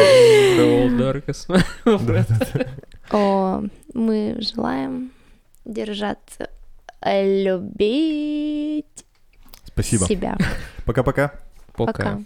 О, 3.11 3.63
мы 3.93 4.37
желаем 4.39 5.11
держаться, 5.65 6.49
любить 7.03 8.85
Спасибо. 9.65 10.05
себя. 10.05 10.37
Пока-пока. 10.85 11.33
Пока. 11.73 11.91
Пока. 11.93 12.19